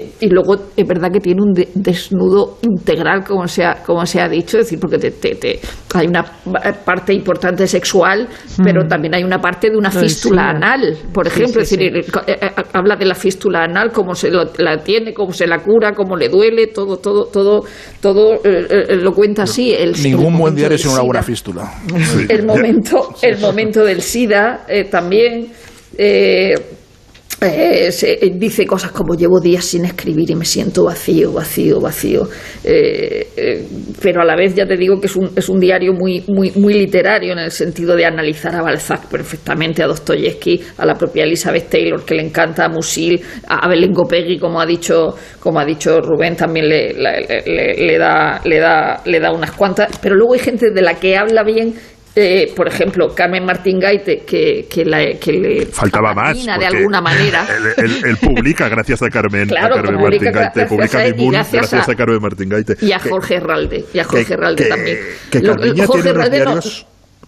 [0.00, 4.04] eh, y luego es verdad que tiene un de- desnudo integral, como se ha, como
[4.06, 5.60] se ha dicho, es decir, porque te- te- te-
[5.94, 6.22] hay una
[6.84, 8.28] parte importante sexual,
[8.62, 11.82] pero también hay una parte de una fístula anal, por ejemplo, sí, es decir,
[12.26, 15.58] el- eh, habla de la fístula anal, cómo se lo- la tiene, cómo se la
[15.58, 17.64] cura, cómo le duele, todo, todo, todo,
[18.00, 19.72] todo eh, eh, lo cuenta así.
[19.74, 21.70] El, el Ningún buen diario sin una buena fístula.
[22.28, 25.48] El momento, el momento del SIDA eh, también.
[25.98, 26.54] Eh,
[27.38, 31.78] eh, se, eh, dice cosas como llevo días sin escribir y me siento vacío, vacío,
[31.80, 32.26] vacío.
[32.64, 33.66] Eh,
[34.00, 36.50] pero a la vez ya te digo que es un, es un diario muy, muy,
[36.52, 41.24] muy literario en el sentido de analizar a Balzac perfectamente, a Dostoyevsky, a la propia
[41.24, 45.66] Elizabeth Taylor que le encanta, a Musil, a Belén Gopegui, como ha dicho, como ha
[45.66, 49.98] dicho Rubén, también le- le da, le, da, le da unas cuantas.
[50.00, 51.74] Pero luego hay gente de la que habla bien
[52.16, 56.42] eh, por ejemplo, Carmen Martín Gaite, que, que, la- que le Faltaba más.
[56.44, 57.46] de alguna manera.
[57.76, 60.98] Él, él- él publica gracias a Carmen, Claro, a Carmen publica Martín Gaite, gracias publica
[60.98, 62.76] a él Moon gracias gracias a- a, Carmen Martín Gaite.
[62.80, 63.84] Y a Jorge Herralde.
[63.92, 64.98] Y a Jorge que- Herralde también.
[65.30, 65.72] Que Lo- Jorge
[66.02, 66.44] tiene Herralde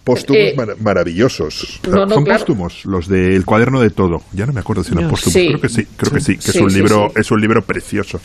[0.03, 1.81] póstumos eh, mar- maravillosos.
[1.87, 2.39] no, no, Son claro.
[2.39, 4.23] póstumos, los del cuaderno de todo.
[4.33, 5.09] Ya no me acuerdo si eran No.
[5.11, 5.33] póstumos.
[5.33, 5.47] Sí.
[5.49, 7.21] Creo que sí, creo que sí, que Sí, es un sí, libro, sí.
[7.21, 8.19] es un libro precioso.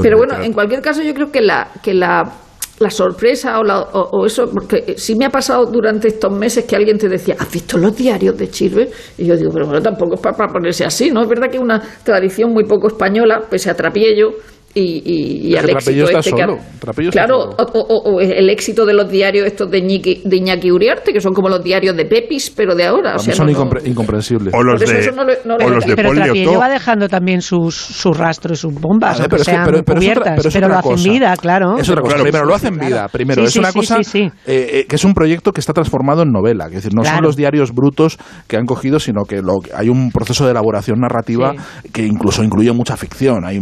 [0.00, 2.32] Pero bueno, en cualquier caso yo creo que la, que la,
[2.80, 6.76] la sorpresa o, la- o- eso, porque sí me ha pasado durante estos meses que
[6.76, 8.88] alguien te decía, ¿has visto los diarios de Chirve?
[9.18, 11.22] Y yo digo, pero bueno, tampoco es para, para ponerse así, ¿no?
[11.22, 14.30] Es verdad que es una tradición muy poco española, pese a Trapiello,
[14.74, 17.56] y, y- y al que éxito está este que solo, está claro, solo.
[17.74, 21.20] o, o- o el éxito de los diarios estos de Iñaki, de Iñaki Uriarte, que
[21.20, 23.16] son como los diarios de Pepis, pero de ahora.
[23.16, 24.52] O sea, son no- incompre- incomprensibles.
[24.54, 26.60] O los de, eso no lo- no lo- o los de pero Top.
[26.60, 29.82] va dejando también sus, sus rastros y sus bombas, aunque pero es que- sean pero-
[29.82, 31.78] pero es otra- cubiertas, pero es pero otra lo hacen vida, claro.
[31.78, 32.14] Es otra cosa.
[32.14, 32.86] Claro, Primero, lo hacen claro.
[32.88, 33.08] vida.
[33.08, 34.18] Primero, Sí, es sí, una sí, cosa sí, sí.
[34.20, 36.64] eh, eh, que es un proyecto que está transformado en novela.
[36.68, 37.26] Que es decir, no son Claro.
[37.26, 41.54] los diarios brutos que han cogido, sino que lo- hay un proceso de elaboración narrativa
[41.92, 43.44] que incluso incluye mucha ficción.
[43.44, 43.58] Hay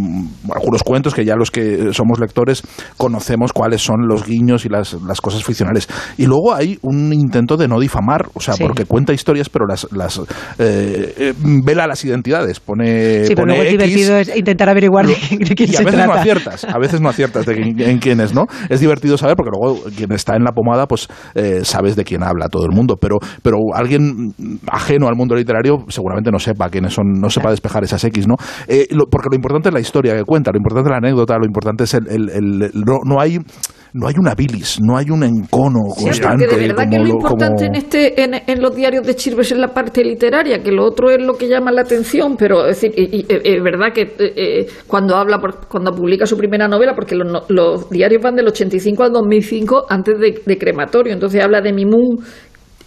[0.52, 2.62] algunos cuentos que ya los que somos lectores
[2.96, 5.88] conocemos cuáles son los guiños y las, las cosas ficcionales.
[6.16, 8.62] Y luego hay un intento de no difamar, o sea, Sí.
[8.62, 10.18] porque cuenta historias, pero las, las
[10.58, 12.60] eh, eh, vela las identidades.
[12.60, 15.76] Pone, Sí, pero pone luego es X, divertido es intentar averiguar de, de quién y
[15.76, 16.06] a veces trata.
[16.06, 18.46] no aciertas, a veces no aciertas de quién- en quién es, ¿no?
[18.68, 22.22] Es divertido saber porque luego quien está en la pomada, pues eh, sabes de quién
[22.22, 24.32] habla todo el mundo, pero, pero alguien
[24.70, 28.36] ajeno al mundo literario seguramente no sepa quiénes son, no sepa despejar esas X, ¿no?
[28.68, 31.38] Eh, lo- porque lo importante es la historia que cuenta, lo importante es la anécdota,
[31.38, 32.06] lo importante es el...
[32.08, 33.38] el- no, no hay...
[33.92, 36.44] No hay una bilis, no hay un encono Sí, constante.
[36.44, 39.14] porque de verdad como que lo importante como- en este en, en los diarios de
[39.14, 42.66] Chirves es la parte literaria, que lo otro es lo que llama la atención, pero
[42.66, 46.36] es decir, y- y- es verdad que eh, eh, cuando habla por- cuando publica su
[46.36, 51.14] primera novela, porque los, los diarios van del 85 al 2005 antes de, de Crematorio,
[51.14, 52.18] entonces habla de Mimún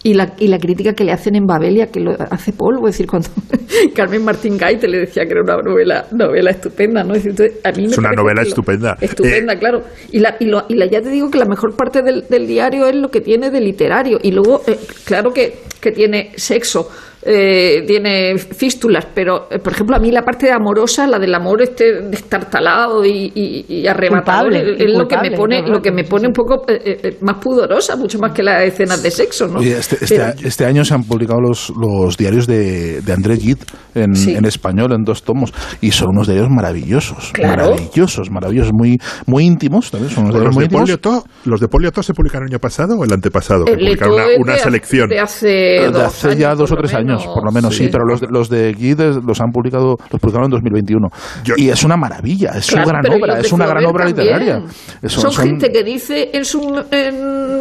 [0.02, 2.94] y la, y la crítica que le hacen en Babelia, que lo hace polvo, es
[2.94, 3.28] decir, cuando
[3.94, 7.14] Carmen Martín Gaite le decía que era una novela, novela estupenda, ¿no?
[7.14, 8.96] Es, decir, a mí me Es una novela lo- estupenda.
[9.00, 9.82] Estupenda, claro.
[10.10, 12.46] Y, la, y, lo- y la- ya te digo que la mejor parte del, del
[12.46, 14.18] diario es lo que tiene de literario.
[14.22, 16.88] Y luego, eh, claro que, que tiene sexo,
[17.22, 21.62] eh, tiene fístulas, pero, eh, por ejemplo, a mí la parte amorosa, la del amor
[21.62, 25.92] este destartalado y, y, y arrebatador, Culpable, es, es lo que me pone, lo que
[25.92, 29.46] me pone un poco eh, eh, más pudorosa, mucho más que las escenas de sexo,
[29.48, 29.58] ¿no?
[29.60, 33.36] Oye, este, este, Pero- este año se han publicado los, los diarios de, de André
[33.36, 33.60] Gide
[33.94, 34.34] en, Sí.
[34.34, 37.30] en español, en dos tomos, y son unos diarios maravillosos.
[37.32, 37.70] Claro.
[37.70, 40.10] Maravillosos, maravillosos, muy, muy íntimos también.
[40.12, 41.24] Son unos ¿Los diarios muy de, íntimos.
[41.44, 43.64] ¿Los de Polio Top se publicaron el año pasado o el antepasado?
[43.64, 45.08] Que El publicaron una, de- selección.
[45.08, 48.04] De hace, de hace años, ya dos o tres años, por lo menos, sí, pero
[48.04, 51.08] los, de- los de Guide los han publicado, los publicaron en 2021.
[51.56, 54.26] y es una maravilla, es Claro, una gran obra, es una gran obra también.
[54.26, 54.62] literaria.
[55.02, 56.62] Son- Son, son- gente que dice en sus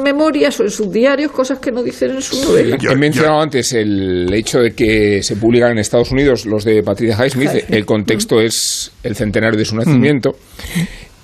[0.04, 2.84] memorias o en sus diarios cosas que no dicen en sus novelas.
[2.84, 7.16] He mencionado antes el hecho de que se publican en Estados Unidos los de Patricia
[7.16, 7.50] Highsmith.
[7.54, 7.70] Highsmith.
[7.74, 10.32] El contexto es el centenario de su nacimiento.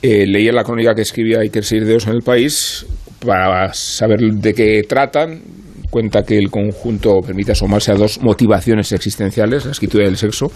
[0.02, 2.86] Eh, leí en la crónica que escribía Iker Sirdeos en el país
[3.26, 5.42] para saber de qué tratan.
[5.90, 10.52] Cuenta que el conjunto permite asomarse a dos motivaciones existenciales, la escritura y el sexo,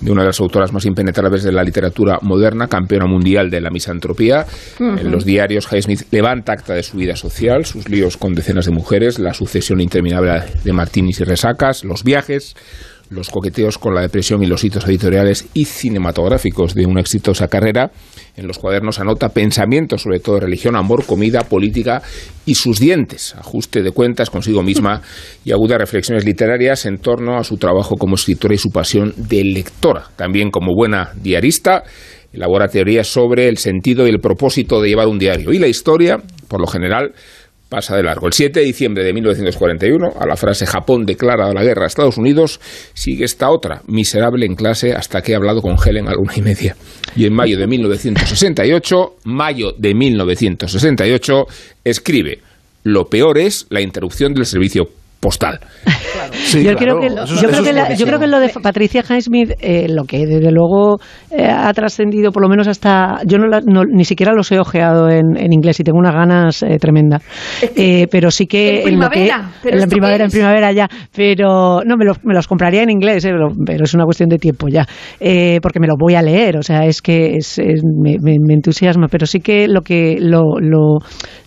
[0.00, 3.70] de una de las autoras más impenetrables de la literatura moderna, campeona mundial de la
[3.70, 4.46] misantropía.
[4.78, 8.72] En los diarios, Highsmith levanta acta de su vida social, sus líos con decenas de
[8.72, 12.54] mujeres, la sucesión interminable de martinis y resacas, los viajes,
[13.10, 17.90] los coqueteos con la depresión y los hitos editoriales y cinematográficos de una exitosa carrera.
[18.36, 22.02] En los cuadernos anota pensamientos sobre todo religión, amor, comida, política
[22.46, 25.02] y sus dientes, ajuste de cuentas consigo misma
[25.44, 29.44] y agudas reflexiones literarias en torno a su trabajo como escritora y su pasión de
[29.44, 30.04] lectora.
[30.16, 31.82] También como buena diarista,
[32.32, 36.18] elabora teorías sobre el sentido y el propósito de llevar un diario y la historia,
[36.48, 37.12] por lo general,
[37.70, 38.26] pasa de largo.
[38.26, 42.18] El 7 de diciembre de 1941, a la frase Japón declara la guerra a Estados
[42.18, 42.60] Unidos,
[42.92, 46.36] sigue esta otra, miserable en clase hasta que he hablado con Helen a la una
[46.36, 46.76] y media.
[47.16, 51.46] Y en mayo de 1968, mayo de 1968,
[51.84, 52.40] escribe,
[52.82, 54.88] lo peor es la interrupción del servicio
[55.20, 55.60] postal.
[56.54, 59.86] yo, creo que, yo, creo que la- yo creo que lo de Patricia Highsmith, eh,
[59.88, 60.98] lo que desde luego
[61.30, 63.20] eh, ha trascendido, por lo menos hasta.
[63.26, 66.14] Yo no, la- no- ni siquiera los he ojeado en, en inglés y tengo unas
[66.14, 67.22] ganas eh, tremendas.
[67.76, 68.82] Eh, pero sí que.
[68.82, 69.94] en lo que- primavera, pero en la ¿esto
[70.30, 70.88] primavera, en ya.
[71.14, 71.80] Pero.
[71.84, 74.38] No, me los, me los compraría en inglés, eh, pero, pero es una cuestión de
[74.38, 74.86] tiempo ya.
[75.20, 78.38] Eh, porque me los voy a leer, o sea, es que es- es- me, me-
[78.40, 79.06] me entusiasma.
[79.08, 80.16] Pero sí que lo que.
[80.20, 80.98] Lo, lo-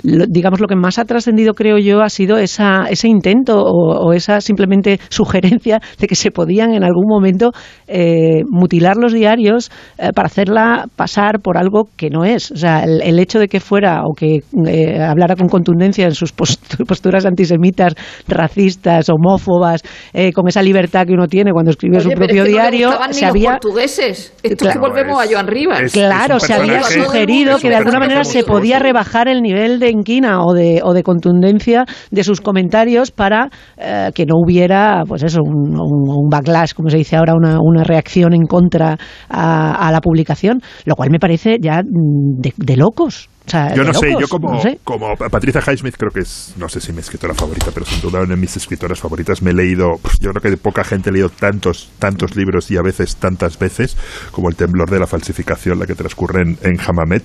[0.03, 4.07] lo- digamos, lo que más ha trascendido, creo yo, ha sido esa, ese intento o,
[4.07, 7.51] o esa simplemente sugerencia de que se podían en algún momento
[7.87, 12.51] eh, mutilar los diarios eh, para hacerla pasar por algo que no es.
[12.51, 16.13] O sea, el, el hecho de que fuera o que eh, hablara con contundencia en
[16.15, 17.93] sus post- posturas antisemitas,
[18.27, 19.81] racistas, homófobas,
[20.13, 22.43] eh, con esa libertad que uno tiene cuando escribe Oye, su propio es que no
[22.45, 24.33] le diario, ni se los había portugueses.
[24.43, 25.91] Esto es Claro, que volvemos a Joan Rivas.
[25.91, 30.43] Claro, se había sugerido que de alguna manera se podía rebajar el nivel de inquina
[30.43, 35.39] o de, o de contundencia de sus comentarios para eh, que no hubiera, pues eso,
[35.43, 38.97] un, un- backlash, como se dice ahora, una, una reacción en contra
[39.29, 43.29] a, a la publicación, lo cual me parece ya mm, de, de locos.
[43.45, 44.79] O sea, Yo de no sé, locos, yo como, no sé.
[44.83, 48.19] como Patricia Highsmith creo que es, no sé si mi escritora favorita, pero sin duda
[48.21, 49.41] una de mis escritoras favoritas.
[49.41, 52.81] Me he leído, yo creo que poca gente ha leído tantos, tantos libros y a
[52.81, 53.97] veces tantas veces
[54.31, 57.23] como El temblor de la falsificación, la que transcurre en, en Hammamet.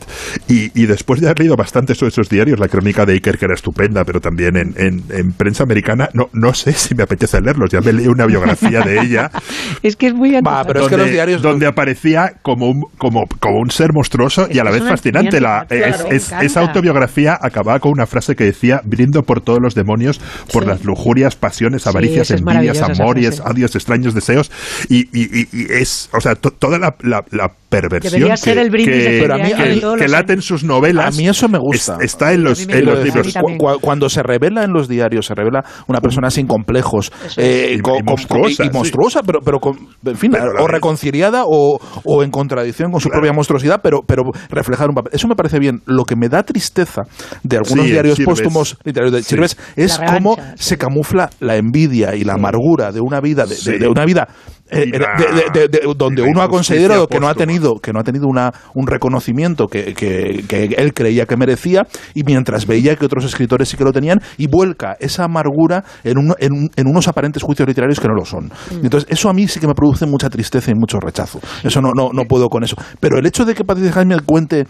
[0.49, 3.45] Y, y después de haber leído bastante sobre esos diarios, la crónica de Iker, que
[3.45, 7.41] era estupenda, pero también en, en, en prensa americana, no, no sé si me apetece
[7.41, 7.71] leerlos.
[7.71, 9.31] Ya me leí una biografía de ella.
[9.83, 11.43] Es que es muy Va, pero es que donde, los diarios...
[11.43, 15.41] donde aparecía como un, como, como un ser monstruoso y a la Es vez fascinante.
[15.41, 19.41] La, experiencia, es- claro, es- esa autobiografía acababa con una frase que decía: brindo por
[19.41, 20.21] todos los demonios,
[20.53, 20.69] por Sí.
[20.69, 23.51] las lujurias, pasiones, avaricias, envidias, amores, frase.
[23.51, 24.51] odios, extraños deseos.
[24.89, 28.55] Y, y- y- y es, o sea, to- toda la, la- la perversión Debería ser
[28.55, 31.15] que, el brindis que- de Pero a mí- que late en sus novelas.
[31.15, 31.97] A mí eso me gusta.
[32.01, 33.35] es- está en los, en libros.
[33.35, 37.79] Cu- cuando se revela en los diarios, se revela una persona sin complejos eh.
[37.79, 38.73] Y- monstruosa, y sí.
[38.73, 43.33] monstruosa, pero, pero con, en fin, o reconciliada o, o en contradicción con su propia
[43.33, 45.13] monstruosidad, pero, pero reflejar un papel.
[45.15, 45.81] Eso me parece bien.
[45.87, 47.03] Lo que me da tristeza
[47.43, 48.41] de algunos Sí, diarios Chirves.
[48.41, 49.29] póstumos literarios de Sí.
[49.31, 50.65] Chirves es cómo revancha, sí.
[50.71, 53.79] se camufla la envidia y la amargura de una vida, de, de- Sí.
[53.79, 54.29] de una vida
[54.71, 58.05] eh, de- de- de- donde uno ha considerado que no ha tenido que no ha
[58.05, 63.05] tenido una, un reconocimiento que, que- que él creía que merecía y mientras veía que
[63.05, 66.87] otros escritores sí que lo tenían y vuelca esa amargura en, un- en, un- en
[66.87, 68.47] unos aparentes juicios literarios que no lo son.
[68.47, 68.85] Mm.
[68.85, 71.41] Entonces eso a mí sí que me produce mucha tristeza y mucho rechazo.
[71.63, 72.77] Eso no, no, no puedo con eso.
[73.01, 74.67] Pero el hecho de que Patricia Jaime cuente eh,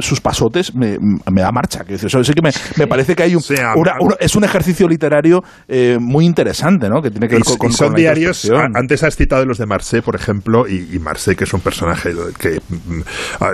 [0.00, 0.98] sus pasotes me,
[1.32, 1.84] me da marcha.
[1.84, 4.44] Que eso sí que me, me parece que hay un, sea, una- una- es un
[4.44, 7.00] ejercicio literario eh, muy interesante, ¿no?
[7.02, 9.58] Que tiene que ver con, y con- son con la diarios, antes has citado los
[9.58, 13.00] de Marseille, por ejemplo, y, y Marseille, que es un personaje que mm,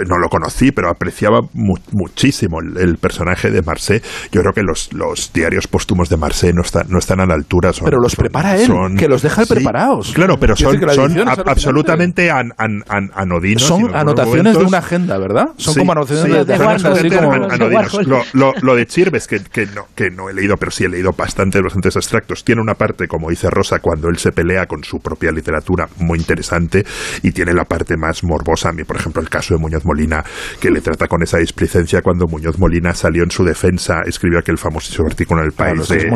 [0.09, 4.03] no lo conocí, pero apreciaba mu- muchísimo el, el personaje de Marseille.
[4.33, 7.35] Yo creo que los, los diarios póstumos de Marseille no, están no están a la
[7.35, 7.75] altura.
[7.75, 10.13] son- Pero los son- prepara él, son- que los deja Sí, preparados.
[10.15, 13.63] Claro, pero son, son absolutamente an- an- an- anodinos.
[13.63, 15.45] Son anotaciones de momentos- una agenda, ¿verdad?
[15.59, 17.19] Son Sí, como anotaciones sí, de, de de
[17.55, 18.07] anodinos.
[18.07, 20.89] Lo, lo- lo de Chirves, que, que, no, que no he leído, pero sí he
[20.89, 24.83] leído bastante, bastantes extractos, tiene una parte, como dice Rosa, cuando él se pelea con
[24.83, 25.66] su propia literatura,
[25.99, 26.85] muy interesante,
[27.23, 28.71] y tiene la parte más morbosa.
[28.71, 30.25] A mí, por ejemplo, el caso de Muñoz Molina,
[30.61, 34.59] que le trata con esa displicencia cuando Muñoz Molina salió en su defensa, escribió aquel
[34.59, 36.11] famosísimo artículo en el Claro, país es de,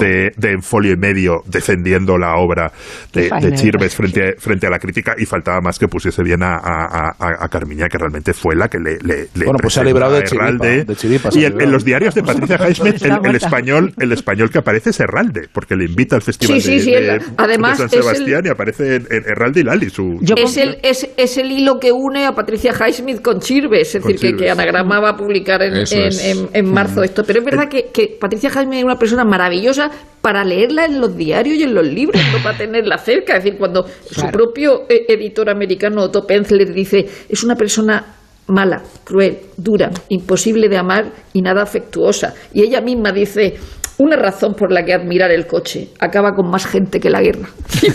[0.00, 2.70] de, de- de en folio y medio defendiendo la obra
[3.12, 6.54] de, Chirves frente a, frente a la crítica y faltaba más que pusiese bien a,
[6.56, 9.80] a, a- a Carmiña, que realmente fue la que le, le, le Bueno, pues se
[9.80, 10.84] ha librado de chiripa, Herralde.
[10.84, 14.50] de chiripa ha y en, los diarios de Patricia Highsmith, el, el español, el español
[14.50, 17.22] que aparece es Herralde, porque le invita al festival Sí, sí, de, sí, de- el-
[17.36, 20.34] además de San es el- Sebastián y aparece en, en Herralde y Lali, su, Yo
[20.36, 24.12] es, el, es, es el hilo que une a Patricia Highsmith con Chirves, es Con
[24.12, 24.50] decir, que, que.
[24.50, 26.24] Anagrama va a publicar en, Eso en, es.
[26.24, 27.22] en- en marzo esto.
[27.24, 29.90] Pero es verdad que, que Patricia Highsmith es una persona maravillosa
[30.20, 33.36] para leerla en los diarios y en los libros, no para tenerla cerca.
[33.36, 38.14] Es decir, cuando su propio eh, editor americano, Otto Penzler, dice es una persona
[38.48, 42.32] mala, cruel, dura, imposible de amar y nada afectuosa.
[42.54, 43.54] Y ella misma dice,
[43.98, 47.48] una razón por la que admirar el coche acaba con más gente que la guerra.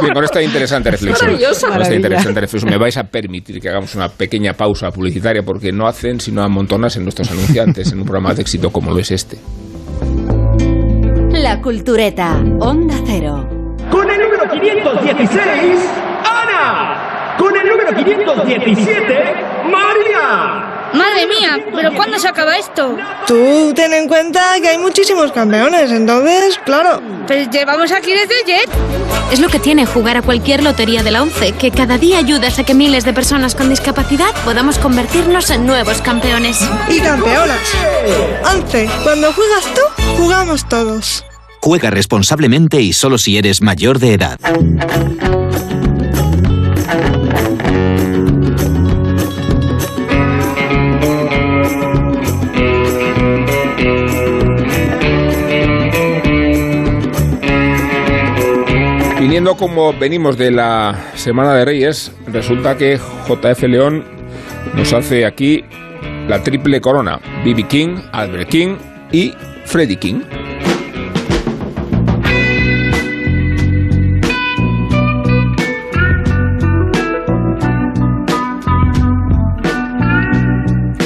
[0.00, 1.36] Bien, con esta interesante reflexión.
[1.36, 2.70] Con esta interesante reflexión.
[2.70, 7.00] Me vais a permitir que hagamos una pequeña pausa publicitaria porque no hacen sino amontonarse
[7.00, 9.38] nuestros anunciantes en un programa de éxito como lo es este.
[11.32, 13.48] La Cultureta, Onda Cero.
[13.90, 15.40] Con el número 516,
[16.24, 17.36] Ana.
[17.36, 19.14] Con el número 517,
[19.64, 20.69] María.
[20.92, 22.96] Madre mía, pero ¿cuándo se acaba esto?
[23.26, 27.00] Tú ten en cuenta que hay muchísimos campeones, entonces, claro.
[27.26, 28.68] Pues llevamos aquí desde ayer.
[29.30, 32.58] Es lo que tiene jugar a cualquier lotería de la ONCE, que cada día ayudas
[32.58, 36.58] a que miles de personas con discapacidad podamos convertirnos en nuevos campeones.
[36.88, 37.60] Y campeonas.
[38.52, 41.24] Once, cuando juegas tú, jugamos todos.
[41.62, 44.40] Juega responsablemente y solo si eres mayor de edad.
[59.30, 62.98] Viniendo como venimos de la Semana de Reyes, resulta que
[63.28, 64.02] JF León
[64.74, 65.62] nos hace aquí
[66.26, 67.20] la triple corona.
[67.44, 67.62] B.B.
[67.68, 68.76] King, Albert King
[69.12, 69.32] y
[69.66, 70.22] Freddie King.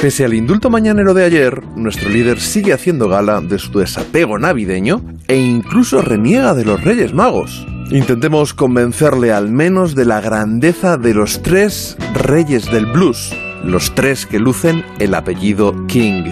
[0.01, 5.03] Pese al indulto mañanero de ayer, nuestro líder sigue haciendo gala de su desapego navideño
[5.27, 7.67] e incluso reniega de los Reyes Magos.
[7.91, 13.31] Intentemos convencerle al menos de la grandeza de los tres Reyes del Blues,
[13.63, 16.23] los tres que lucen el apellido King.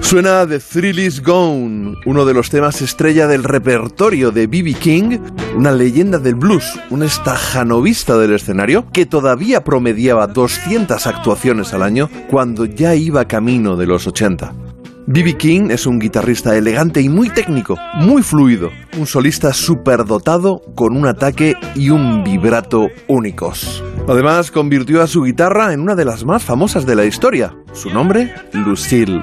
[0.00, 4.74] Suena The Thrill Is Gone, uno de los temas estrella del repertorio de B.B.
[4.74, 5.18] King,
[5.54, 12.10] una leyenda del blues, un estajanovista del escenario que todavía promediaba 200 actuaciones al año
[12.30, 14.67] cuando ya iba camino de los 80.
[15.10, 15.38] B.B.
[15.38, 21.06] King es un guitarrista elegante y muy técnico, muy fluido, un solista superdotado con un
[21.06, 23.82] ataque y un vibrato únicos.
[24.06, 27.56] Además, convirtió a su guitarra en una de las más famosas de la historia.
[27.72, 29.22] Su nombre, Lucille.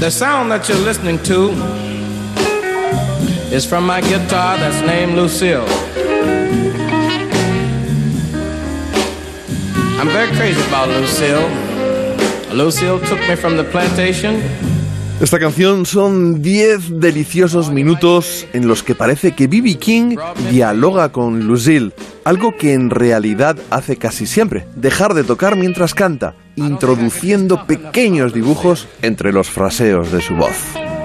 [0.00, 1.52] The sound that you're listening to
[3.54, 5.64] is from my guitar that's named Lucille.
[9.96, 11.69] I'm very crazy about Lucille.
[12.54, 14.40] Lucille took me from the plantation.
[15.20, 19.76] Esta canción son 10 deliciosos minutos en los que parece que B.B.
[19.76, 20.16] King
[20.50, 21.92] dialoga con Lucille,
[22.24, 28.88] algo que en realidad hace casi siempre, dejar de tocar mientras canta, introduciendo pequeños dibujos
[29.02, 30.56] entre los fraseos de su voz.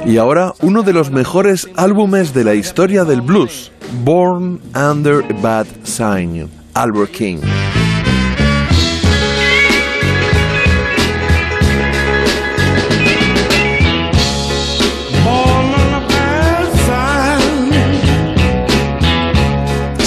[0.05, 3.72] Y ahora uno de los mejores álbumes de la historia del blues,
[4.03, 7.39] Born Under a Bad Sign, Albert King.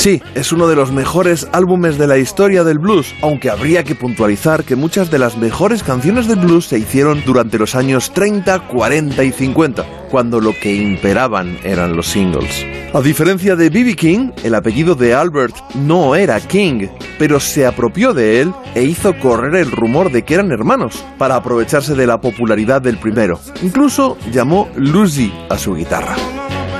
[0.08, 3.94] Sí, es uno de los mejores álbumes de la historia del blues, aunque habría que
[3.94, 8.68] puntualizar que muchas de las mejores canciones del blues se hicieron durante los años 30,
[8.68, 12.64] 40 y 50, cuando lo que imperaban eran los singles.
[12.94, 13.96] A diferencia de B.B.
[13.96, 19.14] King, el apellido de Albert no era King, pero se apropió de él e hizo
[19.18, 23.38] correr el rumor de que eran hermanos, para aprovecharse de la popularidad del primero.
[23.60, 26.16] Incluso llamó Lucy a su guitarra.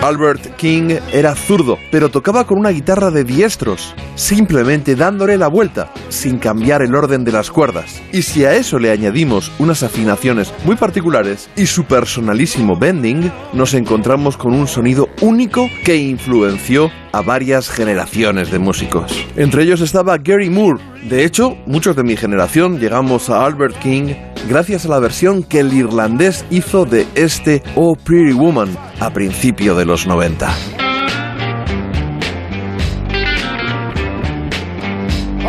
[0.02, 5.92] Albert King era zurdo, pero tocaba con una guitarra de diestros, simplemente dándole la vuelta,
[6.08, 8.00] sin cambiar el orden de las cuerdas.
[8.12, 13.74] Y si a eso le añadimos unas afinaciones muy particulares y su personalísimo bending, nos
[13.74, 19.26] encontramos con un sonido único que influenció a varias generaciones de músicos.
[19.36, 20.82] Entre ellos estaba Gary Moore.
[21.08, 24.14] De hecho, muchos de mi generación llegamos a Albert King
[24.48, 29.74] gracias a la versión que el irlandés hizo de este Oh Pretty Woman a principio
[29.74, 30.54] de los 90.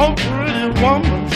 [0.02, 1.28] Oh, pretty woman,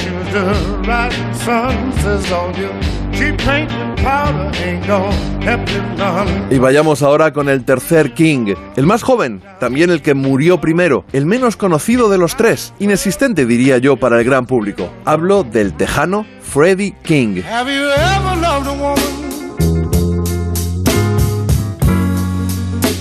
[6.50, 11.06] Y vayamos ahora con el tercer King, el más joven, también el que murió primero,
[11.14, 14.92] el menos conocido de los tres, inexistente diría yo para el gran público.
[15.06, 17.42] Hablo del tejano Freddie King.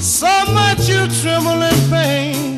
[0.01, 2.52] So much you tremble in pain?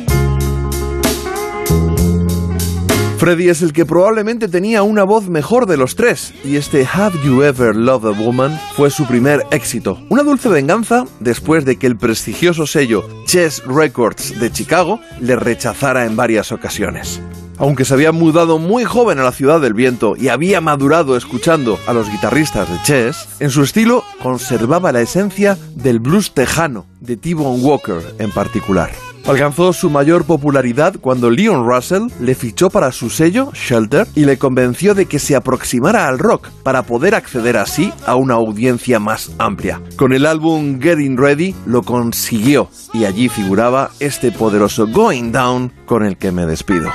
[3.17, 7.17] Freddie es el que probablemente tenía una voz mejor de los tres, y este Have
[7.23, 9.97] You Ever Loved a Woman fue su primer éxito.
[10.09, 16.05] Una dulce venganza después de que el prestigioso sello Chess Records de Chicago le rechazara
[16.05, 17.21] en varias ocasiones.
[17.57, 21.79] Aunque se había mudado muy joven a la ciudad del viento y había madurado escuchando
[21.87, 27.15] a los guitarristas de Chess, en su estilo conservaba la esencia del blues tejano, de
[27.15, 28.91] T-Bone Walker en particular.
[29.27, 34.37] Alcanzó su mayor popularidad cuando Leon Russell le fichó para su sello, Shelter, y le
[34.37, 39.31] convenció de que se aproximara al rock para poder acceder así a una audiencia más
[39.39, 39.81] amplia.
[39.95, 46.05] Con el álbum Getting Ready lo consiguió y allí figuraba este poderoso Going Down con
[46.05, 46.91] el que me despido.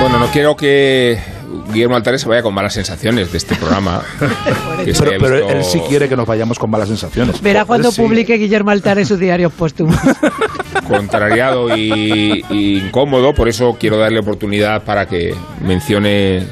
[0.00, 1.31] Bueno, no quiero que
[1.72, 4.02] Guillermo Altares se vaya con malas sensaciones de este programa.
[4.84, 7.40] se Pero, visto él sí quiere que nos vayamos con malas sensaciones.
[7.40, 8.02] Verá cuando Él sí.
[8.02, 9.96] publique Guillermo Altares sus diarios póstumos.
[10.88, 16.46] contrariado y, y incómodo, por eso quiero darle oportunidad para que mencione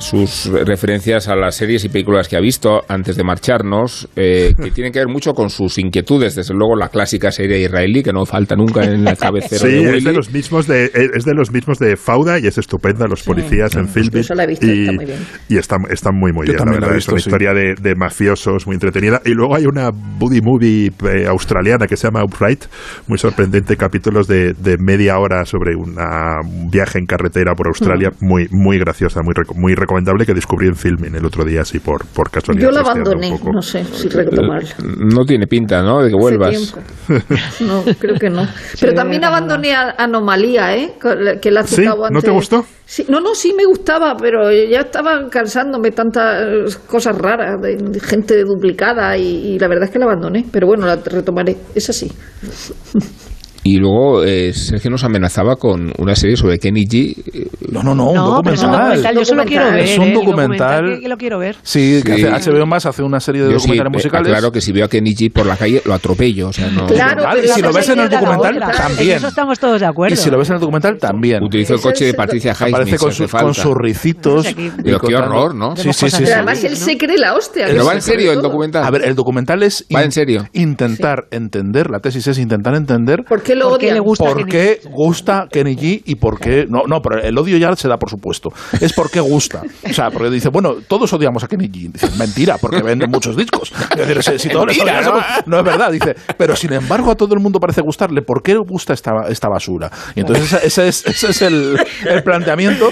[0.00, 4.70] sus referencias a las series y películas que ha visto antes de marcharnos, eh, que
[4.74, 6.34] tienen que ver mucho con sus inquietudes.
[6.34, 9.82] Desde luego, la clásica serie israelí, que no falta nunca en la cabecera Sí, de
[9.82, 10.04] es Willy.
[10.04, 13.74] de los mismos de es de los mismos de Fauda y es estupenda los policías
[13.76, 15.18] en Filbit Eso la he visto, y, está muy bien.
[15.48, 17.28] y está, está muy muy Yo bien la también la verdad visto, es una sí.
[17.28, 21.96] historia de, de mafiosos muy entretenida y luego hay una buddy movie eh, australiana que
[21.96, 22.64] se llama Upright
[23.06, 28.10] muy sorprendente capítulos de, de media hora sobre una, un viaje en carretera por Australia
[28.20, 28.26] Mm.
[28.26, 29.89] muy muy graciosa muy reco- muy recomendable
[30.26, 33.62] que descubrí en filming el otro día así por por casualidad Yo la abandoné, no
[33.62, 34.74] sé si retomarla.
[34.82, 36.02] No tiene pinta, ¿no?
[36.02, 36.74] De que vuelvas.
[37.60, 38.46] No, creo que no.
[38.80, 40.94] Pero también abandoné a Anomalía, ¿eh?
[41.40, 41.76] Que la he ¿Sí?
[41.76, 42.24] citado ¿No antes.
[42.24, 42.64] te gustó?
[42.84, 48.00] Sí, no, no, sí me gustaba, pero ya estaba cansándome tantas cosas raras, de, de
[48.00, 50.46] gente duplicada y, y la verdad es que la abandoné.
[50.50, 52.10] Pero bueno, la retomaré, es así.
[53.62, 57.14] Y luego eh, Sergio nos amenazaba con una serie sobre Kenny G.
[57.34, 58.88] eh, No, no, no, un No, pero es un documental.
[58.96, 59.78] documental, yo solo quiero ver.
[59.80, 60.08] Es un ¿eh?
[60.08, 60.84] El documental.
[60.94, 61.56] que, que lo quiero ver.
[61.62, 62.24] Sí, que Sí.
[62.24, 64.28] hace HBO más hace una serie de Yo sí, documentales eh, musicales.
[64.28, 66.48] Claro que si veo a Kenny G por la calle lo atropello.
[66.48, 68.70] O sea, no, Claro, y si lo ves en el documental, otra.
[68.72, 69.10] también.
[69.10, 70.14] En eso estamos todos de acuerdo.
[70.14, 71.42] Y si lo ves en el documental, también.
[71.42, 72.74] Utilizo el coche de Patricia Highsmith.
[72.74, 74.46] Aparece con, su- con sus ricitos.
[74.82, 75.76] Pero qué horror, ¿no?
[75.76, 76.16] Sí, sí, sí.
[76.16, 76.32] Pero sí.
[76.32, 77.66] además él se cree la hostia.
[77.66, 78.84] Pero va en serio el documental.
[78.84, 80.46] A ver, el documental es Va en serio.
[80.54, 83.94] intentar entender, la tesis es intentar entender ¿Por qué lo ¿Por qué odian?
[83.94, 87.36] le gusta por Kenny qué gusta Kenny G y por qué no no pero el
[87.36, 88.50] odio ya se da por supuesto
[88.80, 92.08] es por qué gusta o sea porque dice bueno todos odiamos a Kenny G dice
[92.16, 95.22] mentira porque vende muchos discos es decir si, si todos les odiamos, ¿no?
[95.46, 98.54] no es verdad dice pero sin embargo a todo el mundo parece gustarle ¿por qué
[98.56, 99.90] gusta esta, esta basura?
[100.14, 101.76] y entonces ese, ese es, ese es el,
[102.08, 102.90] el planteamiento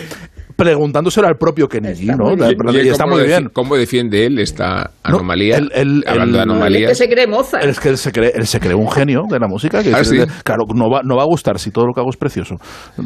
[0.59, 2.33] preguntándoselo al propio Kenny G ¿no?
[2.33, 5.57] Y- La- y y está muy bien ¿Cómo defiende él esta anomalía?
[5.57, 7.65] él- él- Hablando de él- Es que se cree Mozart.
[7.65, 9.83] es que él se cree, él se cree un genio de la música.
[9.85, 10.03] Que Ah.
[10.43, 12.57] Claro, no va, no va a gustar si todo lo que hago es precioso.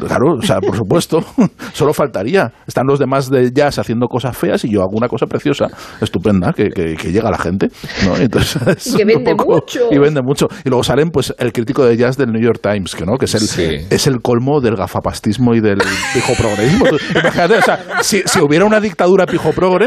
[0.06, 1.20] Claro, o sea, por supuesto,
[1.74, 2.50] solo faltaría.
[2.66, 5.66] Están los demás de jazz haciendo cosas feas y yo hago una cosa preciosa,
[6.00, 7.68] estupenda, que, que- que llega a la gente.
[8.06, 8.18] ¿no?
[8.18, 9.80] Y Entonces, es Y que vende mucho.
[9.90, 10.46] Y vende mucho.
[10.64, 13.26] Y luego salen pues el crítico de jazz del New York Times, que no que
[13.26, 13.86] es el, Sí.
[13.90, 15.78] es el colmo del gafapastismo y del
[16.14, 16.86] pijoprogresismo.
[16.86, 16.96] Tú
[17.44, 19.86] Imagínate, o sea, si, si hubiera una dictadura pijoprogre,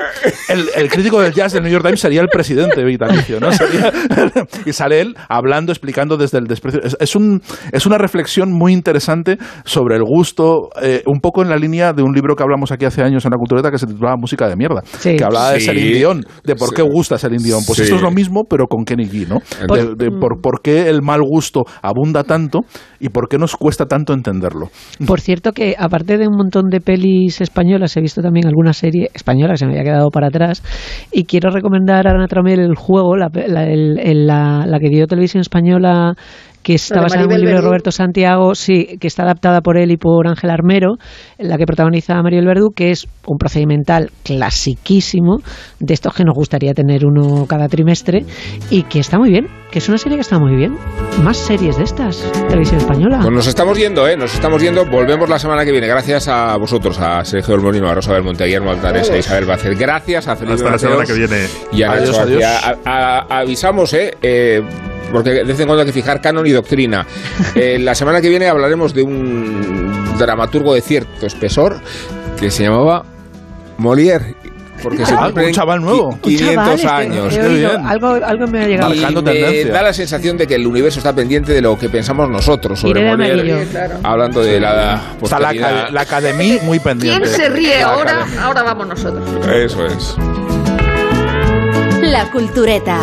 [0.49, 3.51] el, el crítico del jazz del New York Times sería el presidente vitalicio, ¿no?
[3.51, 3.91] Sería-
[4.65, 6.81] y sale él hablando, explicando desde el desprecio.
[6.83, 7.41] Es, es un,
[7.71, 12.03] es una reflexión muy interesante sobre el gusto, eh, un poco en la línea de
[12.03, 14.55] un libro que hablamos aquí hace años en la cultureta que se titulaba Música de
[14.55, 15.15] mierda, Sí.
[15.15, 15.65] que hablaba de Sí.
[15.67, 16.87] Celine Dion, de por qué Sí.
[16.91, 17.61] gusta Celine Dion.
[17.65, 17.83] Pues Sí.
[17.83, 19.39] eso es lo mismo, pero con Kenny G, ¿no?
[19.73, 22.61] De, de por, por qué el mal gusto abunda tanto
[22.99, 24.69] y por qué nos cuesta tanto entenderlo.
[25.05, 29.09] Por cierto que aparte de un montón de pelis españolas, he visto también alguna serie
[29.13, 30.61] española que se me había quedado para atrás
[31.11, 35.07] y quiero recomendar a Ana Tramel el juego, la, la, el- la- la que dio
[35.07, 36.13] Televisión Española
[36.65, 37.61] que está basada en un libro de.
[37.61, 40.95] Roberto Santiago, sí, que está adaptada por él y por Ángel Armero,
[41.37, 45.37] en la que protagoniza a Maribel Verdú, que es un procedimental clasiquísimo,
[45.79, 48.25] de estos que nos gustaría tener uno cada trimestre,
[48.71, 50.75] y que está muy bien, que es una serie que está muy bien.
[51.23, 53.19] Más series de estas, Televisión Española.
[53.21, 54.17] Pues nos estamos yendo, ¿eh?
[54.17, 54.85] Nos estamos yendo.
[54.87, 55.85] Volvemos la semana que viene.
[55.85, 59.45] Gracias a vosotros, a Sergio del Molino, a Rosa Belmonte, a Guillermo Altares, a Isabel
[59.45, 59.75] Bacel.
[59.75, 61.45] Gracias a Felipe Hasta la semana que viene.
[61.71, 62.43] Y a Adiós, Nacho adiós.
[62.85, 64.15] A- avisamos, ¿eh?
[64.21, 64.63] Eh,
[65.11, 67.05] Porque de vez en cuando hay que fijar canon y doctrina.
[67.55, 71.79] Eh, la semana que viene hablaremos de un dramaturgo de cierto espesor
[72.39, 73.05] que se llamaba
[73.77, 74.35] Molière.
[74.83, 76.11] Porque se Ah, un chaval nuevo.
[76.21, 76.87] qui- 500 Chavales, que
[77.17, 77.33] años.
[77.37, 78.93] he oído, algo, algo me ha llegado.
[78.93, 79.71] Y me tendencia.
[79.71, 83.01] da la sensación de que el universo está pendiente de lo que pensamos nosotros sobre
[83.01, 83.71] de Molière, amarillo.
[83.71, 83.95] Claro.
[84.03, 87.21] hablando de la Está la, la academia muy pendiente.
[87.21, 88.11] ¿Quién se ríe La ahora?
[88.17, 88.43] academia.
[88.43, 89.23] Ahora vamos nosotros.
[89.49, 90.15] Eso es.
[92.01, 92.99] La Cultureta.